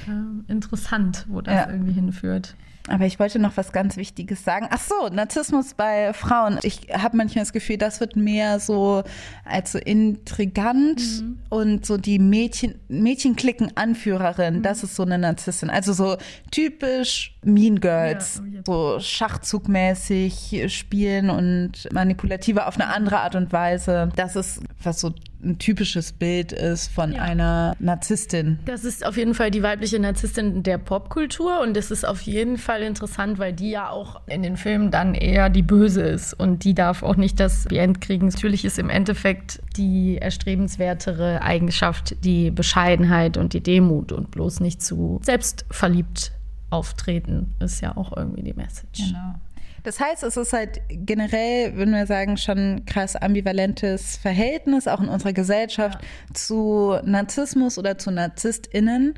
So, 0.06 0.10
ähm, 0.12 0.44
interessant, 0.48 1.26
wo 1.28 1.42
das 1.42 1.68
irgendwie 1.68 1.92
hinführt. 1.92 2.56
Aber 2.88 3.06
ich 3.06 3.18
wollte 3.20 3.38
noch 3.38 3.56
was 3.56 3.70
ganz 3.72 3.96
Wichtiges 3.96 4.42
sagen. 4.44 4.66
Ach 4.70 4.80
so, 4.80 5.08
Narzissmus 5.08 5.74
bei 5.74 6.12
Frauen. 6.12 6.58
Ich 6.62 6.88
habe 6.92 7.16
manchmal 7.16 7.44
das 7.44 7.52
Gefühl, 7.52 7.76
das 7.78 8.00
wird 8.00 8.16
mehr 8.16 8.58
so 8.58 9.04
als 9.44 9.72
so 9.72 9.78
intrigant 9.78 11.00
Mhm. 11.00 11.38
und 11.48 11.86
so 11.86 11.96
die 11.96 12.18
Mädchen, 12.18 12.74
Mädchenklicken-Anführerin. 12.88 14.56
Mhm. 14.58 14.62
Das 14.62 14.82
ist 14.82 14.96
so 14.96 15.04
eine 15.04 15.18
Narzisstin. 15.18 15.70
Also 15.70 15.92
so 15.92 16.16
typisch 16.50 17.38
Mean 17.44 17.80
Girls. 17.80 18.42
Ja. 18.52 18.60
So 18.66 18.98
schachzugmäßig 19.00 20.64
spielen 20.72 21.30
und 21.30 21.88
manipulativer 21.92 22.66
auf 22.68 22.74
eine 22.80 22.92
andere 22.92 23.20
Art 23.20 23.34
und 23.34 23.52
Weise. 23.52 24.10
Das 24.16 24.36
ist, 24.36 24.60
was 24.82 25.00
so 25.00 25.12
ein 25.44 25.58
typisches 25.58 26.12
Bild 26.12 26.52
ist 26.52 26.88
von 26.92 27.12
Ja. 27.12 27.22
einer 27.22 27.74
Narzisstin. 27.80 28.58
Das 28.64 28.84
ist 28.84 29.04
auf 29.04 29.16
jeden 29.16 29.34
Fall 29.34 29.50
die 29.50 29.62
weibliche 29.62 29.98
Narzisstin 29.98 30.62
der 30.62 30.78
Popkultur 30.78 31.60
und 31.62 31.76
das 31.76 31.90
ist 31.90 32.06
auf 32.06 32.20
jeden 32.22 32.58
Fall 32.58 32.82
interessant, 32.82 33.38
weil 33.38 33.52
die 33.52 33.70
ja 33.70 33.90
auch 33.90 34.20
in 34.26 34.42
den 34.42 34.56
Filmen 34.56 34.90
dann 34.90 35.14
eher 35.14 35.50
die 35.50 35.62
Böse 35.62 36.02
ist 36.02 36.34
und 36.34 36.64
die 36.64 36.74
darf 36.74 37.02
auch 37.02 37.16
nicht 37.16 37.40
das 37.40 37.66
End 37.66 38.00
kriegen. 38.00 38.28
Natürlich 38.28 38.64
ist 38.64 38.78
im 38.78 38.88
Endeffekt 38.90 39.60
die 39.76 40.18
erstrebenswertere 40.18 41.42
Eigenschaft 41.42 42.24
die 42.24 42.50
Bescheidenheit 42.50 43.36
und 43.36 43.52
die 43.52 43.62
Demut 43.62 44.12
und 44.12 44.30
bloß 44.30 44.60
nicht 44.60 44.82
zu 44.82 45.20
selbstverliebt 45.24 46.32
auftreten, 46.70 47.54
ist 47.60 47.80
ja 47.80 47.96
auch 47.96 48.16
irgendwie 48.16 48.42
die 48.42 48.54
Message. 48.54 49.08
Genau. 49.08 49.34
Das 49.82 49.98
heißt, 49.98 50.22
es 50.22 50.36
ist 50.36 50.52
halt 50.52 50.80
generell, 50.88 51.76
würden 51.76 51.94
wir 51.94 52.06
sagen, 52.06 52.36
schon 52.36 52.58
ein 52.58 52.84
krass 52.86 53.16
ambivalentes 53.16 54.16
Verhältnis, 54.16 54.86
auch 54.86 55.00
in 55.00 55.08
unserer 55.08 55.32
Gesellschaft, 55.32 55.98
zu 56.34 56.98
Narzissmus 57.04 57.78
oder 57.78 57.98
zu 57.98 58.10
NarzisstInnen 58.10 59.14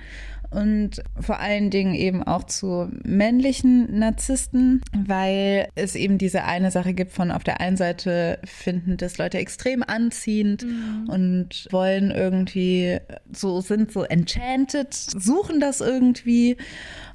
und 0.54 1.02
vor 1.20 1.40
allen 1.40 1.70
Dingen 1.70 1.94
eben 1.94 2.22
auch 2.22 2.44
zu 2.44 2.88
männlichen 3.02 3.98
Narzissten, 3.98 4.82
weil 4.96 5.68
es 5.74 5.96
eben 5.96 6.16
diese 6.16 6.44
eine 6.44 6.70
Sache 6.70 6.94
gibt 6.94 7.12
von 7.12 7.32
auf 7.32 7.42
der 7.42 7.60
einen 7.60 7.76
Seite 7.76 8.38
finden 8.44 8.96
das 8.96 9.18
Leute 9.18 9.38
extrem 9.38 9.82
anziehend 9.82 10.64
und 11.08 11.66
wollen 11.72 12.12
irgendwie 12.12 12.98
so, 13.32 13.60
sind 13.60 13.90
so 13.90 14.04
enchanted, 14.04 14.94
suchen 14.94 15.58
das 15.58 15.80
irgendwie 15.80 16.56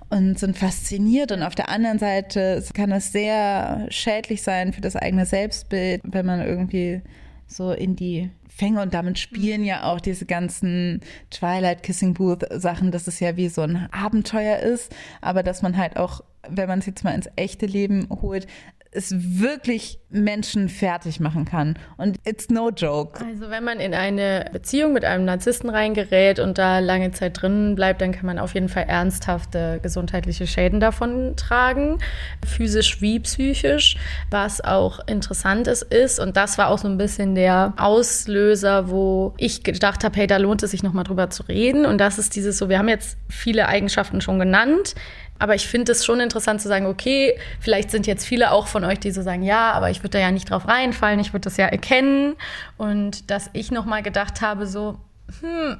und 0.09 0.39
sind 0.39 0.57
fasziniert. 0.57 1.31
Und 1.31 1.43
auf 1.43 1.55
der 1.55 1.69
anderen 1.69 1.99
Seite 1.99 2.63
kann 2.73 2.91
es 2.91 3.11
sehr 3.11 3.87
schädlich 3.89 4.41
sein 4.41 4.73
für 4.73 4.81
das 4.81 4.95
eigene 4.95 5.25
Selbstbild, 5.25 6.01
wenn 6.03 6.25
man 6.25 6.41
irgendwie 6.41 7.01
so 7.47 7.71
in 7.71 7.95
die 7.95 8.29
Fänge 8.47 8.81
und 8.81 8.93
damit 8.93 9.17
spielen 9.17 9.63
ja 9.63 9.83
auch 9.83 10.01
diese 10.01 10.25
ganzen 10.25 11.01
Twilight 11.31 11.81
Kissing 11.81 12.13
Booth 12.13 12.45
Sachen, 12.51 12.91
dass 12.91 13.07
es 13.07 13.19
ja 13.19 13.37
wie 13.37 13.47
so 13.47 13.61
ein 13.61 13.87
Abenteuer 13.91 14.57
ist, 14.57 14.93
aber 15.21 15.43
dass 15.43 15.61
man 15.61 15.77
halt 15.77 15.95
auch, 15.95 16.21
wenn 16.47 16.67
man 16.67 16.79
es 16.79 16.85
jetzt 16.85 17.03
mal 17.03 17.15
ins 17.15 17.29
echte 17.37 17.65
Leben 17.65 18.07
holt, 18.21 18.47
es 18.91 19.13
wirklich 19.15 19.99
Menschen 20.09 20.67
fertig 20.67 21.19
machen 21.19 21.45
kann. 21.45 21.77
Und 21.97 22.17
it's 22.25 22.49
no 22.49 22.71
joke. 22.71 23.23
Also 23.23 23.51
wenn 23.51 23.63
man 23.63 23.79
in 23.79 23.93
eine 23.93 24.45
Beziehung 24.51 24.93
mit 24.93 25.05
einem 25.05 25.25
Narzissten 25.25 25.69
reingerät 25.69 26.39
und 26.39 26.57
da 26.57 26.79
lange 26.79 27.11
Zeit 27.11 27.39
drin 27.39 27.75
bleibt, 27.75 28.01
dann 28.01 28.11
kann 28.11 28.25
man 28.25 28.39
auf 28.39 28.55
jeden 28.55 28.67
Fall 28.67 28.85
ernsthafte 28.87 29.79
gesundheitliche 29.83 30.47
Schäden 30.47 30.79
davon 30.79 31.35
tragen, 31.35 31.99
physisch 32.43 32.99
wie 32.99 33.19
psychisch. 33.19 33.97
Was 34.31 34.59
auch 34.61 34.99
interessant 35.07 35.67
ist, 35.67 35.83
ist, 35.83 36.19
und 36.19 36.35
das 36.35 36.57
war 36.57 36.69
auch 36.69 36.79
so 36.79 36.87
ein 36.87 36.97
bisschen 36.97 37.35
der 37.35 37.73
Auslöser, 37.77 38.89
wo 38.89 39.35
ich 39.37 39.63
gedacht 39.63 40.03
habe, 40.03 40.17
hey, 40.17 40.25
da 40.25 40.37
lohnt 40.37 40.63
es 40.63 40.71
sich 40.71 40.81
nochmal 40.81 41.03
drüber 41.03 41.29
zu 41.29 41.43
reden. 41.43 41.85
Und 41.85 41.99
das 41.99 42.17
ist 42.17 42.35
dieses 42.35 42.57
so, 42.57 42.69
wir 42.69 42.79
haben 42.79 42.89
jetzt 42.89 43.17
viele 43.29 43.67
Eigenschaften 43.67 44.19
schon 44.21 44.39
genannt. 44.39 44.95
Aber 45.39 45.55
ich 45.55 45.67
finde 45.67 45.93
es 45.93 46.05
schon 46.05 46.19
interessant 46.19 46.61
zu 46.61 46.67
sagen, 46.67 46.85
okay, 46.85 47.39
vielleicht 47.59 47.91
sind 47.91 48.05
jetzt 48.05 48.25
viele 48.25 48.51
auch 48.51 48.67
von 48.67 48.83
euch, 48.83 48.99
die 48.99 49.11
so 49.11 49.21
sagen, 49.21 49.41
ja, 49.41 49.71
aber 49.71 49.89
ich 49.89 49.99
würde 49.99 50.11
da 50.11 50.19
ja 50.19 50.31
nicht 50.31 50.51
drauf 50.51 50.67
reinfallen, 50.67 51.19
ich 51.19 51.33
würde 51.33 51.45
das 51.45 51.57
ja 51.57 51.65
erkennen. 51.65 52.35
Und 52.77 53.31
dass 53.31 53.49
ich 53.53 53.71
nochmal 53.71 54.03
gedacht 54.03 54.41
habe, 54.41 54.67
so, 54.67 54.99
hm, 55.39 55.77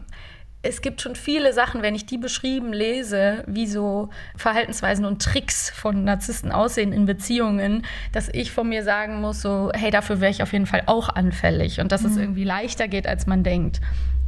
es 0.61 0.81
gibt 0.81 1.01
schon 1.01 1.15
viele 1.15 1.53
Sachen, 1.53 1.81
wenn 1.81 1.95
ich 1.95 2.05
die 2.05 2.17
beschrieben 2.17 2.73
lese, 2.73 3.43
wie 3.47 3.65
so 3.65 4.09
Verhaltensweisen 4.35 5.05
und 5.05 5.21
Tricks 5.21 5.69
von 5.69 6.03
Narzissten 6.03 6.51
aussehen 6.51 6.91
in 6.91 7.05
Beziehungen, 7.05 7.85
dass 8.11 8.27
ich 8.29 8.51
von 8.51 8.67
mir 8.67 8.83
sagen 8.83 9.21
muss, 9.21 9.41
so, 9.41 9.71
hey, 9.73 9.89
dafür 9.89 10.19
wäre 10.19 10.31
ich 10.31 10.43
auf 10.43 10.51
jeden 10.51 10.65
Fall 10.65 10.83
auch 10.85 11.07
anfällig 11.07 11.79
und 11.79 11.93
dass 11.93 12.03
es 12.03 12.17
irgendwie 12.17 12.43
leichter 12.43 12.89
geht, 12.89 13.07
als 13.07 13.25
man 13.25 13.43
denkt. 13.43 13.79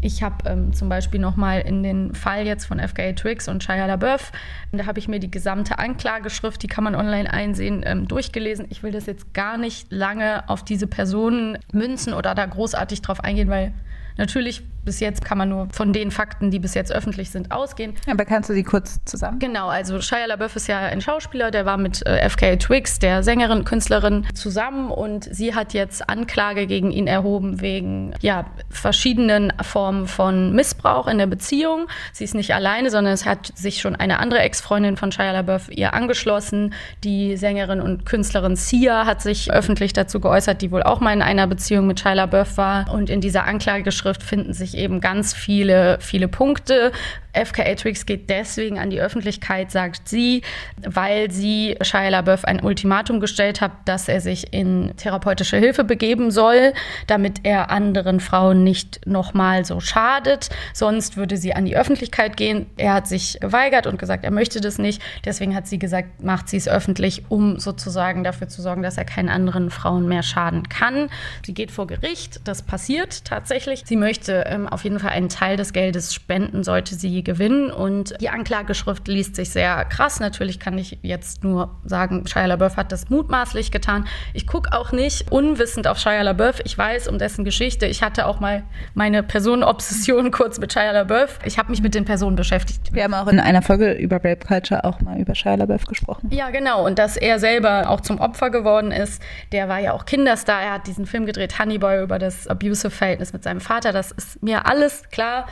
Ich 0.02 0.24
habe 0.24 0.50
ähm, 0.50 0.74
zum 0.74 0.90
Beispiel 0.90 1.20
noch 1.20 1.36
mal 1.36 1.62
in 1.62 1.84
den 1.84 2.16
Fall 2.16 2.46
jetzt 2.46 2.66
von 2.66 2.80
FKA 2.80 3.14
Twix 3.14 3.48
und 3.48 3.64
Shia 3.64 3.86
LaBeouf, 3.86 4.32
da 4.72 4.86
habe 4.88 5.00
ich 5.00 5.08
mir 5.08 5.20
die 5.20 5.30
gesamte 5.30 5.78
Anklageschrift, 5.78 6.62
die 6.64 6.68
kann 6.68 6.84
man 6.84 6.96
online 6.96 7.32
einsehen, 7.32 7.84
ähm, 7.86 8.08
durchgelesen. 8.08 8.66
Ich 8.70 8.82
will 8.82 8.92
das 8.92 9.06
jetzt 9.06 9.34
gar 9.34 9.58
nicht 9.58 9.92
lange 9.92 10.50
auf 10.50 10.66
diese 10.66 10.88
Personen 10.88 11.58
münzen 11.72 12.14
oder 12.14 12.34
da 12.34 12.46
großartig 12.46 13.02
drauf 13.02 13.24
eingehen, 13.24 13.50
weil 13.50 13.74
natürlich 14.18 14.64
bis 14.84 15.00
jetzt 15.00 15.24
kann 15.24 15.38
man 15.38 15.50
nur 15.50 15.68
von 15.72 15.94
den 15.94 16.12
Fakten, 16.12 16.52
die 16.52 16.60
bis 16.60 16.74
jetzt 16.74 16.92
öffentlich 16.92 17.30
sind, 17.30 17.52
ausgehen. 17.52 17.94
Aber 18.10 18.26
kannst 18.26 18.50
du 18.50 18.54
die 18.54 18.64
kurz 18.64 19.00
zusammen? 19.06 19.40
Genau, 19.40 19.68
also 19.68 20.02
Shia 20.02 20.26
LaBeouf 20.26 20.56
ist 20.56 20.68
ja 20.68 20.80
ein 20.80 21.02
Schauspieler, 21.02 21.52
der 21.52 21.66
war 21.66 21.78
mit 21.78 22.06
äh, 22.06 22.28
FKA 22.30 22.56
Twix, 22.56 23.00
der 23.00 23.24
Sängerin, 23.24 23.66
Künstlerin, 23.66 24.26
zusammen 24.34 24.90
und 24.92 25.24
sie 25.24 25.56
hat 25.56 25.74
jetzt 25.74 26.10
Anklage 26.10 26.68
gegen 26.68 26.92
ihn 26.92 27.08
erhoben 27.08 27.62
wegen 27.62 28.14
ja, 28.22 28.46
verschiedenen 28.70 29.54
Formen 29.62 30.08
von 30.08 30.54
Missbrauch 30.54 31.08
in 31.08 31.18
der 31.18 31.28
Beziehung. 31.28 31.88
Sie 32.14 32.24
ist 32.24 32.36
nicht 32.36 32.54
alleine, 32.54 32.90
sondern 32.90 33.14
es 33.14 33.26
hat 33.26 33.52
sich 33.56 33.82
schon 33.82 33.96
eine 33.96 34.20
andere 34.20 34.42
Ex-Freundin 34.42 34.98
von 34.98 35.12
Shia 35.12 35.32
LaBeouf 35.32 35.70
ihr 35.72 35.94
angeschlossen. 35.94 36.74
Die 37.04 37.38
Sängerin 37.38 37.82
und 37.82 38.06
Künstlerin 38.06 38.56
Sia 38.56 39.06
hat 39.06 39.22
sich 39.22 39.52
öffentlich 39.52 39.94
dazu 39.94 40.20
geäußert, 40.20 40.62
die 40.62 40.72
wohl 40.72 40.84
auch 40.84 41.00
mal 41.00 41.14
in 41.14 41.22
einer 41.22 41.48
Beziehung 41.48 41.88
mit 41.88 42.00
Shia 42.00 42.14
LaBeouf 42.14 42.58
war. 42.58 42.92
Und 42.92 43.10
in 43.10 43.22
dieser 43.22 43.46
Anklageschrift 43.46 44.24
finden 44.24 44.54
sich 44.54 44.71
eben 44.76 45.02
ganz 45.02 45.34
viele, 45.34 45.98
viele 46.02 46.28
Punkte. 46.28 46.92
FKA 47.34 47.76
Twix 47.76 48.06
geht 48.06 48.30
deswegen 48.30 48.80
an 48.80 48.90
die 48.90 49.02
Öffentlichkeit, 49.02 49.72
sagt 49.72 50.08
sie, 50.08 50.42
weil 50.82 51.32
sie 51.32 51.78
Shia 51.82 52.10
LaBeouf 52.10 52.46
ein 52.46 52.62
Ultimatum 52.62 53.20
gestellt 53.20 53.62
hat, 53.62 53.72
dass 53.86 54.08
er 54.08 54.22
sich 54.22 54.54
in 54.54 54.94
therapeutische 54.98 55.58
Hilfe 55.58 55.84
begeben 55.84 56.32
soll, 56.32 56.74
damit 57.08 57.42
er 57.44 57.72
anderen 57.72 58.20
Frauen 58.20 58.64
nicht 58.64 59.06
nochmal 59.06 59.66
so 59.66 59.80
schadet. 59.80 60.50
Sonst 60.74 61.18
würde 61.18 61.38
sie 61.38 61.54
an 61.54 61.66
die 61.66 61.78
Öffentlichkeit 61.78 62.38
gehen. 62.38 62.66
Er 62.78 62.94
hat 62.94 63.08
sich 63.08 63.40
geweigert 63.40 63.88
und 63.88 63.98
gesagt, 63.98 64.24
er 64.24 64.32
möchte 64.32 64.62
das 64.62 64.78
nicht. 64.78 65.02
Deswegen 65.26 65.56
hat 65.56 65.68
sie 65.68 65.80
gesagt, 65.80 66.24
macht 66.24 66.50
sie 66.50 66.58
es 66.58 66.68
öffentlich, 66.68 67.24
um 67.30 67.60
sozusagen 67.60 68.24
dafür 68.24 68.48
zu 68.48 68.62
sorgen, 68.62 68.84
dass 68.84 68.98
er 68.98 69.06
keinen 69.06 69.30
anderen 69.30 69.70
Frauen 69.70 70.08
mehr 70.08 70.24
schaden 70.24 70.70
kann. 70.70 71.10
Sie 71.46 71.54
geht 71.54 71.72
vor 71.72 71.88
Gericht. 71.88 72.42
Das 72.44 72.62
passiert 72.62 73.26
tatsächlich. 73.26 73.84
Sie 73.86 73.96
möchte 73.96 74.44
ähm, 74.48 74.68
auf 74.68 74.84
jeden 74.84 75.00
Fall 75.00 75.12
einen 75.12 75.30
Teil 75.30 75.58
des 75.58 75.74
Geldes 75.74 76.14
spenden, 76.14 76.64
sollte 76.64 76.96
sie 76.96 77.21
gewinnen. 77.24 77.72
Und 77.72 78.14
die 78.22 78.30
Anklageschrift 78.30 79.08
liest 79.08 79.36
sich 79.36 79.50
sehr 79.50 79.86
krass. 79.86 80.20
Natürlich 80.20 80.60
kann 80.60 80.78
ich 80.78 80.98
jetzt 81.02 81.44
nur 81.44 81.76
sagen, 81.86 82.26
Shia 82.28 82.46
LaBeouf 82.46 82.78
hat 82.78 82.92
das 82.92 83.10
mutmaßlich 83.10 83.72
getan. 83.72 84.08
Ich 84.34 84.48
gucke 84.48 84.72
auch 84.74 84.92
nicht 84.92 85.32
unwissend 85.32 85.88
auf 85.88 85.98
Shia 85.98 86.22
LaBeouf. 86.22 86.62
Ich 86.64 86.78
weiß 86.78 87.08
um 87.08 87.18
dessen 87.18 87.46
Geschichte. 87.46 87.86
Ich 87.86 88.02
hatte 88.04 88.26
auch 88.26 88.40
mal 88.40 88.64
meine 88.94 89.24
Personenobsession 89.24 90.32
kurz 90.32 90.60
mit 90.60 90.74
Shia 90.74 90.92
LaBeouf. 90.92 91.40
Ich 91.46 91.58
habe 91.58 91.72
mich 91.72 91.82
mit 91.82 91.96
den 91.96 92.06
Personen 92.06 92.36
beschäftigt. 92.36 92.94
Wir 92.94 93.04
haben 93.04 93.14
auch 93.14 93.28
in 93.28 93.40
einer 93.40 93.62
Folge 93.62 93.94
über 93.94 94.18
Rape 94.18 94.46
Culture 94.46 94.84
auch 94.84 95.02
mal 95.02 95.20
über 95.20 95.36
Shia 95.36 95.56
LaBeouf 95.56 95.86
gesprochen. 95.86 96.30
Ja, 96.32 96.50
genau. 96.50 96.86
Und 96.86 97.00
dass 97.00 97.18
er 97.18 97.40
selber 97.40 97.90
auch 97.90 98.02
zum 98.02 98.20
Opfer 98.20 98.50
geworden 98.50 98.92
ist. 98.92 99.22
Der 99.52 99.68
war 99.70 99.80
ja 99.80 99.94
auch 99.94 100.06
Kinderstar. 100.06 100.62
Er 100.62 100.74
hat 100.74 100.88
diesen 100.88 101.06
Film 101.06 101.26
gedreht, 101.26 101.60
Honeyboy, 101.60 102.04
über 102.04 102.20
das 102.20 102.48
abusive 102.48 102.90
Verhältnis 102.92 103.34
mit 103.34 103.44
seinem 103.44 103.62
Vater. 103.62 103.92
Das 103.92 104.12
ist 104.12 104.42
mir 104.44 104.66
alles 104.66 105.04
klar. 105.10 105.48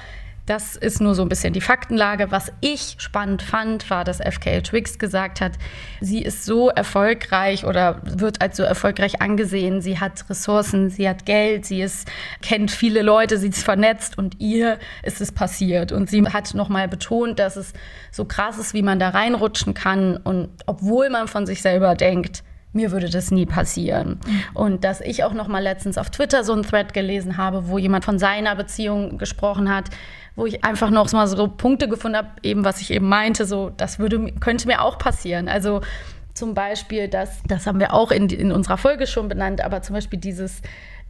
Das 0.49 0.75
ist 0.75 0.99
nur 0.99 1.13
so 1.13 1.21
ein 1.21 1.29
bisschen 1.29 1.53
die 1.53 1.61
Faktenlage. 1.61 2.31
Was 2.31 2.51
ich 2.59 2.95
spannend 2.97 3.43
fand, 3.43 3.87
war, 3.91 4.03
dass 4.03 4.17
FKA 4.17 4.61
Twix 4.61 4.97
gesagt 4.97 5.41
hat, 5.41 5.51
sie 6.01 6.23
ist 6.23 6.43
so 6.43 6.69
erfolgreich 6.69 7.65
oder 7.65 8.01
wird 8.03 8.41
als 8.41 8.57
so 8.57 8.63
erfolgreich 8.63 9.21
angesehen. 9.21 9.79
Sie 9.79 9.99
hat 9.99 10.27
Ressourcen, 10.27 10.89
sie 10.89 11.07
hat 11.07 11.27
Geld, 11.27 11.67
sie 11.67 11.83
ist, 11.83 12.07
kennt 12.41 12.71
viele 12.71 13.03
Leute, 13.03 13.37
sie 13.37 13.49
ist 13.49 13.63
vernetzt 13.63 14.17
und 14.17 14.41
ihr 14.41 14.79
ist 15.03 15.21
es 15.21 15.31
passiert. 15.31 15.91
Und 15.91 16.09
sie 16.09 16.25
hat 16.25 16.55
nochmal 16.55 16.87
betont, 16.87 17.37
dass 17.37 17.55
es 17.55 17.73
so 18.11 18.25
krass 18.25 18.57
ist, 18.57 18.73
wie 18.73 18.81
man 18.81 18.97
da 18.97 19.09
reinrutschen 19.09 19.75
kann. 19.75 20.17
Und 20.17 20.49
obwohl 20.65 21.11
man 21.11 21.27
von 21.27 21.45
sich 21.45 21.61
selber 21.61 21.93
denkt, 21.93 22.41
mir 22.71 22.91
würde 22.91 23.09
das 23.09 23.31
nie 23.31 23.45
passieren. 23.45 24.19
Und 24.53 24.83
dass 24.83 25.01
ich 25.01 25.23
auch 25.23 25.33
noch 25.33 25.47
mal 25.47 25.61
letztens 25.61 25.97
auf 25.97 26.09
Twitter 26.09 26.43
so 26.43 26.53
einen 26.53 26.63
Thread 26.63 26.93
gelesen 26.93 27.37
habe, 27.37 27.67
wo 27.67 27.77
jemand 27.77 28.05
von 28.05 28.19
seiner 28.19 28.55
Beziehung 28.55 29.17
gesprochen 29.17 29.73
hat, 29.73 29.89
wo 30.35 30.45
ich 30.45 30.63
einfach 30.63 30.89
noch 30.89 31.11
mal 31.11 31.27
so 31.27 31.47
Punkte 31.47 31.89
gefunden 31.89 32.17
habe, 32.17 32.29
eben 32.43 32.63
was 32.63 32.79
ich 32.81 32.91
eben 32.91 33.09
meinte, 33.09 33.45
so 33.45 33.71
das 33.75 33.99
würde 33.99 34.31
könnte 34.39 34.67
mir 34.67 34.81
auch 34.81 34.97
passieren. 34.97 35.49
Also 35.49 35.81
zum 36.33 36.53
Beispiel, 36.53 37.07
das, 37.07 37.41
das 37.47 37.67
haben 37.67 37.79
wir 37.79 37.93
auch 37.93 38.11
in, 38.11 38.29
in 38.29 38.51
unserer 38.51 38.77
Folge 38.77 39.07
schon 39.07 39.27
benannt, 39.27 39.61
aber 39.61 39.81
zum 39.81 39.95
Beispiel 39.95 40.19
dieses 40.19 40.61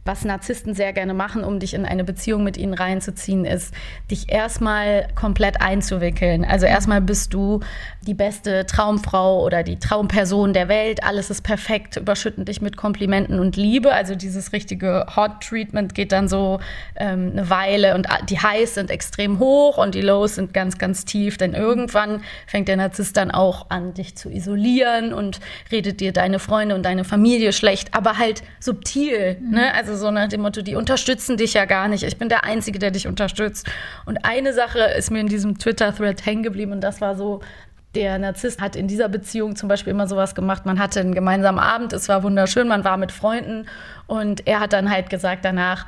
was 0.04 0.24
Narzissten 0.24 0.74
sehr 0.74 0.92
gerne 0.92 1.12
machen, 1.12 1.44
um 1.44 1.58
dich 1.58 1.74
in 1.74 1.84
eine 1.84 2.04
Beziehung 2.04 2.42
mit 2.42 2.56
ihnen 2.56 2.74
reinzuziehen, 2.74 3.44
ist, 3.44 3.74
dich 4.10 4.32
erstmal 4.32 5.08
komplett 5.14 5.60
einzuwickeln. 5.60 6.44
Also 6.44 6.66
erstmal 6.66 7.00
bist 7.00 7.34
du 7.34 7.60
die 8.06 8.14
beste 8.14 8.64
Traumfrau 8.64 9.44
oder 9.44 9.62
die 9.62 9.78
Traumperson 9.78 10.54
der 10.54 10.68
Welt, 10.68 11.04
alles 11.04 11.28
ist 11.28 11.42
perfekt, 11.42 11.96
überschütten 11.96 12.46
dich 12.46 12.62
mit 12.62 12.78
Komplimenten 12.78 13.38
und 13.38 13.56
Liebe. 13.56 13.92
Also 13.92 14.14
dieses 14.14 14.52
richtige 14.52 15.06
Hot 15.16 15.42
Treatment 15.42 15.94
geht 15.94 16.12
dann 16.12 16.28
so 16.28 16.60
ähm, 16.96 17.32
eine 17.32 17.50
Weile 17.50 17.94
und 17.94 18.08
die 18.28 18.38
Highs 18.38 18.74
sind 18.74 18.90
extrem 18.90 19.38
hoch 19.38 19.76
und 19.76 19.94
die 19.94 20.00
Lows 20.00 20.36
sind 20.36 20.54
ganz, 20.54 20.78
ganz 20.78 21.04
tief. 21.04 21.36
Denn 21.36 21.52
irgendwann 21.52 22.22
fängt 22.46 22.68
der 22.68 22.76
Narzisst 22.76 23.16
dann 23.18 23.30
auch 23.30 23.68
an, 23.68 23.92
dich 23.92 24.16
zu 24.16 24.30
isolieren 24.30 25.12
und 25.12 25.40
redet 25.70 26.00
dir 26.00 26.12
deine 26.12 26.38
Freunde 26.38 26.74
und 26.74 26.84
deine 26.84 27.04
Familie 27.04 27.52
schlecht, 27.52 27.94
aber 27.94 28.18
halt 28.18 28.42
subtil. 28.60 29.36
Mhm. 29.40 29.50
Ne? 29.50 29.74
Also 29.74 29.89
so 29.96 30.10
nach 30.10 30.28
dem 30.28 30.42
Motto, 30.42 30.62
die 30.62 30.76
unterstützen 30.76 31.36
dich 31.36 31.54
ja 31.54 31.64
gar 31.64 31.88
nicht. 31.88 32.02
Ich 32.02 32.16
bin 32.18 32.28
der 32.28 32.44
Einzige, 32.44 32.78
der 32.78 32.90
dich 32.90 33.06
unterstützt. 33.06 33.68
Und 34.06 34.24
eine 34.24 34.52
Sache 34.52 34.80
ist 34.80 35.10
mir 35.10 35.20
in 35.20 35.28
diesem 35.28 35.58
Twitter-Thread 35.58 36.24
hängen 36.24 36.42
geblieben 36.42 36.72
und 36.72 36.80
das 36.80 37.00
war 37.00 37.16
so, 37.16 37.40
der 37.94 38.18
Narzisst 38.18 38.60
hat 38.60 38.76
in 38.76 38.86
dieser 38.86 39.08
Beziehung 39.08 39.56
zum 39.56 39.68
Beispiel 39.68 39.92
immer 39.92 40.06
sowas 40.06 40.34
gemacht. 40.34 40.64
Man 40.64 40.78
hatte 40.78 41.00
einen 41.00 41.14
gemeinsamen 41.14 41.58
Abend, 41.58 41.92
es 41.92 42.08
war 42.08 42.22
wunderschön, 42.22 42.68
man 42.68 42.84
war 42.84 42.96
mit 42.96 43.10
Freunden 43.10 43.66
und 44.06 44.46
er 44.46 44.60
hat 44.60 44.72
dann 44.72 44.90
halt 44.90 45.10
gesagt 45.10 45.44
danach, 45.44 45.86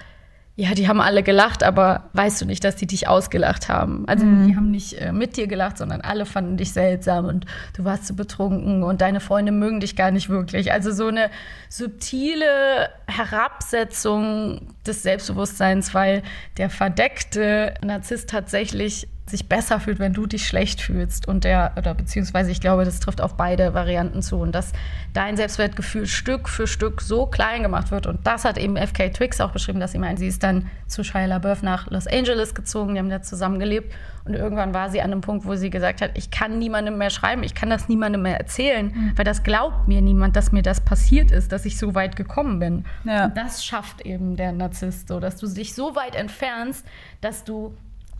ja, 0.55 0.74
die 0.74 0.86
haben 0.86 1.00
alle 1.00 1.22
gelacht, 1.22 1.62
aber 1.62 2.11
weißt 2.12 2.42
du 2.42 2.44
nicht, 2.44 2.62
dass 2.62 2.76
die 2.76 2.86
dich 2.86 3.09
ausgelacht 3.09 3.70
haben? 3.70 4.07
Also 4.07 4.26
mhm. 4.26 4.46
die 4.46 4.57
haben 4.57 4.70
nicht 4.70 5.00
äh, 5.00 5.11
mit 5.11 5.38
dir 5.38 5.46
gelacht, 5.46 5.78
sondern 5.78 6.03
alle 6.03 6.26
fanden 6.26 6.59
dich 6.59 6.74
seltsam 6.74 7.24
und 7.24 7.46
du 7.74 7.84
warst 7.84 8.07
zu 8.07 8.12
so 8.12 8.16
betrunken 8.16 8.82
und 8.82 9.00
deine 9.00 9.20
Freunde 9.20 9.50
mögen 9.50 9.80
dich 9.80 9.96
gar 9.96 10.11
nicht 10.11 10.28
wirklich. 10.28 10.70
Also 10.70 10.92
so 10.92 11.07
eine 11.07 11.30
subtile 11.70 12.90
Herabsetzung 13.16 14.74
des 14.86 15.02
Selbstbewusstseins, 15.02 15.94
weil 15.94 16.22
der 16.56 16.70
verdeckte 16.70 17.74
Narzisst 17.82 18.30
tatsächlich 18.30 19.08
sich 19.26 19.48
besser 19.48 19.78
fühlt, 19.80 19.98
wenn 19.98 20.12
du 20.12 20.26
dich 20.26 20.46
schlecht 20.46 20.80
fühlst 20.80 21.28
und 21.28 21.44
der, 21.44 21.72
oder 21.76 21.94
beziehungsweise 21.94 22.50
ich 22.50 22.60
glaube, 22.60 22.84
das 22.84 23.00
trifft 23.00 23.20
auf 23.20 23.36
beide 23.36 23.72
Varianten 23.72 24.20
zu 24.20 24.36
und 24.36 24.52
dass 24.52 24.72
dein 25.14 25.36
Selbstwertgefühl 25.36 26.06
Stück 26.06 26.48
für 26.48 26.66
Stück 26.66 27.00
so 27.00 27.26
klein 27.26 27.62
gemacht 27.62 27.90
wird 27.90 28.06
und 28.06 28.26
das 28.26 28.44
hat 28.44 28.58
eben 28.58 28.76
FK 28.76 29.10
Twix 29.10 29.40
auch 29.40 29.52
beschrieben, 29.52 29.80
dass 29.80 29.92
sie 29.92 29.98
meint, 29.98 30.18
sie 30.18 30.26
ist 30.26 30.42
dann 30.42 30.68
zu 30.86 31.04
Shia 31.04 31.26
LaBeouf 31.26 31.62
nach 31.62 31.88
Los 31.90 32.06
Angeles 32.06 32.54
gezogen, 32.54 32.94
die 32.94 33.00
haben 33.00 33.10
da 33.10 33.22
zusammengelebt 33.22 33.94
und 34.24 34.34
irgendwann 34.34 34.72
war 34.72 34.90
sie 34.90 35.00
an 35.00 35.10
einem 35.10 35.20
Punkt, 35.20 35.46
wo 35.46 35.56
sie 35.56 35.70
gesagt 35.70 36.00
hat, 36.00 36.16
ich 36.16 36.30
kann 36.30 36.58
niemandem 36.58 36.96
mehr 36.96 37.10
schreiben, 37.10 37.42
ich 37.42 37.54
kann 37.54 37.70
das 37.70 37.88
niemandem 37.88 38.22
mehr 38.22 38.38
erzählen, 38.38 38.86
mhm. 38.86 39.12
weil 39.16 39.24
das 39.24 39.42
glaubt 39.42 39.88
mir 39.88 40.00
niemand, 40.00 40.36
dass 40.36 40.52
mir 40.52 40.62
das 40.62 40.80
passiert 40.80 41.32
ist, 41.32 41.50
dass 41.50 41.64
ich 41.64 41.76
so 41.76 41.94
weit 41.94 42.14
gekommen 42.14 42.60
bin. 42.60 42.84
Ja. 43.04 43.26
Und 43.26 43.36
das 43.36 43.64
schafft 43.64 44.02
eben 44.02 44.36
der 44.36 44.52
Narzisst 44.52 45.08
so, 45.08 45.18
dass 45.18 45.36
du 45.36 45.48
dich 45.48 45.74
so 45.74 45.96
weit 45.96 46.14
entfernst, 46.14 46.86
dass 47.20 47.42
du 47.42 47.74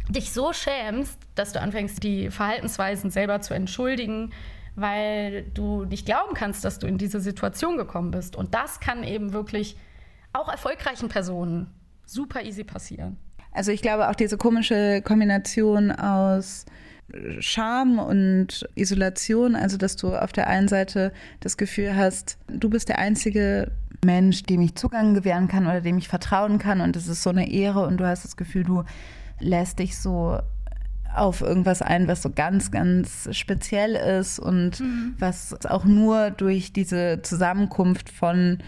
dich 0.09 0.33
so 0.33 0.53
schämst, 0.53 1.19
dass 1.37 1.53
du 1.53 1.61
anfängst, 1.61 2.03
die 2.03 2.31
Verhaltensweisen 2.31 3.11
selber 3.11 3.41
zu 3.41 3.55
entschuldigen, 3.55 4.33
weil 4.75 5.45
du 5.55 5.85
nicht 5.85 6.07
glauben 6.07 6.35
kannst, 6.35 6.65
dass 6.65 6.79
du 6.81 6.87
in 6.87 6.99
diese 6.99 7.21
Situation 7.21 7.77
gekommen 7.77 8.11
bist. 8.11 8.35
Und 8.35 8.55
das 8.55 8.81
kann 8.81 9.05
eben 9.05 9.33
wirklich 9.33 9.77
auch 10.33 10.49
erfolgreichen 10.49 11.09
Personen 11.09 11.69
super 12.07 12.43
easy 12.43 12.65
passieren. 12.65 13.19
Also 13.53 13.71
ich 13.71 13.83
glaube 13.83 14.09
auch 14.09 14.15
diese 14.15 14.37
komische 14.37 15.03
Kombination 15.03 15.93
aus 15.93 16.65
Scham 17.41 17.99
und 17.99 18.67
Isolation, 18.75 19.55
also 19.55 19.77
dass 19.77 19.97
du 19.97 20.15
auf 20.15 20.33
der 20.33 20.47
einen 20.47 20.69
Seite 20.69 21.13
das 21.41 21.57
Gefühl 21.57 21.95
hast, 21.95 22.39
du 22.49 22.71
bist 22.71 22.89
der 22.89 22.99
einzige 22.99 23.71
Mensch, 24.05 24.45
dem 24.45 24.63
ich 24.63 24.75
Zugang 24.75 25.15
gewähren 25.15 25.49
kann 25.49 25.67
oder 25.67 25.81
dem 25.81 25.99
ich 25.99 26.09
vertrauen 26.09 26.59
kann 26.59 26.81
und 26.81 26.97
es 26.97 27.09
ist 27.09 27.23
so 27.23 27.31
eine 27.31 27.51
Ehre 27.51 27.87
und 27.87 27.99
du 27.99 28.07
hast 28.07 28.25
das 28.25 28.37
Gefühl, 28.37 28.65
du 28.65 28.85
lässt 29.39 29.79
dich 29.79 29.99
so 29.99 30.39
auf 31.15 31.43
irgendwas 31.43 31.83
ein, 31.83 32.09
was 32.09 32.23
so 32.23 32.31
ganz, 32.31 32.71
ganz 32.71 33.29
speziell 33.33 33.95
ist 33.95 34.39
und 34.39 34.81
mhm. 34.81 35.15
was 35.19 35.55
auch 35.67 35.85
nur 35.85 36.31
durch 36.31 36.73
diese 36.73 37.21
Zusammenkunft 37.23 38.09
von 38.09 38.59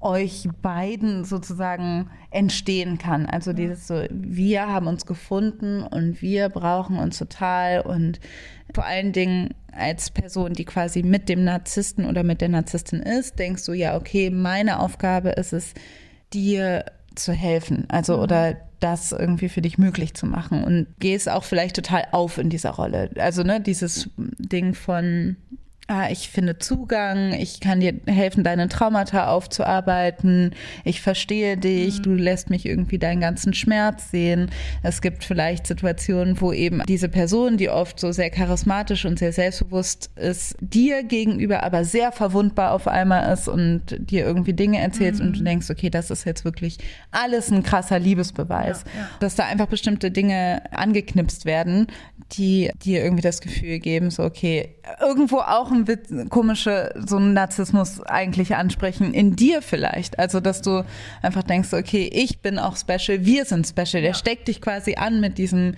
euch 0.00 0.48
beiden 0.62 1.24
sozusagen 1.24 2.10
entstehen 2.30 2.98
kann. 2.98 3.26
Also 3.26 3.52
dieses 3.52 3.86
so, 3.86 4.04
wir 4.10 4.68
haben 4.68 4.86
uns 4.86 5.06
gefunden 5.06 5.82
und 5.82 6.22
wir 6.22 6.48
brauchen 6.48 6.98
uns 6.98 7.18
total 7.18 7.80
und 7.80 8.20
vor 8.74 8.84
allen 8.84 9.12
Dingen 9.12 9.54
als 9.72 10.10
Person, 10.10 10.52
die 10.52 10.64
quasi 10.64 11.02
mit 11.02 11.28
dem 11.28 11.44
Narzissten 11.44 12.04
oder 12.06 12.22
mit 12.22 12.40
der 12.40 12.48
Narzisstin 12.48 13.00
ist, 13.00 13.38
denkst 13.38 13.64
du 13.64 13.72
ja, 13.72 13.96
okay, 13.96 14.30
meine 14.30 14.80
Aufgabe 14.80 15.30
ist 15.30 15.52
es, 15.52 15.74
dir 16.32 16.84
zu 17.14 17.32
helfen. 17.32 17.84
Also 17.88 18.16
mhm. 18.16 18.22
oder 18.22 18.56
das 18.80 19.10
irgendwie 19.12 19.48
für 19.48 19.62
dich 19.62 19.78
möglich 19.78 20.14
zu 20.14 20.26
machen 20.26 20.62
und 20.62 20.86
gehst 21.00 21.28
auch 21.28 21.42
vielleicht 21.42 21.76
total 21.76 22.06
auf 22.12 22.38
in 22.38 22.48
dieser 22.48 22.70
Rolle. 22.70 23.10
Also 23.18 23.42
ne, 23.42 23.60
dieses 23.60 24.10
Ding 24.16 24.74
von 24.74 25.36
ah, 25.88 26.10
ich 26.10 26.28
finde 26.28 26.58
Zugang, 26.58 27.32
ich 27.32 27.60
kann 27.60 27.80
dir 27.80 27.94
helfen, 28.06 28.44
deine 28.44 28.68
Traumata 28.68 29.28
aufzuarbeiten, 29.28 30.54
ich 30.84 31.00
verstehe 31.00 31.56
dich, 31.56 31.98
mhm. 31.98 32.02
du 32.02 32.14
lässt 32.14 32.50
mich 32.50 32.66
irgendwie 32.66 32.98
deinen 32.98 33.20
ganzen 33.20 33.54
Schmerz 33.54 34.10
sehen. 34.10 34.50
Es 34.82 35.00
gibt 35.00 35.24
vielleicht 35.24 35.66
Situationen, 35.66 36.40
wo 36.42 36.52
eben 36.52 36.82
diese 36.86 37.08
Person, 37.08 37.56
die 37.56 37.70
oft 37.70 37.98
so 37.98 38.12
sehr 38.12 38.28
charismatisch 38.28 39.06
und 39.06 39.18
sehr 39.18 39.32
selbstbewusst 39.32 40.10
ist, 40.16 40.56
dir 40.60 41.02
gegenüber 41.02 41.62
aber 41.62 41.84
sehr 41.84 42.12
verwundbar 42.12 42.72
auf 42.72 42.86
einmal 42.86 43.32
ist 43.32 43.48
und 43.48 43.82
dir 43.98 44.26
irgendwie 44.26 44.52
Dinge 44.52 44.80
erzählt 44.80 45.18
mhm. 45.18 45.26
und 45.26 45.38
du 45.38 45.44
denkst, 45.44 45.70
okay, 45.70 45.88
das 45.88 46.10
ist 46.10 46.26
jetzt 46.26 46.44
wirklich 46.44 46.76
alles 47.12 47.50
ein 47.50 47.62
krasser 47.62 47.98
Liebesbeweis. 47.98 48.84
Ja, 48.84 49.00
ja. 49.00 49.08
Dass 49.20 49.36
da 49.36 49.46
einfach 49.46 49.66
bestimmte 49.66 50.10
Dinge 50.10 50.62
angeknipst 50.70 51.46
werden, 51.46 51.86
die 52.32 52.70
dir 52.84 53.02
irgendwie 53.02 53.22
das 53.22 53.40
Gefühl 53.40 53.78
geben, 53.78 54.10
so 54.10 54.22
okay, 54.22 54.74
irgendwo 55.00 55.38
auch 55.38 55.70
ein 55.70 55.77
Witz, 55.86 56.10
komische, 56.30 56.92
so 57.06 57.16
einen 57.16 57.34
Narzissmus 57.34 58.00
eigentlich 58.00 58.56
ansprechen, 58.56 59.14
in 59.14 59.36
dir 59.36 59.62
vielleicht. 59.62 60.18
Also, 60.18 60.40
dass 60.40 60.62
du 60.62 60.84
einfach 61.22 61.42
denkst, 61.42 61.72
okay, 61.72 62.10
ich 62.12 62.40
bin 62.40 62.58
auch 62.58 62.76
special, 62.76 63.24
wir 63.24 63.44
sind 63.44 63.66
special. 63.66 64.02
Der 64.02 64.10
ja. 64.10 64.14
steckt 64.14 64.48
dich 64.48 64.60
quasi 64.60 64.94
an 64.96 65.20
mit 65.20 65.38
diesem, 65.38 65.74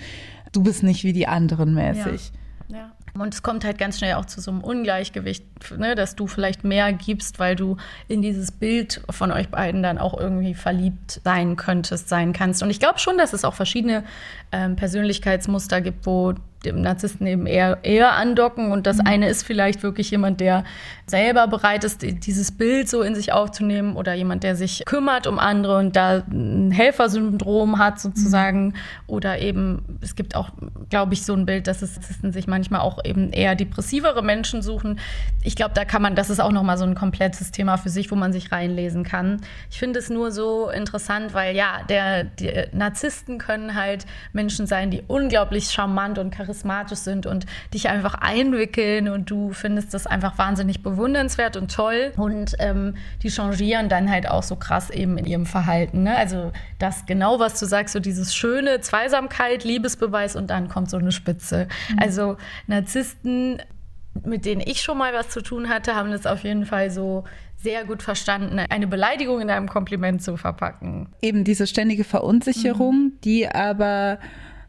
du 0.53 0.62
bist 0.62 0.82
nicht 0.82 1.05
wie 1.05 1.12
die 1.12 1.26
anderen 1.26 1.74
mäßig. 1.74 2.32
Ja. 2.68 2.76
ja. 2.76 2.92
Und 3.14 3.34
es 3.34 3.42
kommt 3.42 3.64
halt 3.64 3.78
ganz 3.78 3.98
schnell 3.98 4.14
auch 4.14 4.24
zu 4.24 4.40
so 4.40 4.50
einem 4.50 4.61
Ungleichgewicht, 4.62 5.44
ne, 5.76 5.94
dass 5.94 6.16
du 6.16 6.26
vielleicht 6.26 6.64
mehr 6.64 6.92
gibst, 6.92 7.38
weil 7.38 7.56
du 7.56 7.76
in 8.08 8.22
dieses 8.22 8.52
Bild 8.52 9.02
von 9.11 9.32
euch 9.32 9.48
beiden 9.48 9.82
dann 9.82 9.98
auch 9.98 10.18
irgendwie 10.18 10.54
verliebt 10.54 11.20
sein 11.24 11.56
könntest, 11.56 12.08
sein 12.08 12.32
kannst. 12.32 12.62
Und 12.62 12.70
ich 12.70 12.80
glaube 12.80 12.98
schon, 12.98 13.18
dass 13.18 13.32
es 13.32 13.44
auch 13.44 13.54
verschiedene 13.54 14.04
ähm, 14.52 14.76
Persönlichkeitsmuster 14.76 15.80
gibt, 15.80 16.06
wo 16.06 16.34
dem 16.64 16.82
Narzissten 16.82 17.26
eben 17.26 17.46
eher, 17.46 17.78
eher 17.82 18.12
andocken. 18.12 18.70
Und 18.70 18.86
das 18.86 18.98
mhm. 18.98 19.06
eine 19.06 19.28
ist 19.28 19.44
vielleicht 19.44 19.82
wirklich 19.82 20.11
jemand, 20.11 20.40
der 20.40 20.64
selber 21.06 21.46
bereit 21.48 21.84
ist, 21.84 22.02
dieses 22.02 22.52
Bild 22.52 22.88
so 22.88 23.02
in 23.02 23.14
sich 23.14 23.32
aufzunehmen 23.32 23.96
oder 23.96 24.14
jemand, 24.14 24.42
der 24.42 24.56
sich 24.56 24.82
kümmert 24.84 25.26
um 25.26 25.38
andere 25.38 25.78
und 25.78 25.96
da 25.96 26.22
ein 26.30 26.70
Helfersyndrom 26.70 27.78
hat 27.78 28.00
sozusagen. 28.00 28.66
Mhm. 28.66 28.74
Oder 29.06 29.38
eben, 29.40 29.98
es 30.00 30.14
gibt 30.14 30.36
auch, 30.36 30.50
glaube 30.88 31.14
ich, 31.14 31.24
so 31.24 31.32
ein 31.32 31.46
Bild, 31.46 31.66
dass 31.66 31.80
Narzissten 31.80 32.32
sich 32.32 32.46
manchmal 32.46 32.80
auch 32.80 32.98
eben 33.05 33.32
eher 33.32 33.55
depressivere 33.55 34.22
Menschen 34.22 34.62
suchen. 34.62 35.01
Ich 35.42 35.57
glaube, 35.57 35.72
da 35.74 35.84
kann 35.84 36.03
man, 36.03 36.14
das 36.14 36.30
ist 36.30 36.40
auch 36.40 36.53
nochmal 36.53 36.78
so 36.78 36.84
ein 36.84 36.94
komplettes 36.94 37.51
Thema 37.51 37.76
für 37.76 37.88
sich, 37.88 38.11
wo 38.11 38.16
man 38.16 38.32
sich 38.32 38.53
reinlesen 38.53 39.05
kann. 39.05 39.40
Ich 39.70 39.78
finde 39.78 39.98
es 39.98 40.11
nur 40.11 40.32
so 40.32 40.70
interessant, 40.70 41.34
weil 41.34 41.57
ja, 41.57 41.82
der, 41.88 42.24
die 42.24 42.51
Narzissten 42.72 43.38
können 43.38 43.74
halt 43.74 44.07
Menschen 44.32 44.66
sein, 44.66 44.90
die 44.90 45.03
unglaublich 45.07 45.70
charmant 45.70 46.18
und 46.18 46.30
charismatisch 46.30 46.61
charismatisch 46.61 46.98
sind 46.98 47.26
und 47.26 47.46
dich 47.72 47.88
einfach 47.88 48.14
einwickeln 48.14 49.09
und 49.09 49.30
du 49.30 49.53
findest 49.53 49.94
das 49.94 50.07
einfach 50.07 50.38
wahnsinnig 50.38 50.82
bewundernswert 50.82 51.57
und 51.57 51.74
toll. 51.74 52.12
Und 52.16 52.55
ähm, 52.59 52.94
die 53.22 53.30
changieren 53.30 53.88
dann 53.88 54.11
halt 54.11 54.28
auch 54.28 54.42
so 54.42 54.57
krass 54.57 54.90
eben 54.90 55.18
in 55.18 55.26
ihrem 55.26 55.46
Verhalten. 55.46 56.03
Ne? 56.03 56.16
Also 56.16 56.53
das 56.78 57.07
genau, 57.07 57.38
was 57.38 57.59
du 57.59 57.66
sagst, 57.66 57.92
so 57.92 58.01
dieses 58.01 58.34
schöne 58.34 58.80
Zweisamkeit, 58.80 59.64
Liebesbeweis 59.64 60.36
und 60.36 60.51
dann 60.51 60.68
kommt 60.68 60.90
so 60.90 60.96
eine 60.96 61.12
Spitze. 61.12 61.68
Mhm. 61.90 61.98
Also 62.01 62.36
Narzissten 62.66 62.89
mit 64.24 64.45
denen 64.45 64.61
ich 64.61 64.82
schon 64.82 64.99
mal 64.99 65.12
was 65.12 65.28
zu 65.28 65.43
tun 65.43 65.68
hatte, 65.68 65.95
haben 65.95 66.11
das 66.11 66.26
auf 66.26 66.43
jeden 66.43 66.66
Fall 66.66 66.91
so 66.91 67.24
sehr 67.57 67.84
gut 67.84 68.03
verstanden, 68.03 68.59
eine 68.59 68.86
Beleidigung 68.86 69.41
in 69.41 69.51
einem 69.51 69.68
Kompliment 69.68 70.22
zu 70.22 70.36
verpacken. 70.36 71.09
Eben 71.20 71.45
diese 71.45 71.66
ständige 71.66 72.05
Verunsicherung, 72.05 72.95
mhm. 72.95 73.12
die 73.22 73.49
aber 73.49 74.18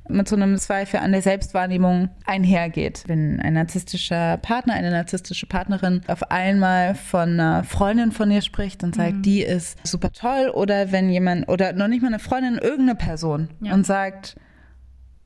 mit 0.10 0.28
so 0.28 0.36
einem 0.36 0.58
Zweifel 0.58 1.00
an 1.00 1.12
der 1.12 1.22
Selbstwahrnehmung 1.22 2.10
einhergeht. 2.26 3.04
Wenn 3.08 3.40
ein 3.40 3.54
narzisstischer 3.54 4.38
Partner, 4.38 4.74
eine 4.74 4.92
narzisstische 4.92 5.46
Partnerin 5.46 6.02
auf 6.08 6.32
einmal 6.32 6.96
von 6.96 7.30
einer 7.30 7.64
Freundin 7.64 8.12
von 8.12 8.30
ihr 8.30 8.42
spricht 8.42 8.84
und 8.84 8.96
sagt, 8.96 9.18
mhm. 9.18 9.22
die 9.22 9.42
ist 9.42 9.78
super 9.88 10.12
toll, 10.12 10.52
oder 10.54 10.92
wenn 10.92 11.10
jemand, 11.10 11.48
oder 11.48 11.72
noch 11.74 11.88
nicht 11.88 12.02
mal 12.02 12.10
eine 12.10 12.20
Freundin, 12.20 12.56
irgendeine 12.58 12.96
Person 12.96 13.50
ja. 13.62 13.74
und 13.74 13.86
sagt, 13.86 14.36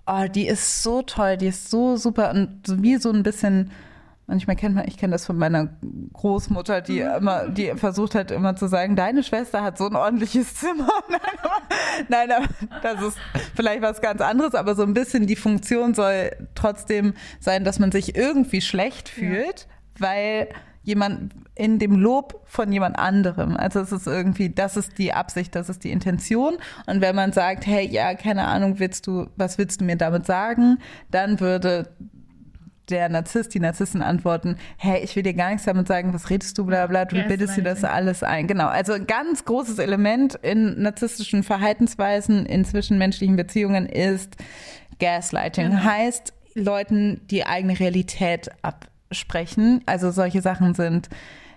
oh, 0.07 0.25
die 0.27 0.47
ist 0.47 0.83
so 0.83 1.01
toll, 1.01 1.37
die 1.37 1.47
ist 1.47 1.69
so 1.69 1.97
super 1.97 2.31
und 2.31 2.61
wie 2.81 2.97
so 2.97 3.11
ein 3.11 3.23
bisschen 3.23 3.71
Manchmal 4.27 4.55
kennt 4.55 4.73
man, 4.73 4.87
ich 4.87 4.97
kenne 4.97 5.11
das 5.11 5.25
von 5.27 5.37
meiner 5.37 5.69
Großmutter, 6.13 6.81
die 6.81 7.01
mhm. 7.01 7.15
immer, 7.17 7.47
die 7.47 7.73
versucht 7.75 8.15
hat 8.15 8.31
immer 8.31 8.55
zu 8.55 8.67
sagen, 8.67 8.95
deine 8.95 9.23
Schwester 9.23 9.61
hat 9.61 9.77
so 9.77 9.85
ein 9.87 9.95
ordentliches 9.95 10.55
Zimmer. 10.55 10.89
Nein, 12.09 12.31
aber 12.31 12.47
das 12.81 13.01
ist 13.03 13.17
vielleicht 13.55 13.83
was 13.83 14.01
ganz 14.01 14.21
anderes, 14.21 14.55
aber 14.55 14.73
so 14.73 14.81
ein 14.81 14.95
bisschen 14.95 15.27
die 15.27 15.35
Funktion 15.35 15.93
soll 15.93 16.31
trotzdem 16.55 17.13
sein, 17.39 17.63
dass 17.63 17.77
man 17.77 17.91
sich 17.91 18.15
irgendwie 18.15 18.61
schlecht 18.61 19.09
fühlt, 19.09 19.67
ja. 19.99 20.07
weil 20.07 20.49
jemand 20.81 21.33
in 21.55 21.79
dem 21.79 21.95
Lob 21.95 22.41
von 22.45 22.71
jemand 22.71 22.99
anderem. 22.99 23.55
Also 23.55 23.79
es 23.79 23.91
ist 23.91 24.07
irgendwie, 24.07 24.49
das 24.49 24.75
ist 24.75 24.97
die 24.97 25.13
Absicht, 25.13 25.55
das 25.55 25.69
ist 25.69 25.83
die 25.83 25.91
Intention. 25.91 26.57
Und 26.85 27.01
wenn 27.01 27.15
man 27.15 27.31
sagt, 27.31 27.65
hey, 27.65 27.87
ja, 27.87 28.13
keine 28.13 28.45
Ahnung, 28.45 28.79
willst 28.79 29.07
du, 29.07 29.27
was 29.37 29.57
willst 29.57 29.79
du 29.79 29.85
mir 29.85 29.95
damit 29.95 30.25
sagen? 30.25 30.79
Dann 31.11 31.39
würde 31.39 31.89
der 32.89 33.09
Narzisst, 33.09 33.53
die 33.53 33.59
Narzissten 33.59 34.01
antworten, 34.01 34.57
hey, 34.77 35.01
ich 35.03 35.15
will 35.15 35.23
dir 35.23 35.33
gar 35.33 35.49
nichts 35.49 35.65
damit 35.65 35.87
sagen, 35.87 36.13
was 36.13 36.29
redest 36.29 36.57
du, 36.57 36.65
bla 36.65 36.87
bla, 36.87 37.05
du 37.05 37.15
yes, 37.15 37.27
bildest 37.27 37.57
dir 37.57 37.63
das 37.63 37.83
alles 37.83 38.21
ein. 38.21 38.47
Genau, 38.47 38.67
also 38.67 38.93
ein 38.93 39.07
ganz 39.07 39.45
großes 39.45 39.79
Element 39.79 40.35
in 40.35 40.81
narzisstischen 40.81 41.43
Verhaltensweisen 41.43 42.45
in 42.45 42.65
zwischenmenschlichen 42.65 43.35
Beziehungen 43.35 43.87
ist 43.87 44.35
Gaslighting. 44.99 45.71
Genau. 45.71 45.83
Heißt, 45.83 46.33
Leuten 46.53 47.21
die 47.29 47.45
eigene 47.45 47.79
Realität 47.79 48.49
absprechen. 48.61 49.81
Also 49.85 50.11
solche 50.11 50.41
Sachen 50.41 50.73
sind, 50.73 51.09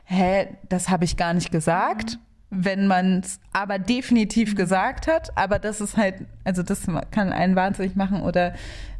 hä, 0.08 0.48
das 0.68 0.88
habe 0.88 1.04
ich 1.04 1.16
gar 1.16 1.34
nicht 1.34 1.50
gesagt. 1.52 2.14
Mhm 2.16 2.28
wenn 2.50 2.86
man 2.86 3.20
es 3.20 3.40
aber 3.52 3.78
definitiv 3.78 4.56
gesagt 4.56 5.06
hat, 5.06 5.36
aber 5.36 5.58
das 5.58 5.80
ist 5.80 5.96
halt, 5.96 6.14
also 6.44 6.62
das 6.62 6.86
kann 7.10 7.32
einen 7.32 7.56
wahnsinnig 7.56 7.94
machen 7.94 8.22
oder 8.22 8.54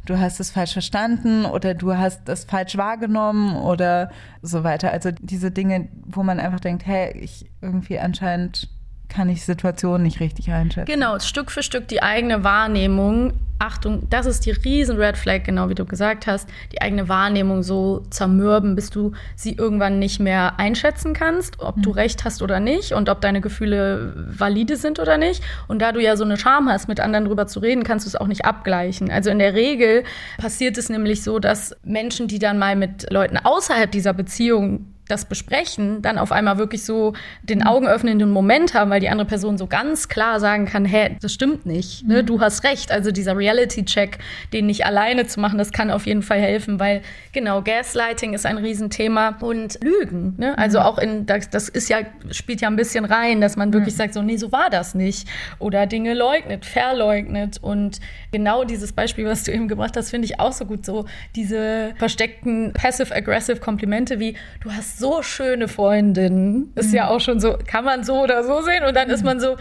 du 0.05 0.19
hast 0.19 0.39
es 0.39 0.51
falsch 0.51 0.73
verstanden 0.73 1.45
oder 1.45 1.73
du 1.73 1.97
hast 1.97 2.29
es 2.29 2.45
falsch 2.45 2.77
wahrgenommen 2.77 3.55
oder 3.55 4.11
so 4.41 4.63
weiter. 4.63 4.91
Also 4.91 5.09
diese 5.11 5.51
Dinge, 5.51 5.87
wo 6.05 6.21
man 6.21 6.39
einfach 6.39 6.59
denkt, 6.59 6.85
hey, 6.85 7.17
ich 7.17 7.49
irgendwie 7.61 7.99
anscheinend 7.99 8.69
kann 9.09 9.27
ich 9.29 9.43
Situationen 9.43 10.03
nicht 10.03 10.19
richtig 10.19 10.51
einschätzen. 10.51 10.91
Genau, 10.91 11.19
Stück 11.19 11.51
für 11.51 11.63
Stück 11.63 11.87
die 11.87 12.01
eigene 12.01 12.43
Wahrnehmung. 12.43 13.33
Achtung, 13.61 14.07
das 14.09 14.25
ist 14.25 14.45
die 14.45 14.51
riesen 14.51 14.95
Red 14.95 15.17
Flag, 15.17 15.43
genau 15.43 15.67
wie 15.67 15.75
du 15.75 15.83
gesagt 15.83 16.27
hast, 16.27 16.47
die 16.71 16.81
eigene 16.81 17.09
Wahrnehmung 17.09 17.61
so 17.61 18.05
zermürben, 18.09 18.73
bis 18.73 18.89
du 18.89 19.11
sie 19.35 19.51
irgendwann 19.51 19.99
nicht 19.99 20.21
mehr 20.21 20.57
einschätzen 20.57 21.13
kannst, 21.13 21.59
ob 21.59 21.75
mhm. 21.75 21.81
du 21.81 21.91
recht 21.91 22.23
hast 22.23 22.41
oder 22.41 22.61
nicht 22.61 22.93
und 22.93 23.09
ob 23.09 23.19
deine 23.19 23.41
Gefühle 23.41 24.13
valide 24.15 24.77
sind 24.77 24.97
oder 24.97 25.17
nicht. 25.17 25.43
Und 25.67 25.81
da 25.81 25.91
du 25.91 26.01
ja 26.01 26.15
so 26.15 26.23
eine 26.23 26.37
Scham 26.37 26.69
hast, 26.69 26.87
mit 26.87 27.01
anderen 27.01 27.25
drüber 27.25 27.47
zu 27.47 27.59
reden, 27.59 27.83
kannst 27.83 28.05
du 28.05 28.07
es 28.07 28.15
auch 28.15 28.27
nicht 28.27 28.45
abgleichen. 28.45 29.11
Also 29.11 29.29
in 29.29 29.39
der 29.39 29.53
Regel 29.53 30.05
passiert 30.37 30.77
es 30.77 30.87
nämlich 30.87 31.21
so, 31.21 31.39
dass 31.39 31.75
Menschen, 31.83 32.29
die 32.29 32.39
dann 32.39 32.59
mal 32.59 32.77
mit 32.77 33.11
Leuten 33.11 33.37
außerhalb 33.37 33.91
dieser 33.91 34.13
Beziehung 34.13 34.85
das 35.09 35.25
besprechen, 35.25 36.01
dann 36.01 36.17
auf 36.17 36.31
einmal 36.31 36.57
wirklich 36.57 36.85
so 36.85 37.13
den 37.43 37.63
augenöffnenden 37.63 38.31
Moment 38.31 38.73
haben, 38.73 38.91
weil 38.91 38.99
die 38.99 39.09
andere 39.09 39.27
Person 39.27 39.57
so 39.57 39.67
ganz 39.67 40.07
klar 40.07 40.39
sagen 40.39 40.65
kann, 40.65 40.85
hä, 40.85 41.17
das 41.21 41.33
stimmt 41.33 41.65
nicht, 41.65 42.07
ne? 42.07 42.21
Mhm. 42.21 42.25
du 42.27 42.41
hast 42.41 42.63
recht. 42.63 42.91
Also 42.91 43.11
dieser 43.11 43.35
Reality-Check, 43.35 44.19
den 44.53 44.67
nicht 44.67 44.85
alleine 44.85 45.27
zu 45.27 45.39
machen, 45.39 45.57
das 45.57 45.71
kann 45.71 45.91
auf 45.91 46.05
jeden 46.05 46.21
Fall 46.21 46.39
helfen, 46.39 46.79
weil 46.79 47.01
genau, 47.33 47.61
Gaslighting 47.61 48.33
ist 48.33 48.45
ein 48.45 48.57
Riesenthema 48.57 49.37
und 49.41 49.79
Lügen. 49.83 50.35
Ne? 50.37 50.57
Also 50.57 50.79
mhm. 50.79 50.85
auch 50.85 50.97
in, 50.99 51.25
das, 51.25 51.49
das 51.49 51.69
ist 51.69 51.89
ja, 51.89 51.99
spielt 52.31 52.61
ja 52.61 52.67
ein 52.67 52.75
bisschen 52.75 53.05
rein, 53.05 53.41
dass 53.41 53.55
man 53.55 53.73
wirklich 53.73 53.95
mhm. 53.95 53.97
sagt, 53.97 54.13
so, 54.13 54.21
nee, 54.21 54.37
so 54.37 54.51
war 54.51 54.69
das 54.69 54.93
nicht. 54.93 55.27
Oder 55.57 55.87
Dinge 55.87 56.13
leugnet, 56.13 56.65
verleugnet. 56.65 57.57
Und 57.61 57.99
genau 58.31 58.63
dieses 58.63 58.93
Beispiel, 58.93 59.25
was 59.25 59.43
du 59.43 59.51
eben 59.51 59.67
gebracht 59.67 59.97
hast, 59.97 60.11
finde 60.11 60.25
ich 60.25 60.39
auch 60.39 60.53
so 60.53 60.65
gut. 60.65 60.85
So 60.85 61.05
diese 61.35 61.93
versteckten 61.97 62.73
passive-aggressive 62.73 63.59
Komplimente 63.59 64.19
wie, 64.19 64.35
du 64.61 64.71
hast 64.71 64.98
so 64.99 65.21
schöne 65.23 65.67
Freundinnen. 65.67 66.71
Ist 66.75 66.89
mhm. 66.89 66.95
ja 66.95 67.07
auch 67.09 67.19
schon 67.19 67.39
so, 67.39 67.57
kann 67.65 67.85
man 67.85 68.03
so 68.03 68.21
oder 68.21 68.43
so 68.43 68.61
sehen. 68.61 68.83
Und 68.83 68.95
dann 68.95 69.07
mhm. 69.07 69.13
ist 69.13 69.23
man 69.23 69.39
so, 69.39 69.57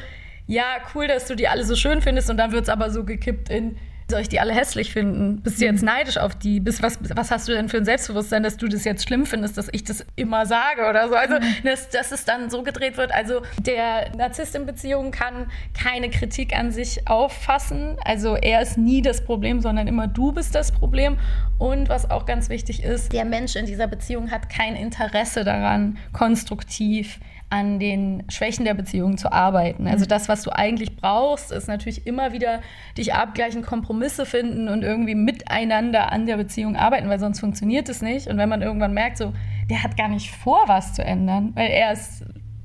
ja, 0.47 0.64
cool, 0.95 1.07
dass 1.07 1.26
du 1.26 1.34
die 1.34 1.49
alle 1.49 1.64
so 1.64 1.76
schön 1.76 2.03
findest. 2.03 2.28
Und 2.30 2.36
dann 2.36 2.53
wird 2.53 2.64
es 2.64 2.68
aber 2.68 2.91
so 2.91 3.05
gekippt 3.05 3.51
in, 3.51 3.76
soll 4.11 4.21
ich 4.21 4.29
die 4.29 4.41
alle 4.41 4.55
hässlich 4.55 4.93
finden? 4.93 5.41
Bist 5.43 5.61
du 5.61 5.67
jetzt 5.67 5.83
mhm. 5.83 5.87
neidisch 5.87 6.17
auf 6.17 6.35
die? 6.35 6.61
Bist, 6.61 6.83
was, 6.83 6.99
was 7.15 7.31
hast 7.31 7.49
du 7.49 7.53
denn 7.53 7.69
für 7.69 7.77
ein 7.77 7.85
Selbstbewusstsein, 7.85 8.43
dass 8.43 8.57
du 8.57 8.67
das 8.69 8.85
jetzt 8.85 9.07
schlimm 9.07 9.27
findest, 9.27 9.59
dass 9.59 9.69
ich 9.73 9.85
das 9.85 10.05
immer 10.17 10.47
sage 10.47 10.89
oder 10.89 11.09
so? 11.09 11.15
Also, 11.15 11.35
mhm. 11.35 11.65
dass, 11.65 11.91
dass 11.91 12.13
es 12.13 12.25
dann 12.25 12.49
so 12.51 12.63
gedreht 12.63 12.97
wird. 12.97 13.13
Also, 13.13 13.43
der 13.59 14.11
Narzisst 14.17 14.55
in 14.55 14.65
Beziehungen 14.67 15.11
kann 15.11 15.51
keine 15.79 16.09
Kritik 16.11 16.57
an 16.57 16.71
sich 16.71 17.07
auffassen. 17.09 17.97
Also, 18.05 18.37
er 18.37 18.63
ist 18.63 18.79
nie 18.79 19.03
das 19.03 19.25
Problem, 19.25 19.61
sondern 19.61 19.87
immer 19.87 20.07
du 20.07 20.33
bist 20.33 20.55
das 20.55 20.73
Problem. 20.73 21.19
Und 21.59 21.89
was 21.89 22.11
auch 22.11 22.25
ganz 22.25 22.49
wichtig 22.49 22.85
ist, 22.85 23.13
der 23.13 23.25
Mensch 23.25 23.57
in 23.57 23.67
dieser 23.67 23.89
Beziehung 23.89 24.31
hat 24.31 24.49
kein 24.49 24.77
Interesse 24.77 25.45
daran, 25.45 25.99
konstruktiv 26.13 27.19
an 27.51 27.78
den 27.78 28.24
Schwächen 28.28 28.64
der 28.64 28.74
Beziehung 28.74 29.16
zu 29.16 29.32
arbeiten. 29.32 29.86
Also 29.86 30.05
mhm. 30.05 30.09
das, 30.09 30.28
was 30.28 30.42
du 30.42 30.51
eigentlich 30.51 30.96
brauchst, 30.96 31.51
ist 31.51 31.66
natürlich 31.66 32.07
immer 32.07 32.32
wieder 32.32 32.61
dich 32.96 33.14
abgleichen, 33.14 33.62
Kompromisse 33.62 34.26
finden 34.26 34.68
und 34.68 34.82
irgendwie 34.82 35.14
miteinander 35.14 36.12
an 36.12 36.26
der 36.26 36.36
Beziehung 36.36 36.76
arbeiten, 36.76 37.09
weil 37.09 37.18
sonst 37.18 37.40
funktioniert 37.40 37.88
es 37.88 38.03
nicht. 38.03 38.26
Und 38.26 38.36
wenn 38.36 38.49
man 38.49 38.61
irgendwann 38.61 38.92
merkt, 38.92 39.16
so, 39.16 39.32
der 39.70 39.82
hat 39.82 39.96
gar 39.96 40.09
nicht 40.09 40.30
vor, 40.30 40.64
was 40.66 40.92
zu 40.92 41.03
ändern, 41.03 41.53
weil 41.55 41.70
er 41.70 41.92
ist 41.92 42.24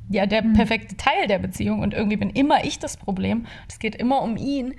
ja 0.10 0.26
der 0.26 0.44
mhm. 0.44 0.54
perfekte 0.54 0.98
Teil 0.98 1.28
der 1.28 1.40
Beziehung 1.40 1.80
und 1.80 1.94
irgendwie 1.94 2.18
bin 2.18 2.30
immer 2.30 2.66
ich 2.66 2.80
das 2.80 2.98
Problem. 2.98 3.46
Es 3.70 3.80
geht 3.80 3.96
immer 3.96 4.22
um 4.22 4.36
ihn 4.36 4.74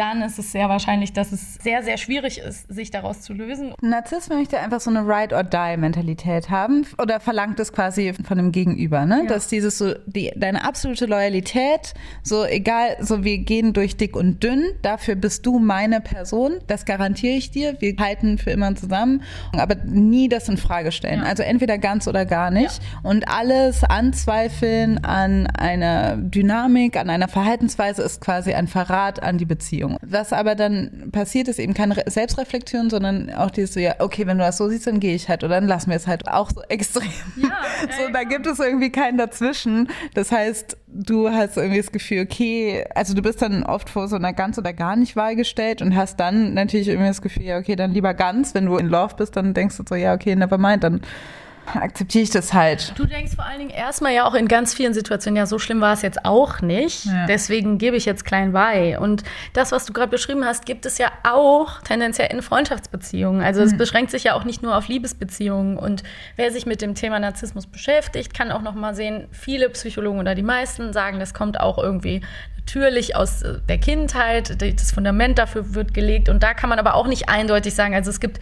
dann 0.00 0.22
ist 0.22 0.38
es 0.38 0.50
sehr 0.50 0.70
wahrscheinlich, 0.70 1.12
dass 1.12 1.30
es 1.30 1.56
sehr, 1.56 1.82
sehr 1.82 1.98
schwierig 1.98 2.38
ist, 2.38 2.72
sich 2.72 2.90
daraus 2.90 3.20
zu 3.20 3.34
lösen. 3.34 3.74
Narzisst 3.82 4.30
möchte 4.30 4.58
einfach 4.58 4.80
so 4.80 4.88
eine 4.88 5.00
Ride-or-Die-Mentalität 5.00 6.48
haben 6.48 6.86
oder 6.96 7.20
verlangt 7.20 7.60
es 7.60 7.70
quasi 7.70 8.14
von 8.26 8.38
dem 8.38 8.50
Gegenüber, 8.50 9.04
ne? 9.04 9.24
Ja. 9.24 9.26
Dass 9.26 9.48
dieses 9.48 9.76
so, 9.76 9.92
die, 10.06 10.32
deine 10.34 10.64
absolute 10.64 11.04
Loyalität, 11.04 11.92
so 12.22 12.46
egal, 12.46 12.96
so 13.00 13.24
wir 13.24 13.38
gehen 13.38 13.74
durch 13.74 13.98
dick 13.98 14.16
und 14.16 14.42
dünn, 14.42 14.64
dafür 14.80 15.16
bist 15.16 15.44
du 15.44 15.58
meine 15.58 16.00
Person, 16.00 16.52
das 16.66 16.86
garantiere 16.86 17.36
ich 17.36 17.50
dir, 17.50 17.76
wir 17.80 17.94
halten 18.00 18.38
für 18.38 18.52
immer 18.52 18.74
zusammen, 18.74 19.22
aber 19.52 19.74
nie 19.84 20.30
das 20.30 20.48
in 20.48 20.56
Frage 20.56 20.92
stellen. 20.92 21.20
Ja. 21.20 21.26
Also 21.26 21.42
entweder 21.42 21.76
ganz 21.76 22.08
oder 22.08 22.24
gar 22.24 22.50
nicht 22.50 22.80
ja. 22.82 23.10
und 23.10 23.28
alles 23.28 23.84
anzweifeln 23.84 25.04
an 25.04 25.46
einer 25.48 26.16
Dynamik, 26.16 26.96
an 26.96 27.10
einer 27.10 27.28
Verhaltensweise 27.28 28.00
ist 28.00 28.22
quasi 28.22 28.54
ein 28.54 28.66
Verrat 28.66 29.22
an 29.22 29.36
die 29.36 29.44
Beziehung. 29.44 29.89
Beziehung. 29.98 30.10
Was 30.10 30.32
aber 30.32 30.54
dann 30.54 31.10
passiert, 31.12 31.48
ist 31.48 31.58
eben 31.58 31.74
keine 31.74 31.96
Selbstreflexion, 32.06 32.90
sondern 32.90 33.30
auch 33.34 33.50
dieses 33.50 33.74
so, 33.74 33.80
ja, 33.80 33.94
okay, 33.98 34.26
wenn 34.26 34.38
du 34.38 34.44
das 34.44 34.56
so 34.56 34.68
siehst, 34.68 34.86
dann 34.86 35.00
gehe 35.00 35.14
ich 35.14 35.28
halt 35.28 35.44
oder 35.44 35.56
dann 35.56 35.68
lassen 35.68 35.90
wir 35.90 35.96
es 35.96 36.06
halt 36.06 36.28
auch 36.28 36.50
so 36.50 36.62
extrem. 36.68 37.10
Ja, 37.36 37.50
so, 37.98 38.12
da 38.12 38.24
gibt 38.24 38.46
es 38.46 38.58
irgendwie 38.58 38.90
keinen 38.90 39.18
dazwischen. 39.18 39.88
Das 40.14 40.32
heißt, 40.32 40.76
du 40.86 41.30
hast 41.30 41.56
irgendwie 41.56 41.78
das 41.78 41.92
Gefühl, 41.92 42.22
okay, 42.22 42.84
also 42.94 43.14
du 43.14 43.22
bist 43.22 43.42
dann 43.42 43.62
oft 43.62 43.90
vor 43.90 44.08
so 44.08 44.16
einer 44.16 44.32
ganz 44.32 44.58
oder 44.58 44.72
gar 44.72 44.96
nicht 44.96 45.16
Wahl 45.16 45.36
gestellt 45.36 45.82
und 45.82 45.94
hast 45.96 46.18
dann 46.20 46.54
natürlich 46.54 46.88
irgendwie 46.88 47.08
das 47.08 47.22
Gefühl, 47.22 47.44
ja, 47.44 47.58
okay, 47.58 47.76
dann 47.76 47.92
lieber 47.92 48.14
ganz. 48.14 48.54
Wenn 48.54 48.66
du 48.66 48.76
in 48.76 48.88
Love 48.88 49.14
bist, 49.16 49.36
dann 49.36 49.54
denkst 49.54 49.76
du 49.76 49.84
so, 49.88 49.94
ja, 49.94 50.14
okay, 50.14 50.34
never 50.36 50.58
mind, 50.58 50.84
dann 50.84 51.00
akzeptiere 51.74 52.22
ich 52.22 52.30
das 52.30 52.52
halt. 52.52 52.92
Du 52.96 53.04
denkst 53.04 53.34
vor 53.34 53.44
allen 53.44 53.58
Dingen 53.58 53.70
erstmal 53.70 54.12
ja 54.12 54.24
auch 54.26 54.34
in 54.34 54.48
ganz 54.48 54.74
vielen 54.74 54.94
Situationen, 54.94 55.36
ja, 55.36 55.46
so 55.46 55.58
schlimm 55.58 55.80
war 55.80 55.92
es 55.92 56.02
jetzt 56.02 56.24
auch 56.24 56.60
nicht. 56.60 57.06
Ja. 57.06 57.26
Deswegen 57.26 57.78
gebe 57.78 57.96
ich 57.96 58.04
jetzt 58.04 58.24
klein 58.24 58.52
bei. 58.52 58.98
Und 58.98 59.22
das, 59.52 59.72
was 59.72 59.86
du 59.86 59.92
gerade 59.92 60.10
beschrieben 60.10 60.44
hast, 60.44 60.66
gibt 60.66 60.86
es 60.86 60.98
ja 60.98 61.10
auch 61.22 61.80
tendenziell 61.82 62.32
in 62.32 62.42
Freundschaftsbeziehungen. 62.42 63.42
Also 63.42 63.62
es 63.62 63.72
mhm. 63.72 63.78
beschränkt 63.78 64.10
sich 64.10 64.24
ja 64.24 64.34
auch 64.34 64.44
nicht 64.44 64.62
nur 64.62 64.76
auf 64.76 64.88
Liebesbeziehungen. 64.88 65.76
Und 65.76 66.02
wer 66.36 66.50
sich 66.50 66.66
mit 66.66 66.82
dem 66.82 66.94
Thema 66.94 67.18
Narzissmus 67.18 67.66
beschäftigt, 67.66 68.34
kann 68.34 68.50
auch 68.50 68.62
noch 68.62 68.74
mal 68.74 68.94
sehen, 68.94 69.28
viele 69.30 69.68
Psychologen 69.70 70.18
oder 70.18 70.34
die 70.34 70.42
meisten 70.42 70.92
sagen, 70.92 71.20
das 71.20 71.34
kommt 71.34 71.60
auch 71.60 71.78
irgendwie 71.78 72.22
natürlich 72.70 73.16
aus 73.16 73.42
äh, 73.42 73.58
der 73.68 73.78
Kindheit, 73.78 74.60
das 74.62 74.92
Fundament 74.92 75.38
dafür 75.38 75.74
wird 75.74 75.92
gelegt 75.92 76.28
und 76.28 76.42
da 76.42 76.54
kann 76.54 76.70
man 76.70 76.78
aber 76.78 76.94
auch 76.94 77.06
nicht 77.06 77.28
eindeutig 77.28 77.74
sagen, 77.74 77.94
also 77.94 78.10
es 78.10 78.20
gibt 78.20 78.40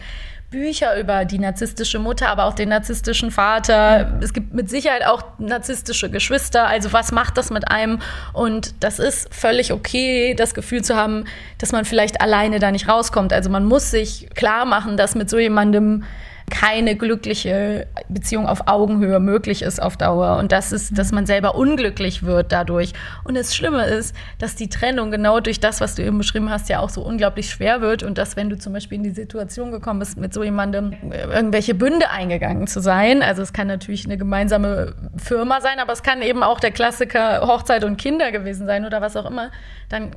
Bücher 0.51 0.99
über 0.99 1.25
die 1.25 1.37
narzisstische 1.37 1.99
Mutter, 1.99 2.29
aber 2.29 2.45
auch 2.45 2.55
den 2.55 2.69
narzisstischen 2.69 3.29
Vater. 3.29 4.17
Es 4.19 4.33
gibt 4.33 4.51
mit 4.51 4.67
Sicherheit 4.67 5.05
auch 5.05 5.23
narzisstische 5.37 6.09
Geschwister. 6.09 6.65
Also 6.65 6.91
was 6.91 7.11
macht 7.11 7.37
das 7.37 7.51
mit 7.51 7.69
einem? 7.69 7.99
Und 8.33 8.73
das 8.83 8.97
ist 8.97 9.31
völlig 9.31 9.71
okay, 9.71 10.33
das 10.33 10.55
Gefühl 10.55 10.83
zu 10.83 10.95
haben, 10.95 11.25
dass 11.59 11.71
man 11.71 11.85
vielleicht 11.85 12.19
alleine 12.19 12.57
da 12.57 12.71
nicht 12.71 12.87
rauskommt. 12.87 13.31
Also 13.31 13.51
man 13.51 13.63
muss 13.65 13.91
sich 13.91 14.27
klar 14.33 14.65
machen, 14.65 14.97
dass 14.97 15.13
mit 15.13 15.29
so 15.29 15.37
jemandem 15.37 16.03
keine 16.49 16.95
glückliche 16.95 17.87
Beziehung 18.09 18.47
auf 18.47 18.67
Augenhöhe 18.67 19.19
möglich 19.19 19.61
ist 19.61 19.81
auf 19.81 19.97
Dauer. 19.97 20.37
Und 20.37 20.51
das 20.51 20.71
ist, 20.71 20.97
dass 20.97 21.11
man 21.11 21.25
selber 21.25 21.55
unglücklich 21.55 22.23
wird 22.23 22.51
dadurch. 22.51 22.93
Und 23.23 23.35
das 23.35 23.55
Schlimme 23.55 23.85
ist, 23.85 24.15
dass 24.37 24.55
die 24.55 24.69
Trennung 24.69 25.11
genau 25.11 25.39
durch 25.39 25.59
das, 25.59 25.81
was 25.81 25.95
du 25.95 26.03
eben 26.03 26.17
beschrieben 26.17 26.49
hast, 26.49 26.69
ja 26.69 26.79
auch 26.79 26.89
so 26.89 27.01
unglaublich 27.01 27.49
schwer 27.49 27.81
wird. 27.81 28.03
Und 28.03 28.17
dass, 28.17 28.35
wenn 28.35 28.49
du 28.49 28.57
zum 28.57 28.73
Beispiel 28.73 28.97
in 28.97 29.03
die 29.03 29.11
Situation 29.11 29.71
gekommen 29.71 29.99
bist, 29.99 30.17
mit 30.17 30.33
so 30.33 30.43
jemandem 30.43 30.93
äh, 31.11 31.23
irgendwelche 31.23 31.75
Bünde 31.75 32.09
eingegangen 32.09 32.67
zu 32.67 32.81
sein, 32.81 33.21
also 33.21 33.41
es 33.41 33.53
kann 33.53 33.67
natürlich 33.67 34.05
eine 34.05 34.17
gemeinsame 34.17 34.95
Firma 35.17 35.61
sein, 35.61 35.79
aber 35.79 35.93
es 35.93 36.03
kann 36.03 36.21
eben 36.21 36.43
auch 36.43 36.59
der 36.59 36.71
Klassiker 36.71 37.41
Hochzeit 37.47 37.83
und 37.83 37.97
Kinder 37.97 38.31
gewesen 38.31 38.65
sein 38.65 38.85
oder 38.85 39.01
was 39.01 39.15
auch 39.15 39.25
immer, 39.25 39.51
dann 39.89 40.11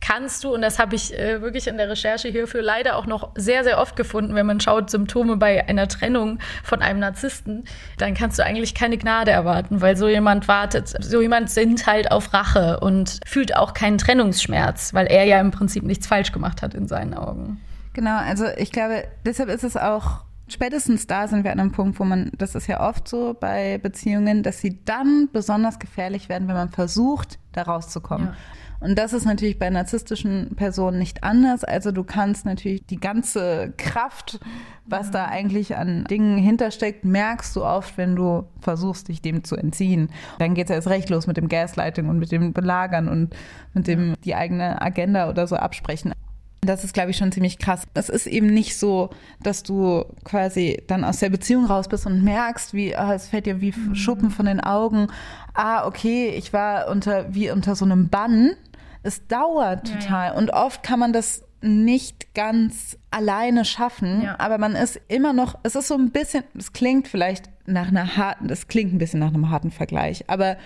kannst 0.00 0.44
du, 0.44 0.54
und 0.54 0.62
das 0.62 0.78
habe 0.78 0.94
ich 0.94 1.16
äh, 1.18 1.42
wirklich 1.42 1.66
in 1.66 1.76
der 1.76 1.88
Recherche 1.88 2.28
hierfür 2.28 2.62
leider 2.62 2.96
auch 2.96 3.06
noch 3.06 3.32
sehr, 3.34 3.64
sehr 3.64 3.78
oft 3.78 3.96
gefunden, 3.96 4.34
wenn 4.34 4.46
man 4.46 4.60
schaut 4.60 4.90
Symptome 4.90 5.36
bei 5.36 5.68
einer 5.68 5.88
Trennung 5.88 6.38
von 6.62 6.82
einem 6.82 7.00
Narzissten, 7.00 7.64
dann 7.98 8.14
kannst 8.14 8.38
du 8.38 8.44
eigentlich 8.44 8.74
keine 8.74 8.98
Gnade 8.98 9.30
erwarten, 9.30 9.80
weil 9.80 9.96
so 9.96 10.08
jemand 10.08 10.48
wartet, 10.48 10.94
so 11.00 11.20
jemand 11.20 11.50
sinnt 11.50 11.86
halt 11.86 12.10
auf 12.10 12.32
Rache 12.32 12.80
und 12.80 13.20
fühlt 13.26 13.56
auch 13.56 13.74
keinen 13.74 13.98
Trennungsschmerz, 13.98 14.94
weil 14.94 15.06
er 15.06 15.24
ja 15.24 15.40
im 15.40 15.50
Prinzip 15.50 15.82
nichts 15.82 16.06
falsch 16.06 16.32
gemacht 16.32 16.62
hat 16.62 16.74
in 16.74 16.86
seinen 16.86 17.14
Augen. 17.14 17.60
Genau, 17.92 18.16
also 18.16 18.44
ich 18.56 18.70
glaube, 18.70 19.04
deshalb 19.24 19.48
ist 19.48 19.64
es 19.64 19.76
auch 19.76 20.24
spätestens 20.48 21.06
da 21.06 21.28
sind 21.28 21.44
wir 21.44 21.52
an 21.52 21.60
einem 21.60 21.72
Punkt, 21.72 21.98
wo 22.00 22.04
man, 22.04 22.30
das 22.36 22.54
ist 22.54 22.66
ja 22.66 22.80
oft 22.80 23.06
so 23.08 23.36
bei 23.38 23.78
Beziehungen, 23.78 24.42
dass 24.42 24.60
sie 24.60 24.82
dann 24.84 25.28
besonders 25.32 25.78
gefährlich 25.78 26.28
werden, 26.28 26.48
wenn 26.48 26.54
man 26.54 26.70
versucht, 26.70 27.38
da 27.52 27.62
rauszukommen. 27.62 28.28
Ja. 28.28 28.34
Und 28.80 28.96
das 28.96 29.12
ist 29.12 29.24
natürlich 29.24 29.58
bei 29.58 29.70
narzisstischen 29.70 30.54
Personen 30.54 30.98
nicht 30.98 31.24
anders. 31.24 31.64
Also 31.64 31.90
du 31.90 32.04
kannst 32.04 32.44
natürlich 32.44 32.86
die 32.86 33.00
ganze 33.00 33.72
Kraft, 33.76 34.38
was 34.86 35.10
da 35.10 35.26
eigentlich 35.26 35.76
an 35.76 36.04
Dingen 36.04 36.38
hintersteckt, 36.38 37.04
merkst 37.04 37.56
du 37.56 37.64
oft, 37.64 37.98
wenn 37.98 38.14
du 38.14 38.44
versuchst, 38.60 39.08
dich 39.08 39.20
dem 39.20 39.42
zu 39.42 39.56
entziehen. 39.56 40.10
Dann 40.38 40.54
geht 40.54 40.70
es 40.70 40.76
erst 40.76 40.88
recht 40.88 41.10
los 41.10 41.26
mit 41.26 41.36
dem 41.36 41.48
Gaslighting 41.48 42.08
und 42.08 42.18
mit 42.18 42.30
dem 42.30 42.52
Belagern 42.52 43.08
und 43.08 43.34
mit 43.74 43.86
dem 43.86 44.14
die 44.24 44.34
eigene 44.34 44.80
Agenda 44.80 45.28
oder 45.28 45.46
so 45.46 45.56
absprechen. 45.56 46.12
Das 46.60 46.82
ist, 46.82 46.92
glaube 46.92 47.10
ich, 47.10 47.16
schon 47.16 47.30
ziemlich 47.30 47.58
krass. 47.58 47.84
Es 47.94 48.08
ist 48.08 48.26
eben 48.26 48.48
nicht 48.48 48.78
so, 48.78 49.10
dass 49.42 49.62
du 49.62 50.04
quasi 50.24 50.82
dann 50.88 51.04
aus 51.04 51.18
der 51.18 51.30
Beziehung 51.30 51.66
raus 51.66 51.88
bist 51.88 52.04
und 52.04 52.24
merkst, 52.24 52.74
wie, 52.74 52.96
ah, 52.96 53.14
es 53.14 53.28
fällt 53.28 53.46
dir 53.46 53.60
wie 53.60 53.72
Schuppen 53.94 54.30
von 54.30 54.46
den 54.46 54.60
Augen. 54.60 55.06
Ah, 55.54 55.86
okay, 55.86 56.30
ich 56.30 56.52
war 56.52 56.88
unter, 56.88 57.32
wie 57.32 57.50
unter 57.50 57.76
so 57.76 57.84
einem 57.84 58.08
Bann 58.08 58.56
es 59.02 59.26
dauert 59.26 59.92
total. 59.92 60.28
Ja. 60.28 60.34
Und 60.34 60.50
oft 60.50 60.82
kann 60.82 60.98
man 60.98 61.12
das 61.12 61.42
nicht 61.60 62.34
ganz 62.34 62.96
alleine 63.10 63.64
schaffen, 63.64 64.22
ja. 64.22 64.38
aber 64.38 64.58
man 64.58 64.76
ist 64.76 65.00
immer 65.08 65.32
noch, 65.32 65.58
es 65.64 65.74
ist 65.74 65.88
so 65.88 65.94
ein 65.94 66.10
bisschen, 66.10 66.44
es 66.56 66.72
klingt 66.72 67.08
vielleicht 67.08 67.50
nach 67.66 67.88
einer 67.88 68.16
harten, 68.16 68.48
es 68.48 68.68
klingt 68.68 68.94
ein 68.94 68.98
bisschen 68.98 69.20
nach 69.20 69.34
einem 69.34 69.50
harten 69.50 69.72
Vergleich, 69.72 70.24
aber 70.28 70.56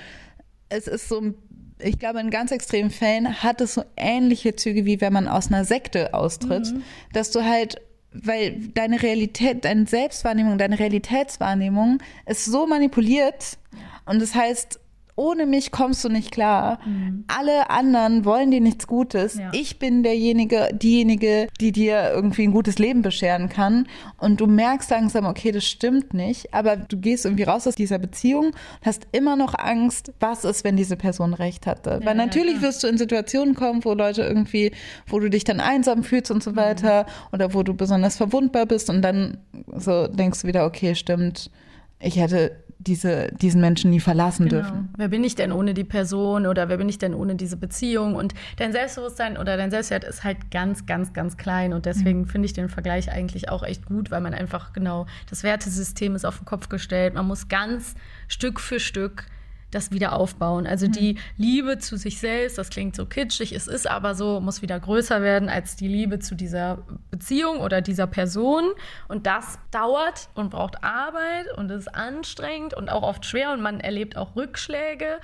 es 0.68 0.86
ist 0.88 1.08
so, 1.08 1.32
ich 1.78 1.98
glaube, 1.98 2.20
in 2.20 2.30
ganz 2.30 2.50
extremen 2.50 2.90
Fällen 2.90 3.42
hat 3.42 3.60
es 3.62 3.74
so 3.74 3.84
ähnliche 3.96 4.54
Züge, 4.54 4.84
wie 4.84 5.00
wenn 5.00 5.12
man 5.14 5.28
aus 5.28 5.48
einer 5.48 5.64
Sekte 5.64 6.12
austritt, 6.12 6.72
mhm. 6.72 6.82
dass 7.12 7.30
du 7.30 7.42
halt 7.42 7.80
weil 8.14 8.58
deine 8.74 9.02
Realität, 9.02 9.64
deine 9.64 9.86
Selbstwahrnehmung, 9.86 10.58
deine 10.58 10.78
Realitätswahrnehmung 10.78 11.98
ist 12.26 12.44
so 12.44 12.66
manipuliert 12.66 13.56
und 14.04 14.20
das 14.20 14.34
heißt, 14.34 14.80
ohne 15.22 15.46
mich 15.46 15.70
kommst 15.70 16.04
du 16.04 16.08
nicht 16.08 16.32
klar. 16.32 16.80
Mhm. 16.84 17.24
Alle 17.28 17.70
anderen 17.70 18.24
wollen 18.24 18.50
dir 18.50 18.60
nichts 18.60 18.88
Gutes. 18.88 19.36
Ja. 19.38 19.50
Ich 19.52 19.78
bin 19.78 20.02
derjenige, 20.02 20.70
diejenige, 20.72 21.46
die 21.60 21.70
dir 21.70 22.10
irgendwie 22.12 22.42
ein 22.42 22.50
gutes 22.50 22.80
Leben 22.80 23.02
bescheren 23.02 23.48
kann. 23.48 23.86
Und 24.18 24.40
du 24.40 24.48
merkst 24.48 24.90
langsam, 24.90 25.24
okay, 25.24 25.52
das 25.52 25.64
stimmt 25.64 26.12
nicht. 26.12 26.52
Aber 26.52 26.76
du 26.76 26.96
gehst 26.96 27.24
irgendwie 27.24 27.44
raus 27.44 27.68
aus 27.68 27.76
dieser 27.76 28.00
Beziehung 28.00 28.46
und 28.46 28.56
hast 28.82 29.06
immer 29.12 29.36
noch 29.36 29.54
Angst, 29.56 30.12
was 30.18 30.44
ist, 30.44 30.64
wenn 30.64 30.76
diese 30.76 30.96
Person 30.96 31.34
recht 31.34 31.68
hatte. 31.68 32.00
Ja, 32.00 32.06
Weil 32.06 32.16
natürlich 32.16 32.56
ja, 32.56 32.62
wirst 32.62 32.82
du 32.82 32.88
in 32.88 32.98
Situationen 32.98 33.54
kommen, 33.54 33.84
wo 33.84 33.94
Leute 33.94 34.22
irgendwie, 34.22 34.72
wo 35.06 35.20
du 35.20 35.30
dich 35.30 35.44
dann 35.44 35.60
einsam 35.60 36.02
fühlst 36.02 36.32
und 36.32 36.42
so 36.42 36.50
mhm. 36.50 36.56
weiter. 36.56 37.04
Mhm. 37.04 37.34
Oder 37.34 37.54
wo 37.54 37.62
du 37.62 37.74
besonders 37.74 38.16
verwundbar 38.16 38.66
bist 38.66 38.90
und 38.90 39.02
dann 39.02 39.38
so 39.76 40.08
denkst 40.08 40.42
du 40.42 40.48
wieder, 40.48 40.66
okay, 40.66 40.96
stimmt. 40.96 41.48
Ich 42.00 42.16
hätte 42.16 42.62
diese, 42.86 43.28
diesen 43.32 43.60
Menschen 43.60 43.90
nie 43.90 44.00
verlassen 44.00 44.48
genau. 44.48 44.62
dürfen. 44.62 44.88
Wer 44.96 45.08
bin 45.08 45.24
ich 45.24 45.34
denn 45.34 45.52
ohne 45.52 45.74
die 45.74 45.84
Person 45.84 46.46
oder 46.46 46.68
wer 46.68 46.76
bin 46.76 46.88
ich 46.88 46.98
denn 46.98 47.14
ohne 47.14 47.34
diese 47.34 47.56
Beziehung? 47.56 48.14
Und 48.14 48.34
dein 48.56 48.72
Selbstbewusstsein 48.72 49.36
oder 49.36 49.56
dein 49.56 49.70
Selbstwert 49.70 50.04
ist 50.04 50.24
halt 50.24 50.50
ganz, 50.50 50.86
ganz, 50.86 51.12
ganz 51.12 51.36
klein. 51.36 51.72
Und 51.72 51.86
deswegen 51.86 52.20
mhm. 52.20 52.26
finde 52.26 52.46
ich 52.46 52.52
den 52.52 52.68
Vergleich 52.68 53.10
eigentlich 53.10 53.48
auch 53.48 53.62
echt 53.62 53.86
gut, 53.86 54.10
weil 54.10 54.20
man 54.20 54.34
einfach 54.34 54.72
genau, 54.72 55.06
das 55.28 55.42
Wertesystem 55.42 56.14
ist 56.14 56.24
auf 56.24 56.38
den 56.38 56.44
Kopf 56.44 56.68
gestellt. 56.68 57.14
Man 57.14 57.26
muss 57.26 57.48
ganz 57.48 57.94
Stück 58.28 58.60
für 58.60 58.80
Stück 58.80 59.26
das 59.72 59.90
wieder 59.90 60.12
aufbauen. 60.12 60.66
Also 60.66 60.86
mhm. 60.86 60.92
die 60.92 61.18
Liebe 61.36 61.78
zu 61.78 61.96
sich 61.96 62.20
selbst, 62.20 62.58
das 62.58 62.70
klingt 62.70 62.94
so 62.94 63.06
kitschig, 63.06 63.52
es 63.52 63.66
ist 63.66 63.88
aber 63.88 64.14
so, 64.14 64.40
muss 64.40 64.62
wieder 64.62 64.78
größer 64.78 65.22
werden 65.22 65.48
als 65.48 65.74
die 65.74 65.88
Liebe 65.88 66.20
zu 66.20 66.34
dieser 66.36 66.78
Beziehung 67.10 67.60
oder 67.60 67.80
dieser 67.80 68.06
Person. 68.06 68.70
Und 69.08 69.26
das 69.26 69.58
dauert 69.70 70.28
und 70.34 70.50
braucht 70.50 70.84
Arbeit 70.84 71.46
und 71.56 71.70
ist 71.70 71.92
anstrengend 71.92 72.74
und 72.74 72.90
auch 72.90 73.02
oft 73.02 73.24
schwer 73.24 73.52
und 73.52 73.62
man 73.62 73.80
erlebt 73.80 74.16
auch 74.16 74.36
Rückschläge. 74.36 75.18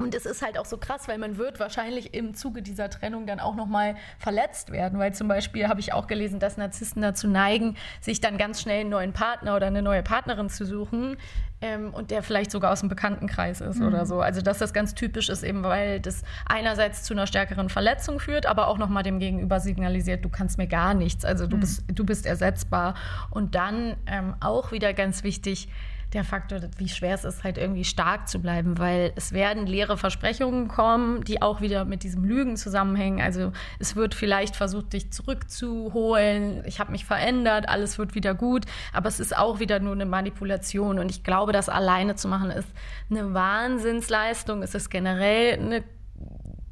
Und 0.00 0.14
es 0.14 0.24
ist 0.24 0.40
halt 0.40 0.58
auch 0.58 0.64
so 0.64 0.78
krass, 0.78 1.08
weil 1.08 1.18
man 1.18 1.36
wird 1.36 1.60
wahrscheinlich 1.60 2.14
im 2.14 2.34
Zuge 2.34 2.62
dieser 2.62 2.88
Trennung 2.88 3.26
dann 3.26 3.38
auch 3.38 3.54
nochmal 3.54 3.96
verletzt 4.18 4.72
werden. 4.72 4.98
Weil 4.98 5.12
zum 5.12 5.28
Beispiel 5.28 5.68
habe 5.68 5.80
ich 5.80 5.92
auch 5.92 6.06
gelesen, 6.06 6.40
dass 6.40 6.56
Narzissten 6.56 7.02
dazu 7.02 7.28
neigen, 7.28 7.76
sich 8.00 8.20
dann 8.20 8.38
ganz 8.38 8.62
schnell 8.62 8.80
einen 8.80 8.90
neuen 8.90 9.12
Partner 9.12 9.56
oder 9.56 9.66
eine 9.66 9.82
neue 9.82 10.02
Partnerin 10.02 10.48
zu 10.48 10.64
suchen. 10.64 11.18
Ähm, 11.60 11.92
und 11.92 12.10
der 12.10 12.22
vielleicht 12.22 12.50
sogar 12.50 12.72
aus 12.72 12.80
dem 12.80 12.88
Bekanntenkreis 12.88 13.60
ist 13.60 13.78
mhm. 13.78 13.88
oder 13.88 14.06
so. 14.06 14.22
Also 14.22 14.40
dass 14.40 14.56
das 14.56 14.72
ganz 14.72 14.94
typisch 14.94 15.28
ist, 15.28 15.42
eben 15.42 15.62
weil 15.62 16.00
das 16.00 16.22
einerseits 16.46 17.02
zu 17.02 17.12
einer 17.12 17.26
stärkeren 17.26 17.68
Verletzung 17.68 18.18
führt, 18.18 18.46
aber 18.46 18.68
auch 18.68 18.78
nochmal 18.78 19.02
dem 19.02 19.18
Gegenüber 19.18 19.60
signalisiert, 19.60 20.24
du 20.24 20.30
kannst 20.30 20.56
mir 20.56 20.66
gar 20.66 20.94
nichts. 20.94 21.26
Also 21.26 21.46
du, 21.46 21.56
mhm. 21.56 21.60
bist, 21.60 21.84
du 21.88 22.06
bist 22.06 22.24
ersetzbar. 22.24 22.94
Und 23.28 23.54
dann 23.54 23.96
ähm, 24.06 24.34
auch 24.40 24.72
wieder 24.72 24.94
ganz 24.94 25.22
wichtig, 25.24 25.68
der 26.12 26.24
Faktor, 26.24 26.60
wie 26.78 26.88
schwer 26.88 27.14
es 27.14 27.24
ist, 27.24 27.44
halt 27.44 27.56
irgendwie 27.56 27.84
stark 27.84 28.28
zu 28.28 28.40
bleiben, 28.40 28.78
weil 28.78 29.12
es 29.14 29.32
werden 29.32 29.66
leere 29.66 29.96
Versprechungen 29.96 30.66
kommen, 30.66 31.22
die 31.22 31.40
auch 31.40 31.60
wieder 31.60 31.84
mit 31.84 32.02
diesem 32.02 32.24
Lügen 32.24 32.56
zusammenhängen. 32.56 33.20
Also 33.20 33.52
es 33.78 33.94
wird 33.94 34.14
vielleicht 34.14 34.56
versucht, 34.56 34.92
dich 34.92 35.12
zurückzuholen. 35.12 36.64
Ich 36.66 36.80
habe 36.80 36.90
mich 36.90 37.04
verändert, 37.04 37.68
alles 37.68 37.98
wird 37.98 38.14
wieder 38.14 38.34
gut, 38.34 38.64
aber 38.92 39.08
es 39.08 39.20
ist 39.20 39.36
auch 39.36 39.60
wieder 39.60 39.78
nur 39.78 39.92
eine 39.92 40.06
Manipulation. 40.06 40.98
Und 40.98 41.10
ich 41.10 41.22
glaube, 41.22 41.52
das 41.52 41.68
alleine 41.68 42.16
zu 42.16 42.26
machen 42.26 42.50
ist 42.50 42.68
eine 43.08 43.32
Wahnsinnsleistung. 43.32 44.62
Es 44.62 44.74
ist 44.74 44.90
generell 44.90 45.60
eine 45.60 45.84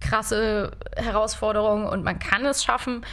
krasse 0.01 0.72
Herausforderung 0.97 1.86
und 1.86 2.03
man 2.03 2.18
kann 2.18 2.45
es 2.45 2.64
schaffen. 2.64 3.05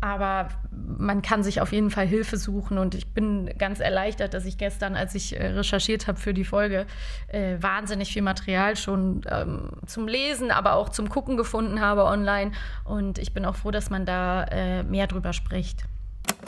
Aber 0.00 0.48
man 0.70 1.22
kann 1.22 1.42
sich 1.42 1.60
auf 1.60 1.72
jeden 1.72 1.90
Fall 1.90 2.06
Hilfe 2.06 2.36
suchen 2.36 2.78
und 2.78 2.94
ich 2.94 3.12
bin 3.14 3.50
ganz 3.58 3.80
erleichtert, 3.80 4.32
dass 4.32 4.44
ich 4.44 4.56
gestern, 4.56 4.94
als 4.94 5.14
ich 5.16 5.38
äh, 5.38 5.48
recherchiert 5.48 6.06
habe 6.06 6.18
für 6.18 6.32
die 6.32 6.44
Folge, 6.44 6.86
äh, 7.28 7.56
wahnsinnig 7.60 8.12
viel 8.12 8.22
Material 8.22 8.76
schon 8.76 9.22
ähm, 9.28 9.70
zum 9.86 10.06
Lesen, 10.06 10.52
aber 10.52 10.74
auch 10.74 10.90
zum 10.90 11.08
Gucken 11.08 11.36
gefunden 11.36 11.80
habe 11.80 12.04
online 12.04 12.52
und 12.84 13.18
ich 13.18 13.34
bin 13.34 13.44
auch 13.44 13.56
froh, 13.56 13.72
dass 13.72 13.90
man 13.90 14.06
da 14.06 14.44
äh, 14.44 14.84
mehr 14.84 15.08
drüber 15.08 15.32
spricht. 15.32 15.84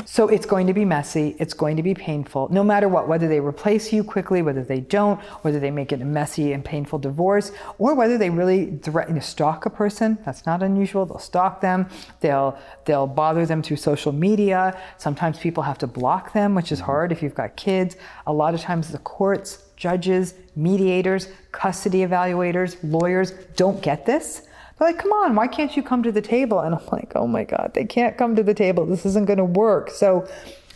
So 0.07 0.27
it's 0.27 0.45
going 0.45 0.67
to 0.67 0.75
be 0.75 0.85
messy, 0.85 1.37
it's 1.39 1.55
going 1.55 1.77
to 1.77 1.85
be 1.85 1.95
painful, 1.95 2.49
no 2.51 2.65
matter 2.65 2.89
what, 2.89 3.07
whether 3.07 3.29
they 3.29 3.39
replace 3.39 3.93
you 3.93 4.03
quickly, 4.03 4.43
whether 4.43 4.65
they 4.65 4.81
don't, 4.81 5.21
whether 5.43 5.61
they 5.61 5.71
make 5.71 5.93
it 5.93 6.03
a 6.03 6.05
messy 6.05 6.53
and 6.53 6.65
painful 6.65 6.99
divorce, 6.99 7.53
or 7.79 7.95
whether 7.95 8.19
they 8.19 8.29
really 8.29 8.77
threaten 8.79 9.15
to 9.15 9.21
stalk 9.21 9.67
a 9.67 9.71
person. 9.71 10.19
That's 10.25 10.47
not 10.47 10.65
unusual. 10.65 11.07
They'll 11.07 11.21
stalk 11.21 11.61
them, 11.61 11.89
they'll 12.21 12.59
they'll 12.87 13.07
bother 13.07 13.47
them 13.47 13.63
through 13.63 13.77
social 13.77 14.11
media. 14.11 14.77
Sometimes 14.99 15.39
people 15.39 15.63
have 15.63 15.79
to 15.79 15.87
block 15.87 16.33
them, 16.33 16.57
which 16.57 16.73
is 16.73 16.81
hard 16.81 17.13
if 17.13 17.23
you've 17.23 17.37
got 17.37 17.55
kids. 17.55 17.97
A 18.27 18.33
lot 18.33 18.53
of 18.53 18.61
times 18.61 18.91
the 18.91 18.99
courts, 18.99 19.65
judges, 19.77 20.35
mediators, 20.57 21.29
custody 21.53 21.99
evaluators, 21.99 22.77
lawyers 22.83 23.31
don't 23.55 23.81
get 23.81 24.07
this. 24.07 24.43
They're 24.81 24.89
like, 24.89 24.99
come 24.99 25.13
on, 25.13 25.35
why 25.35 25.47
can't 25.47 25.77
you 25.77 25.83
come 25.83 26.03
to 26.03 26.11
the 26.11 26.23
table? 26.23 26.61
And 26.61 26.75
I'm 26.75 26.81
like, 26.91 27.13
oh 27.15 27.27
my 27.27 27.45
God, 27.45 27.73
they 27.75 27.85
can't 27.85 28.17
come 28.17 28.35
to 28.37 28.43
the 28.43 28.55
table. 28.55 28.87
This 28.87 29.05
isn't 29.05 29.27
going 29.27 29.37
to 29.37 29.45
work. 29.45 29.91
So 29.91 30.27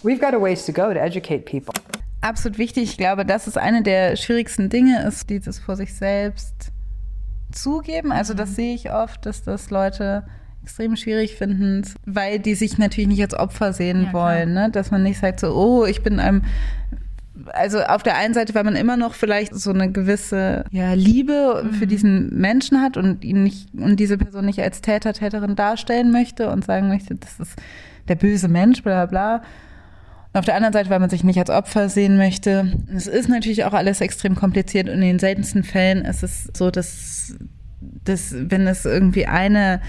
we've 0.03 0.21
got 0.21 0.35
a 0.35 0.39
ways 0.39 0.67
to 0.67 0.73
go 0.73 0.93
to 0.93 1.01
educate 1.01 1.47
people. 1.47 1.73
Absolut 2.21 2.59
wichtig. 2.59 2.85
Ich 2.85 2.99
glaube, 2.99 3.25
das 3.25 3.47
ist 3.47 3.57
eine 3.57 3.83
der 3.83 4.17
schwierigsten 4.17 4.69
Dinge, 4.69 5.07
ist 5.07 5.31
dieses 5.31 5.59
vor 5.59 5.77
sich 5.77 5.95
selbst 5.95 6.71
zugeben. 7.51 8.13
Also 8.13 8.35
das 8.35 8.55
sehe 8.55 8.75
ich 8.75 8.93
oft, 8.93 9.25
dass 9.25 9.43
das 9.43 9.71
Leute 9.71 10.25
extrem 10.63 10.97
schwierig 10.97 11.37
finden, 11.37 11.83
weil 12.07 12.39
die 12.39 12.55
sich 12.55 12.79
natürlich 12.79 13.09
nicht 13.09 13.23
als 13.23 13.35
Opfer 13.35 13.73
sehen 13.73 14.05
Ja, 14.05 14.13
wollen. 14.13 14.55
Ne? 14.55 14.71
Dass 14.71 14.91
man 14.91 15.03
nicht 15.03 15.19
sagt 15.19 15.41
so, 15.41 15.55
oh, 15.55 15.85
ich 15.87 16.03
bin 16.03 16.21
einem 16.21 16.43
also 17.53 17.83
auf 17.83 18.03
der 18.03 18.17
einen 18.17 18.35
Seite, 18.35 18.55
weil 18.55 18.65
man 18.65 18.77
immer 18.77 18.97
noch 18.97 19.15
vielleicht 19.15 19.55
so 19.55 19.71
eine 19.71 19.91
gewisse 19.91 20.65
ja, 20.71 20.93
Liebe 20.93 21.69
für 21.73 21.87
diesen 21.87 22.39
Menschen 22.39 22.81
hat 22.81 22.97
und 22.97 23.25
ihn 23.25 23.43
nicht 23.43 23.75
und 23.75 23.97
diese 23.99 24.19
Person 24.19 24.45
nicht 24.45 24.61
als 24.61 24.81
Täter, 24.81 25.13
Täterin 25.13 25.57
darstellen 25.57 26.13
möchte 26.13 26.51
und 26.51 26.65
sagen 26.65 26.89
möchte, 26.89 27.17
das 27.17 27.41
ist 27.41 27.59
der 28.09 28.15
böse 28.15 28.49
Mensch, 28.49 28.83
bla 28.83 29.07
bla. 29.07 29.43
Und 30.33 30.39
auf 30.39 30.45
der 30.45 30.55
anderen 30.55 30.73
Seite, 30.73 30.91
weil 30.91 31.01
man 31.01 31.11
sich 31.11 31.25
nicht 31.25 31.39
als 31.39 31.51
Opfer 31.51 31.89
sehen 31.89 32.17
möchte. 32.17 32.73
Es 32.95 33.07
ist 33.07 33.29
natürlich 33.29 33.65
auch 33.65 33.73
alles 33.73 34.01
extrem 34.01 34.35
kompliziert 34.37 34.89
und 34.89 34.95
in 34.95 35.01
den 35.01 35.19
seltensten 35.19 35.65
Fällen 35.65 36.05
ist 36.05 36.23
es 36.23 36.51
so, 36.55 36.71
dass, 36.71 37.35
dass 38.05 38.35
wenn 38.37 38.67
es 38.67 38.85
irgendwie 38.85 39.27
eine 39.27 39.81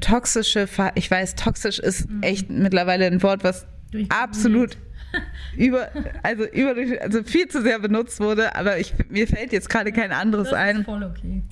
toxische, 0.00 0.68
ich 0.94 1.10
weiß, 1.10 1.34
toxisch 1.34 1.78
ist 1.78 2.08
echt 2.20 2.50
mittlerweile 2.50 3.06
ein 3.06 3.22
Wort, 3.22 3.42
was 3.44 3.66
absolut 4.08 4.76
über, 5.56 5.88
also 6.22 6.44
über, 6.44 6.74
also 7.00 7.22
viel 7.22 7.48
zu 7.48 7.62
sehr 7.62 7.78
benutzt 7.78 8.20
wurde, 8.20 8.54
aber 8.54 8.78
ich, 8.78 8.94
mir 9.08 9.26
fällt 9.26 9.52
jetzt 9.52 9.68
gerade 9.68 9.92
kein 9.92 10.12
anderes 10.12 10.52
ein. 10.52 10.84
voll 10.84 11.02
okay. 11.02 11.42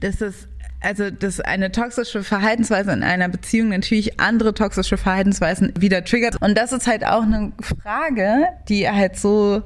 dass 0.00 0.20
es 0.20 0.48
also 0.80 1.10
dass 1.10 1.40
eine 1.40 1.72
toxische 1.72 2.22
Verhaltensweise 2.22 2.92
in 2.92 3.02
einer 3.02 3.28
Beziehung 3.28 3.70
natürlich 3.70 4.20
andere 4.20 4.54
toxische 4.54 4.96
Verhaltensweisen 4.96 5.72
wieder 5.76 6.04
triggert. 6.04 6.40
Und 6.40 6.56
das 6.56 6.72
ist 6.72 6.86
halt 6.86 7.04
auch 7.04 7.22
eine 7.22 7.52
Frage, 7.60 8.46
die 8.68 8.88
halt 8.88 9.16
so 9.16 9.62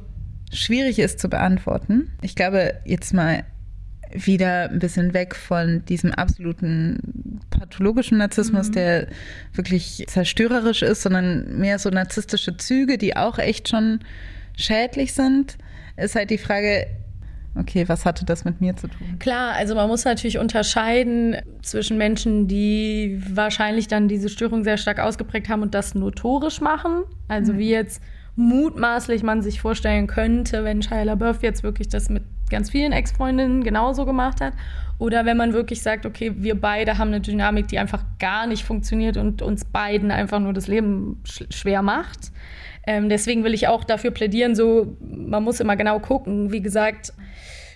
schwierig 0.52 0.98
ist 0.98 1.18
zu 1.18 1.28
beantworten. 1.28 2.10
Ich 2.22 2.34
glaube, 2.34 2.80
jetzt 2.84 3.12
mal 3.12 3.44
wieder 4.14 4.70
ein 4.70 4.78
bisschen 4.78 5.14
weg 5.14 5.34
von 5.34 5.84
diesem 5.86 6.12
absoluten 6.12 7.40
pathologischen 7.50 8.18
Narzissmus, 8.18 8.70
der 8.70 9.08
wirklich 9.52 10.04
zerstörerisch 10.08 10.82
ist, 10.82 11.02
sondern 11.02 11.58
mehr 11.58 11.78
so 11.78 11.90
narzisstische 11.90 12.56
Züge, 12.56 12.98
die 12.98 13.16
auch 13.16 13.38
echt 13.38 13.68
schon 13.68 14.00
schädlich 14.56 15.12
sind, 15.12 15.56
ist 15.96 16.14
halt 16.14 16.30
die 16.30 16.38
Frage, 16.38 16.86
okay, 17.54 17.88
was 17.88 18.04
hatte 18.04 18.24
das 18.24 18.44
mit 18.44 18.60
mir 18.60 18.76
zu 18.76 18.88
tun? 18.88 19.18
Klar, 19.18 19.52
also 19.54 19.74
man 19.74 19.88
muss 19.88 20.04
natürlich 20.04 20.38
unterscheiden 20.38 21.36
zwischen 21.62 21.98
Menschen, 21.98 22.48
die 22.48 23.22
wahrscheinlich 23.30 23.88
dann 23.88 24.08
diese 24.08 24.28
Störung 24.28 24.64
sehr 24.64 24.78
stark 24.78 24.98
ausgeprägt 24.98 25.48
haben 25.48 25.62
und 25.62 25.74
das 25.74 25.94
notorisch 25.94 26.60
machen. 26.60 27.02
Also 27.28 27.58
wie 27.58 27.70
jetzt 27.70 28.02
mutmaßlich 28.36 29.22
man 29.22 29.42
sich 29.42 29.60
vorstellen 29.60 30.06
könnte, 30.06 30.64
wenn 30.64 30.82
Shia 30.82 31.02
LaBeouf 31.02 31.42
jetzt 31.42 31.62
wirklich 31.62 31.88
das 31.88 32.08
mit 32.08 32.22
ganz 32.48 32.70
vielen 32.70 32.92
Ex-Freundinnen 32.92 33.62
genauso 33.62 34.06
gemacht 34.06 34.40
hat. 34.40 34.54
Oder 34.98 35.24
wenn 35.24 35.36
man 35.36 35.52
wirklich 35.52 35.82
sagt, 35.82 36.06
okay, 36.06 36.32
wir 36.36 36.60
beide 36.60 36.98
haben 36.98 37.08
eine 37.08 37.20
Dynamik, 37.20 37.68
die 37.68 37.78
einfach 37.78 38.04
gar 38.18 38.46
nicht 38.46 38.64
funktioniert 38.64 39.16
und 39.16 39.42
uns 39.42 39.64
beiden 39.64 40.10
einfach 40.10 40.38
nur 40.38 40.52
das 40.52 40.68
Leben 40.68 41.20
sch 41.24 41.44
schwer 41.50 41.82
macht. 41.82 42.30
Ähm, 42.86 43.08
deswegen 43.08 43.44
will 43.44 43.54
ich 43.54 43.68
auch 43.68 43.84
dafür 43.84 44.10
plädieren, 44.10 44.54
so, 44.54 44.96
man 45.00 45.42
muss 45.42 45.60
immer 45.60 45.76
genau 45.76 45.98
gucken. 45.98 46.52
Wie 46.52 46.62
gesagt, 46.62 47.12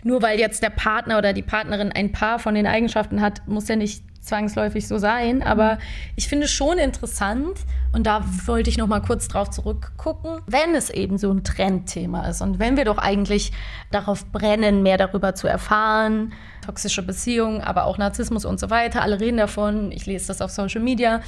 nur 0.05 0.23
weil 0.23 0.39
jetzt 0.39 0.63
der 0.63 0.71
Partner 0.71 1.19
oder 1.19 1.33
die 1.33 1.43
Partnerin 1.43 1.91
ein 1.93 2.13
paar 2.13 2.39
von 2.39 2.55
den 2.55 2.67
Eigenschaften 2.67 3.21
hat, 3.21 3.47
muss 3.47 3.69
ja 3.69 3.77
nicht 3.77 4.03
zwangsläufig 4.27 4.87
so 4.87 4.99
sein. 4.99 5.43
Aber 5.43 5.79
ich 6.17 6.29
finde 6.29 6.45
es 6.45 6.53
schon 6.53 6.79
interessant, 6.79 7.59
und 7.97 8.07
da 8.07 8.23
wollte 8.45 8.69
ich 8.69 8.77
noch 8.77 8.89
mal 8.89 9.01
kurz 9.01 9.27
drauf 9.27 9.49
zurückgucken, 9.49 10.43
wenn 10.47 10.75
es 10.75 10.91
eben 10.91 11.17
so 11.17 11.33
ein 11.33 11.45
Trendthema 11.45 12.29
ist 12.29 12.43
und 12.43 12.59
wenn 12.59 12.77
wir 12.77 12.85
doch 12.85 12.99
eigentlich 12.99 13.53
darauf 13.91 14.27
brennen, 14.33 14.83
mehr 14.83 14.99
darüber 14.99 15.35
zu 15.35 15.47
erfahren, 15.47 16.35
toxische 16.65 17.03
Beziehungen, 17.03 17.63
aber 17.63 17.85
auch 17.87 17.97
Narzissmus 17.97 18.45
und 18.45 18.61
so 18.61 18.69
weiter, 18.69 19.01
alle 19.01 19.19
reden 19.19 19.39
davon, 19.39 19.93
ich 19.93 20.05
lese 20.05 20.27
das 20.27 20.43
auf 20.43 20.51
Social 20.51 20.83
Media. 20.83 21.23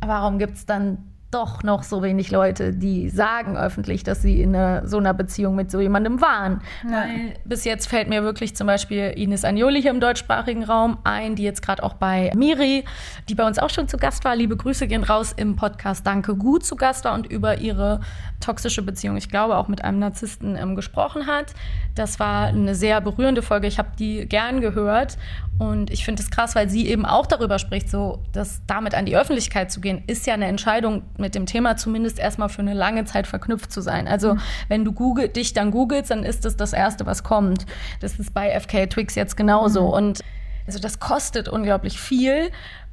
Warum 0.00 0.38
gibt 0.38 0.58
es 0.58 0.64
dann 0.64 0.98
doch 1.30 1.62
noch 1.62 1.84
so 1.84 2.02
wenig 2.02 2.30
Leute, 2.30 2.72
die 2.72 3.08
sagen 3.08 3.56
öffentlich, 3.56 4.02
dass 4.02 4.20
sie 4.20 4.42
in 4.42 4.54
einer, 4.54 4.88
so 4.88 4.98
einer 4.98 5.14
Beziehung 5.14 5.54
mit 5.54 5.70
so 5.70 5.80
jemandem 5.80 6.20
waren. 6.20 6.60
Weil 6.82 7.34
bis 7.44 7.64
jetzt 7.64 7.86
fällt 7.86 8.08
mir 8.08 8.24
wirklich 8.24 8.56
zum 8.56 8.66
Beispiel 8.66 9.12
Ines 9.16 9.44
Agnoli 9.44 9.80
hier 9.80 9.92
im 9.92 10.00
deutschsprachigen 10.00 10.64
Raum 10.64 10.98
ein, 11.04 11.36
die 11.36 11.44
jetzt 11.44 11.62
gerade 11.62 11.84
auch 11.84 11.94
bei 11.94 12.32
Miri, 12.34 12.84
die 13.28 13.36
bei 13.36 13.46
uns 13.46 13.60
auch 13.60 13.70
schon 13.70 13.86
zu 13.86 13.96
Gast 13.96 14.24
war, 14.24 14.34
liebe 14.34 14.56
Grüße 14.56 14.88
gehen 14.88 15.04
raus 15.04 15.32
im 15.36 15.54
Podcast 15.54 16.04
Danke 16.06 16.34
Gut 16.34 16.64
zu 16.64 16.74
Gast 16.74 17.04
war 17.04 17.14
und 17.14 17.26
über 17.26 17.58
ihre 17.58 18.00
toxische 18.40 18.82
Beziehung, 18.82 19.16
ich 19.16 19.28
glaube 19.28 19.56
auch 19.56 19.68
mit 19.68 19.84
einem 19.84 19.98
Narzissten 20.00 20.56
ähm, 20.56 20.74
gesprochen 20.74 21.26
hat. 21.26 21.54
Das 21.94 22.18
war 22.18 22.46
eine 22.46 22.74
sehr 22.74 23.00
berührende 23.00 23.42
Folge. 23.42 23.66
Ich 23.66 23.78
habe 23.78 23.90
die 23.98 24.26
gern 24.26 24.60
gehört 24.60 25.18
und 25.58 25.90
ich 25.90 26.04
finde 26.06 26.22
es 26.22 26.30
krass, 26.30 26.54
weil 26.54 26.70
sie 26.70 26.88
eben 26.88 27.04
auch 27.04 27.26
darüber 27.26 27.58
spricht, 27.58 27.90
so 27.90 28.22
dass 28.32 28.62
damit 28.66 28.94
an 28.94 29.04
die 29.04 29.16
Öffentlichkeit 29.16 29.70
zu 29.70 29.80
gehen, 29.80 30.02
ist 30.06 30.26
ja 30.26 30.34
eine 30.34 30.46
Entscheidung, 30.46 31.02
mit 31.20 31.34
dem 31.34 31.46
Thema 31.46 31.76
zumindest 31.76 32.18
erstmal 32.18 32.48
für 32.48 32.62
eine 32.62 32.74
lange 32.74 33.04
Zeit 33.04 33.26
verknüpft 33.26 33.72
zu 33.72 33.80
sein. 33.80 34.08
Also 34.08 34.36
wenn 34.68 34.84
du 34.84 34.92
Google, 34.92 35.28
dich 35.28 35.52
dann 35.52 35.70
googelst, 35.70 36.10
dann 36.10 36.24
ist 36.24 36.44
das 36.44 36.56
das 36.56 36.72
Erste, 36.72 37.06
was 37.06 37.22
kommt. 37.22 37.66
Das 38.00 38.18
ist 38.18 38.34
bei 38.34 38.58
FK 38.58 38.86
Twix 38.86 39.14
jetzt 39.14 39.36
genauso. 39.36 39.94
Und 39.94 40.20
also 40.66 40.78
das 40.78 41.00
kostet 41.00 41.48
unglaublich 41.48 42.00
viel. 42.00 42.50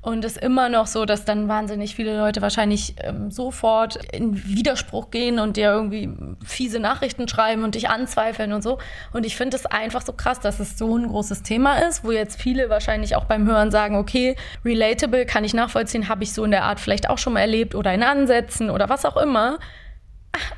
Und 0.07 0.23
es 0.23 0.37
ist 0.37 0.41
immer 0.41 0.69
noch 0.69 0.87
so, 0.87 1.03
dass 1.03 1.25
dann 1.25 1.49
wahnsinnig 1.49 1.93
viele 1.93 2.17
Leute 2.17 2.41
wahrscheinlich 2.41 2.95
ähm, 3.01 3.29
sofort 3.29 3.97
in 4.13 4.41
Widerspruch 4.47 5.11
gehen 5.11 5.37
und 5.37 5.57
dir 5.57 5.69
irgendwie 5.69 6.09
fiese 6.45 6.79
Nachrichten 6.79 7.27
schreiben 7.27 7.65
und 7.65 7.75
dich 7.75 7.89
anzweifeln 7.89 8.53
und 8.53 8.61
so. 8.61 8.77
Und 9.11 9.25
ich 9.25 9.35
finde 9.35 9.57
es 9.57 9.65
einfach 9.65 10.01
so 10.01 10.13
krass, 10.13 10.39
dass 10.39 10.61
es 10.61 10.77
so 10.77 10.97
ein 10.97 11.09
großes 11.09 11.43
Thema 11.43 11.79
ist, 11.79 12.05
wo 12.05 12.13
jetzt 12.13 12.41
viele 12.41 12.69
wahrscheinlich 12.69 13.17
auch 13.17 13.25
beim 13.25 13.45
Hören 13.45 13.69
sagen, 13.69 13.97
okay, 13.97 14.37
relatable 14.63 15.25
kann 15.25 15.43
ich 15.43 15.53
nachvollziehen, 15.53 16.07
habe 16.07 16.23
ich 16.23 16.31
so 16.31 16.45
in 16.45 16.51
der 16.51 16.63
Art 16.63 16.79
vielleicht 16.79 17.09
auch 17.09 17.17
schon 17.17 17.33
mal 17.33 17.41
erlebt 17.41 17.75
oder 17.75 17.93
in 17.93 18.01
Ansätzen 18.01 18.69
oder 18.69 18.87
was 18.87 19.03
auch 19.03 19.17
immer. 19.17 19.59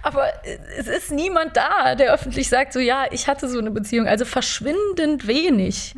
Aber 0.04 0.28
es 0.78 0.86
ist 0.86 1.12
niemand 1.12 1.58
da, 1.58 1.96
der 1.96 2.14
öffentlich 2.14 2.50
sagt, 2.50 2.72
so 2.72 2.80
ja, 2.80 3.06
ich 3.10 3.28
hatte 3.28 3.50
so 3.50 3.58
eine 3.58 3.72
Beziehung. 3.72 4.08
Also 4.08 4.26
verschwindend 4.26 5.26
wenig. 5.26 5.96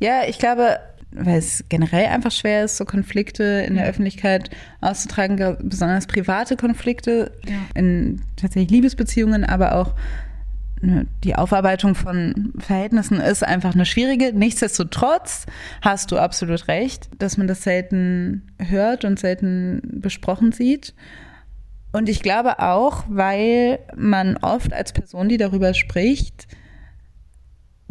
Ja, 0.00 0.24
ich 0.26 0.38
glaube, 0.38 0.80
weil 1.14 1.38
es 1.38 1.64
generell 1.68 2.06
einfach 2.06 2.30
schwer 2.32 2.64
ist, 2.64 2.76
so 2.76 2.84
Konflikte 2.84 3.44
in 3.66 3.74
der 3.74 3.86
Öffentlichkeit 3.86 4.50
auszutragen, 4.80 5.36
ge- 5.36 5.56
besonders 5.62 6.06
private 6.06 6.56
Konflikte 6.56 7.32
in 7.74 8.20
tatsächlich 8.36 8.70
Liebesbeziehungen, 8.70 9.44
aber 9.44 9.74
auch 9.74 9.94
ne, 10.80 11.06
die 11.24 11.34
Aufarbeitung 11.34 11.94
von 11.94 12.52
Verhältnissen 12.58 13.20
ist 13.20 13.44
einfach 13.44 13.74
eine 13.74 13.86
schwierige. 13.86 14.32
Nichtsdestotrotz 14.32 15.46
hast 15.80 16.10
du 16.10 16.18
absolut 16.18 16.68
recht, 16.68 17.08
dass 17.18 17.36
man 17.36 17.46
das 17.46 17.62
selten 17.62 18.52
hört 18.58 19.04
und 19.04 19.18
selten 19.18 19.80
besprochen 20.00 20.52
sieht. 20.52 20.94
Und 21.92 22.08
ich 22.08 22.22
glaube 22.22 22.58
auch, 22.58 23.04
weil 23.08 23.78
man 23.94 24.38
oft 24.38 24.72
als 24.72 24.92
Person, 24.92 25.28
die 25.28 25.36
darüber 25.36 25.74
spricht, 25.74 26.48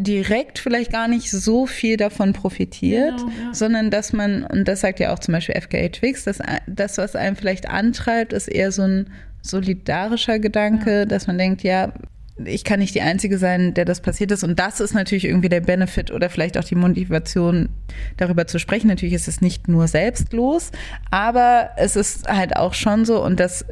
direkt 0.04 0.60
vielleicht 0.60 0.92
gar 0.92 1.08
nicht 1.08 1.30
so 1.30 1.66
viel 1.66 1.98
davon 1.98 2.34
profitiert, 2.34 3.20
sondern 3.52 3.90
dass 3.90 4.14
man, 4.14 4.44
und 4.44 4.68
das 4.68 4.82
sagt 4.82 5.00
ja 5.00 5.14
auch 5.14 5.20
zum 5.20 5.34
Beispiel 5.34 5.60
FKA 5.60 5.90
Twix, 5.90 6.24
dass 6.24 6.40
das, 6.68 6.98
was 6.98 7.16
einem 7.16 7.36
vielleicht 7.36 7.70
antreibt, 7.70 8.34
ist 8.34 8.48
eher 8.48 8.72
so 8.72 8.84
ein 8.84 9.10
solidarischer 9.42 10.40
Gedanke, 10.40 11.08
dass 11.08 11.28
man 11.28 11.38
denkt, 11.38 11.64
ja, 11.64 11.94
ich 12.46 12.64
kann 12.64 12.80
nicht 12.80 12.96
die 12.96 13.02
Einzige 13.02 13.38
sein, 13.38 13.74
der 13.74 13.86
das 13.86 14.02
passiert 14.02 14.32
ist. 14.32 14.44
Und 14.44 14.58
das 14.60 14.80
ist 14.80 14.94
natürlich 14.94 15.26
irgendwie 15.26 15.50
der 15.50 15.62
Benefit 15.62 16.12
oder 16.12 16.30
vielleicht 16.30 16.58
auch 16.58 16.64
die 16.64 16.76
Motivation, 16.76 17.70
darüber 18.18 18.48
zu 18.48 18.60
sprechen. 18.60 18.88
Natürlich 18.88 19.14
ist 19.14 19.28
es 19.28 19.42
nicht 19.42 19.68
nur 19.68 19.88
selbstlos, 19.88 20.72
aber 21.12 21.72
es 21.78 21.96
ist 21.96 22.28
halt 22.28 22.56
auch 22.56 22.74
schon 22.74 23.06
so, 23.06 23.24
und 23.24 23.40
das 23.40 23.66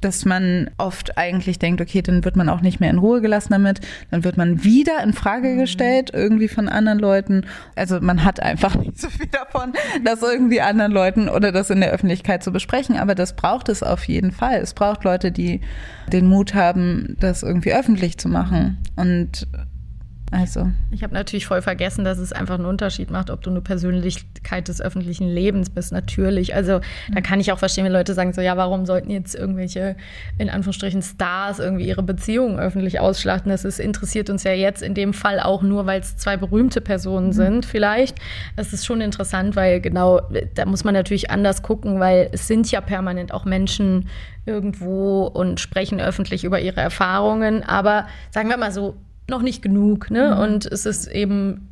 dass 0.00 0.24
man 0.24 0.70
oft 0.78 1.18
eigentlich 1.18 1.58
denkt, 1.58 1.80
okay, 1.80 2.02
dann 2.02 2.24
wird 2.24 2.36
man 2.36 2.48
auch 2.48 2.60
nicht 2.60 2.80
mehr 2.80 2.90
in 2.90 2.98
Ruhe 2.98 3.20
gelassen 3.20 3.52
damit, 3.52 3.80
dann 4.10 4.24
wird 4.24 4.36
man 4.36 4.64
wieder 4.64 5.02
in 5.02 5.12
Frage 5.12 5.56
gestellt, 5.56 6.10
irgendwie 6.12 6.48
von 6.48 6.68
anderen 6.68 6.98
Leuten. 6.98 7.46
Also 7.76 8.00
man 8.00 8.24
hat 8.24 8.40
einfach 8.40 8.74
nicht 8.76 9.00
so 9.00 9.08
viel 9.08 9.26
davon, 9.26 9.72
das 10.04 10.22
irgendwie 10.22 10.60
anderen 10.60 10.92
Leuten 10.92 11.28
oder 11.28 11.52
das 11.52 11.70
in 11.70 11.80
der 11.80 11.90
Öffentlichkeit 11.90 12.42
zu 12.42 12.52
besprechen, 12.52 12.96
aber 12.96 13.14
das 13.14 13.36
braucht 13.36 13.68
es 13.68 13.82
auf 13.82 14.04
jeden 14.04 14.32
Fall. 14.32 14.60
Es 14.60 14.74
braucht 14.74 15.04
Leute, 15.04 15.32
die 15.32 15.60
den 16.12 16.26
Mut 16.26 16.54
haben, 16.54 17.16
das 17.20 17.42
irgendwie 17.42 17.72
öffentlich 17.72 18.18
zu 18.18 18.28
machen. 18.28 18.78
Und 18.96 19.46
also. 20.32 20.70
Ich 20.92 21.02
habe 21.02 21.12
natürlich 21.12 21.44
voll 21.46 21.60
vergessen, 21.60 22.04
dass 22.04 22.18
es 22.18 22.32
einfach 22.32 22.54
einen 22.54 22.66
Unterschied 22.66 23.10
macht, 23.10 23.30
ob 23.30 23.42
du 23.42 23.50
eine 23.50 23.60
Persönlichkeit 23.60 24.68
des 24.68 24.80
öffentlichen 24.80 25.28
Lebens 25.28 25.70
bist. 25.70 25.90
Natürlich. 25.90 26.54
Also 26.54 26.80
da 27.12 27.20
kann 27.20 27.40
ich 27.40 27.50
auch 27.50 27.58
verstehen, 27.58 27.84
wenn 27.84 27.92
Leute 27.92 28.14
sagen 28.14 28.32
so, 28.32 28.40
ja, 28.40 28.56
warum 28.56 28.86
sollten 28.86 29.10
jetzt 29.10 29.34
irgendwelche 29.34 29.96
in 30.38 30.48
Anführungsstrichen 30.48 31.02
Stars 31.02 31.58
irgendwie 31.58 31.88
ihre 31.88 32.04
Beziehungen 32.04 32.60
öffentlich 32.60 33.00
ausschlachten? 33.00 33.50
Das 33.50 33.64
ist, 33.64 33.80
interessiert 33.80 34.30
uns 34.30 34.44
ja 34.44 34.52
jetzt 34.52 34.82
in 34.82 34.94
dem 34.94 35.14
Fall 35.14 35.40
auch 35.40 35.62
nur, 35.62 35.86
weil 35.86 36.00
es 36.00 36.16
zwei 36.16 36.36
berühmte 36.36 36.80
Personen 36.80 37.32
sind. 37.32 37.66
Vielleicht. 37.66 38.16
Es 38.54 38.72
ist 38.72 38.86
schon 38.86 39.00
interessant, 39.00 39.56
weil 39.56 39.80
genau 39.80 40.20
da 40.54 40.64
muss 40.64 40.84
man 40.84 40.94
natürlich 40.94 41.30
anders 41.30 41.62
gucken, 41.62 41.98
weil 41.98 42.28
es 42.30 42.46
sind 42.46 42.70
ja 42.70 42.80
permanent 42.80 43.34
auch 43.34 43.44
Menschen 43.44 44.08
irgendwo 44.46 45.24
und 45.24 45.58
sprechen 45.58 46.00
öffentlich 46.00 46.44
über 46.44 46.60
ihre 46.60 46.80
Erfahrungen. 46.80 47.64
Aber 47.64 48.06
sagen 48.30 48.48
wir 48.48 48.56
mal 48.56 48.72
so, 48.72 48.94
noch 49.30 49.42
nicht 49.42 49.62
genug. 49.62 50.10
Ne? 50.10 50.34
Mhm. 50.34 50.42
Und 50.42 50.66
es 50.66 50.84
ist 50.84 51.06
eben, 51.06 51.68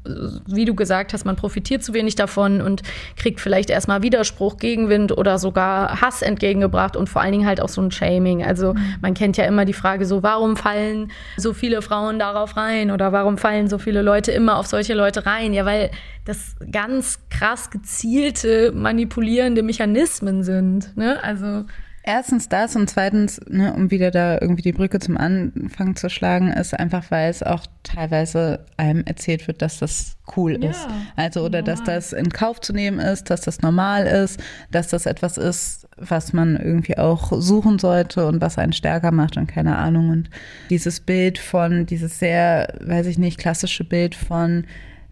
wie 0.47 0.65
du 0.65 0.75
gesagt 0.75 1.13
hast, 1.13 1.25
man 1.25 1.37
profitiert 1.37 1.83
zu 1.83 1.93
wenig 1.93 2.15
davon 2.15 2.61
und 2.61 2.83
kriegt 3.17 3.41
vielleicht 3.41 3.71
erstmal 3.71 4.03
Widerspruch, 4.03 4.57
Gegenwind 4.57 5.17
oder 5.17 5.39
sogar 5.39 6.01
Hass 6.01 6.23
entgegengebracht 6.23 6.97
und 6.97 7.09
vor 7.09 7.23
allen 7.23 7.33
Dingen 7.33 7.47
halt 7.47 7.61
auch 7.61 7.69
so 7.69 7.83
ein 7.83 7.91
Shaming. 7.91 8.43
Also 8.43 8.75
mhm. 8.75 8.95
man 9.03 9.15
kennt 9.15 9.37
ja 9.37 9.45
immer 9.45 9.65
die 9.65 9.73
Frage 9.73 10.07
so, 10.07 10.23
warum 10.23 10.57
fallen 10.57 11.11
so 11.37 11.53
viele 11.53 11.83
Frauen 11.83 12.19
darauf 12.19 12.57
rein 12.57 12.91
oder 12.91 13.13
warum 13.13 13.37
fallen 13.37 13.69
so 13.69 13.79
viele 13.79 14.03
Leute 14.03 14.33
immer 14.33 14.57
auf 14.57 14.67
solche 14.67 14.95
Leute 14.95 15.27
rein? 15.27 15.53
Ja, 15.53 15.67
weil 15.67 15.91
das 16.25 16.57
ganz 16.71 17.21
krass 17.31 17.71
gezielte, 17.71 18.73
manipulierende 18.73 19.63
Mechanismen 19.63 20.43
sind. 20.43 20.97
Ne? 20.97 21.23
Also 21.23 21.65
Erstens 22.03 22.49
das 22.49 22.75
und 22.75 22.89
zweitens, 22.89 23.41
ne, 23.49 23.75
um 23.75 23.91
wieder 23.91 24.11
da 24.11 24.39
irgendwie 24.41 24.63
die 24.63 24.73
Brücke 24.73 24.99
zum 24.99 25.19
Anfang 25.19 25.95
zu 25.95 26.09
schlagen, 26.09 26.51
ist 26.51 26.73
einfach, 26.73 27.11
weil 27.11 27.29
es 27.29 27.43
auch 27.43 27.67
teilweise 27.83 28.65
einem 28.77 29.05
erzählt 29.05 29.47
wird, 29.47 29.61
dass 29.61 29.79
das 29.79 30.17
cool 30.37 30.59
ja, 30.63 30.71
ist. 30.71 30.87
Also 31.17 31.41
oder 31.41 31.61
normal. 31.61 31.77
dass 31.77 31.85
das 31.85 32.13
in 32.13 32.31
Kauf 32.31 32.61
zu 32.61 32.73
nehmen 32.73 32.99
ist, 32.99 33.31
dass 33.31 33.43
das 33.43 33.61
normal 33.61 34.07
ist, 34.07 34.41
dass 34.71 34.89
das 34.89 35.07
etwas 35.07 35.37
ist, 35.37 35.87
was 35.97 36.33
man 36.33 36.57
irgendwie 36.57 36.97
auch 36.97 37.33
suchen 37.41 37.79
sollte 37.79 38.27
und 38.27 38.41
was 38.41 38.59
einen 38.59 38.73
stärker 38.73 39.11
macht 39.11 39.37
und 39.37 39.47
keine 39.47 39.77
Ahnung. 39.77 40.11
Und 40.11 40.31
dieses 40.71 41.01
Bild 41.01 41.39
von, 41.39 41.85
dieses 41.85 42.19
sehr, 42.19 42.75
weiß 42.81 43.07
ich 43.07 43.19
nicht, 43.19 43.39
klassische 43.39 43.85
Bild 43.85 44.15
von 44.15 44.65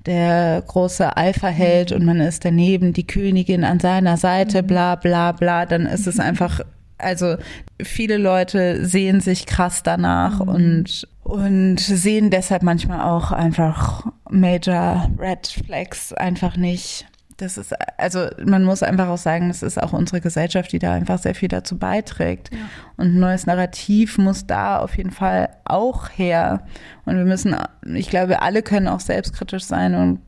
der 0.06 0.62
große 0.66 1.16
Alpha-Held 1.16 1.90
mhm. 1.90 1.96
und 1.96 2.06
man 2.06 2.20
ist 2.20 2.44
daneben 2.44 2.92
die 2.92 3.06
Königin 3.06 3.64
an 3.64 3.80
seiner 3.80 4.16
Seite, 4.16 4.62
mhm. 4.62 4.66
bla 4.66 4.94
bla 4.94 5.32
bla, 5.32 5.66
dann 5.66 5.86
ist 5.86 6.06
es 6.06 6.20
einfach 6.20 6.60
also 6.98 7.36
viele 7.82 8.16
Leute 8.16 8.84
sehen 8.84 9.20
sich 9.20 9.46
krass 9.46 9.82
danach 9.82 10.40
mhm. 10.40 10.48
und, 10.48 11.08
und 11.22 11.80
sehen 11.80 12.30
deshalb 12.30 12.62
manchmal 12.62 13.00
auch 13.00 13.32
einfach 13.32 14.06
Major 14.30 15.10
Red 15.18 15.46
Flags 15.66 16.12
einfach 16.12 16.56
nicht. 16.56 17.06
Das 17.38 17.58
ist, 17.58 17.74
also 17.98 18.28
man 18.42 18.64
muss 18.64 18.82
einfach 18.82 19.08
auch 19.08 19.18
sagen, 19.18 19.50
es 19.50 19.62
ist 19.62 19.82
auch 19.82 19.92
unsere 19.92 20.22
Gesellschaft, 20.22 20.72
die 20.72 20.78
da 20.78 20.94
einfach 20.94 21.18
sehr 21.18 21.34
viel 21.34 21.50
dazu 21.50 21.78
beiträgt. 21.78 22.48
Ja. 22.50 22.58
Und 22.96 23.08
ein 23.08 23.20
neues 23.20 23.44
Narrativ 23.44 24.16
muss 24.16 24.46
da 24.46 24.78
auf 24.78 24.96
jeden 24.96 25.10
Fall 25.10 25.50
auch 25.66 26.08
her. 26.08 26.64
Und 27.04 27.18
wir 27.18 27.26
müssen, 27.26 27.54
ich 27.94 28.08
glaube, 28.08 28.40
alle 28.40 28.62
können 28.62 28.88
auch 28.88 29.00
selbstkritisch 29.00 29.64
sein 29.64 29.94
und 29.94 30.20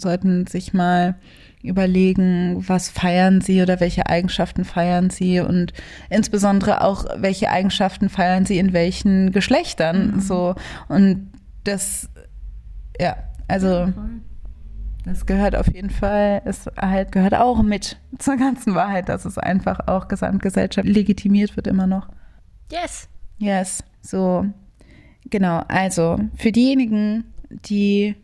sollten 0.00 0.46
sich 0.46 0.72
mal 0.72 1.16
überlegen, 1.64 2.62
was 2.68 2.90
feiern 2.90 3.40
sie 3.40 3.62
oder 3.62 3.80
welche 3.80 4.06
Eigenschaften 4.06 4.64
feiern 4.64 5.10
sie 5.10 5.40
und 5.40 5.72
insbesondere 6.10 6.82
auch, 6.82 7.06
welche 7.16 7.50
Eigenschaften 7.50 8.08
feiern 8.08 8.44
sie 8.44 8.58
in 8.58 8.72
welchen 8.72 9.32
Geschlechtern. 9.32 10.16
Mhm. 10.16 10.20
So. 10.20 10.54
Und 10.88 11.32
das, 11.64 12.10
ja, 13.00 13.16
also. 13.48 13.92
Das 15.06 15.26
gehört 15.26 15.54
auf 15.54 15.66
jeden 15.70 15.90
Fall, 15.90 16.40
es 16.46 16.64
halt 16.80 17.12
gehört 17.12 17.34
auch 17.34 17.62
mit 17.62 17.98
zur 18.18 18.36
ganzen 18.38 18.74
Wahrheit, 18.74 19.10
dass 19.10 19.26
es 19.26 19.36
einfach 19.36 19.86
auch 19.86 20.08
Gesamtgesellschaft 20.08 20.88
legitimiert 20.88 21.56
wird 21.56 21.66
immer 21.66 21.86
noch. 21.86 22.08
Yes. 22.72 23.06
Yes. 23.36 23.84
So, 24.00 24.46
genau. 25.28 25.62
Also, 25.68 26.18
für 26.36 26.52
diejenigen, 26.52 27.24
die 27.50 28.16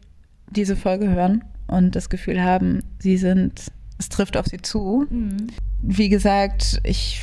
diese 0.50 0.74
Folge 0.74 1.10
hören 1.10 1.44
und 1.70 1.96
das 1.96 2.10
Gefühl 2.10 2.42
haben, 2.42 2.82
sie 2.98 3.16
sind, 3.16 3.70
es 3.98 4.08
trifft 4.08 4.36
auf 4.36 4.46
sie 4.46 4.60
zu. 4.60 5.06
Mhm. 5.08 5.48
Wie 5.82 6.08
gesagt, 6.08 6.80
ich, 6.84 7.20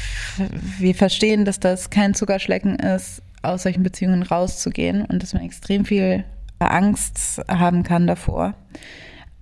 wir 0.79 0.95
verstehen, 0.95 1.45
dass 1.45 1.59
das 1.59 1.89
kein 1.89 2.13
Zuckerschlecken 2.13 2.77
ist, 2.77 3.21
aus 3.43 3.63
solchen 3.63 3.83
Beziehungen 3.83 4.23
rauszugehen 4.23 5.05
und 5.05 5.21
dass 5.21 5.33
man 5.33 5.43
extrem 5.43 5.85
viel 5.85 6.23
Angst 6.59 7.41
haben 7.47 7.83
kann 7.83 8.07
davor. 8.07 8.55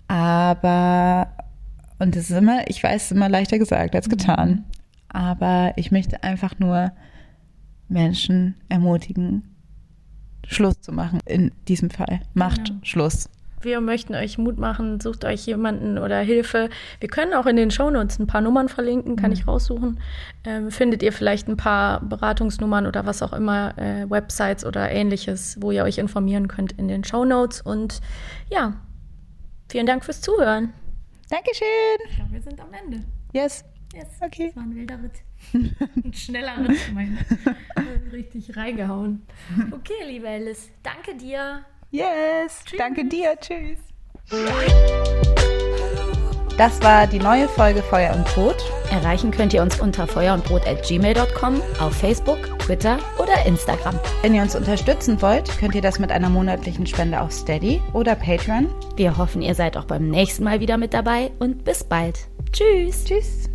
Aber, 0.07 1.31
und 1.99 2.15
das 2.15 2.29
ist 2.29 2.37
immer, 2.37 2.67
ich 2.67 2.83
weiß, 2.83 2.95
es 2.95 3.11
ist 3.11 3.15
immer 3.15 3.29
leichter 3.29 3.57
gesagt 3.57 3.95
als 3.95 4.09
getan. 4.09 4.49
Mhm. 4.49 4.63
Aber 5.09 5.73
ich 5.77 5.91
möchte 5.91 6.23
einfach 6.23 6.59
nur 6.59 6.91
Menschen 7.87 8.55
ermutigen, 8.67 9.55
Schluss 10.47 10.79
zu 10.81 10.91
machen 10.91 11.19
in 11.25 11.51
diesem 11.67 11.89
Fall. 11.89 12.21
Macht 12.33 12.65
genau. 12.65 12.79
Schluss. 12.83 13.29
Wir 13.66 13.82
möchten 13.82 14.13
euch 14.13 14.38
Mut 14.38 14.59
machen, 14.59 14.99
sucht 14.99 15.26
euch 15.26 15.47
jemanden 15.47 15.97
oder 15.97 16.20
Hilfe. 16.20 16.70
Wir 16.99 17.09
können 17.09 17.34
auch 17.34 17.47
in 17.47 17.55
den 17.55 17.72
Shownotes 17.72 18.20
ein 18.20 18.28
paar 18.28 18.41
Nummern 18.41 18.70
verlinken, 18.70 19.16
kann 19.16 19.32
mhm. 19.32 19.34
ich 19.34 19.47
raussuchen. 19.47 19.99
Ähm, 20.43 20.70
findet 20.70 21.01
ihr 21.01 21.11
vielleicht 21.11 21.47
ein 21.47 21.57
paar 21.57 21.99
Beratungsnummern 22.01 22.86
oder 22.86 23.07
was 23.07 23.24
auch 23.24 23.34
immer, 23.34 23.76
äh, 23.80 24.07
Websites 24.07 24.63
oder 24.63 24.91
ähnliches, 24.91 25.57
wo 25.59 25.72
ihr 25.72 25.84
euch 25.84 25.97
informieren 25.97 26.47
könnt 26.47 26.74
in 26.74 26.88
den 26.88 27.03
Shownotes. 27.03 27.61
Und 27.61 28.01
ja, 28.51 28.76
vielen 29.68 29.88
Dank 29.88 30.05
fürs 30.05 30.22
Zuhören. 30.22 30.72
Dankeschön. 31.32 31.66
Ich 32.07 32.18
glaube, 32.18 32.34
wir 32.34 32.41
sind 32.43 32.61
am 32.61 32.72
Ende. 32.72 33.03
Yes. 33.34 33.66
Yes. 33.95 34.07
Okay. 34.22 34.47
Das 34.47 34.57
war 34.57 34.63
ein 34.63 34.76
wilder 34.76 34.99
Ritt. 35.01 35.24
ein 36.05 36.13
schneller 36.13 36.70
Ritt. 36.70 36.78
Mein, 36.93 37.18
richtig 38.11 38.55
reingehauen. 38.55 39.24
Okay, 39.72 40.05
liebe 40.05 40.30
Alice, 40.30 40.70
danke 40.84 41.16
dir. 41.16 41.66
Yes, 41.95 42.63
Tschüss. 42.65 42.77
danke 42.77 43.05
dir. 43.05 43.37
Tschüss. 43.39 43.79
Das 46.57 46.81
war 46.81 47.05
die 47.05 47.19
neue 47.19 47.49
Folge 47.49 47.83
Feuer 47.83 48.15
und 48.15 48.25
Brot. 48.33 48.55
Erreichen 48.89 49.31
könnt 49.31 49.53
ihr 49.53 49.61
uns 49.61 49.79
unter 49.81 50.07
feuerundbrot.gmail.com, 50.07 51.61
auf 51.79 51.93
Facebook, 51.93 52.57
Twitter 52.59 52.97
oder 53.17 53.45
Instagram. 53.45 53.99
Wenn 54.21 54.33
ihr 54.33 54.41
uns 54.41 54.55
unterstützen 54.55 55.21
wollt, 55.21 55.49
könnt 55.59 55.75
ihr 55.75 55.81
das 55.81 55.99
mit 55.99 56.11
einer 56.11 56.29
monatlichen 56.29 56.85
Spende 56.85 57.19
auf 57.19 57.33
Steady 57.33 57.81
oder 57.93 58.15
Patreon. 58.15 58.69
Wir 58.95 59.17
hoffen, 59.17 59.41
ihr 59.41 59.53
seid 59.53 59.75
auch 59.75 59.85
beim 59.85 60.09
nächsten 60.09 60.45
Mal 60.45 60.61
wieder 60.61 60.77
mit 60.77 60.93
dabei 60.93 61.31
und 61.39 61.65
bis 61.65 61.83
bald. 61.83 62.27
Tschüss. 62.53 63.03
Tschüss. 63.03 63.54